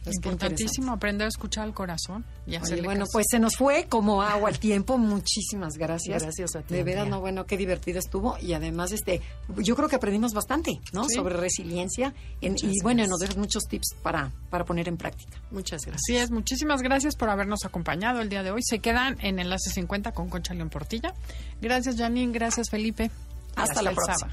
Es 0.04 0.16
importantísimo 0.16 0.92
aprender 0.92 1.26
a 1.26 1.28
escuchar 1.28 1.64
al 1.64 1.74
corazón. 1.74 2.24
Y 2.46 2.80
bueno, 2.80 3.04
pues 3.12 3.26
se 3.30 3.38
nos 3.38 3.56
fue 3.56 3.86
como 3.88 4.22
agua 4.22 4.50
el 4.50 4.58
tiempo. 4.58 4.96
Muchísimas 4.98 5.74
gracias. 5.74 6.22
Gracias 6.22 6.56
a 6.56 6.62
ti. 6.62 6.74
De 6.74 6.82
veras, 6.82 7.08
no, 7.08 7.20
bueno, 7.20 7.46
qué 7.46 7.56
divertido 7.56 7.98
estuvo. 7.98 8.38
Y 8.40 8.54
además, 8.54 8.92
este, 8.92 9.20
yo 9.58 9.76
creo 9.76 9.88
que 9.88 9.96
aprendimos 9.96 10.32
bastante, 10.32 10.80
¿no? 10.92 11.06
Sobre 11.08 11.36
resiliencia. 11.36 12.14
y 12.40 12.80
bueno, 12.82 13.06
nos 13.06 13.18
dejas 13.18 13.36
muchos 13.36 13.64
tips 13.64 13.96
para, 14.02 14.32
para 14.50 14.64
poner 14.64 14.88
en 14.88 14.96
práctica. 14.96 15.40
Muchas 15.50 15.82
gracias. 15.82 16.02
Así 16.04 16.16
es, 16.16 16.30
muchísimas 16.30 16.82
gracias 16.82 17.16
por 17.16 17.28
habernos 17.28 17.64
acompañado 17.64 18.20
el 18.20 18.28
día 18.28 18.42
de 18.42 18.50
hoy. 18.50 18.62
Se 18.62 18.78
quedan 18.78 19.18
en 19.20 19.38
Enlace 19.38 19.70
50 19.70 20.12
con 20.12 20.28
Concha 20.28 20.54
León 20.54 20.70
Portilla. 20.70 21.14
Gracias, 21.60 21.96
Janine. 21.96 22.32
Gracias, 22.32 22.70
Felipe. 22.70 23.10
Hasta, 23.56 23.82
la 23.82 23.92
próxima. 23.92 24.32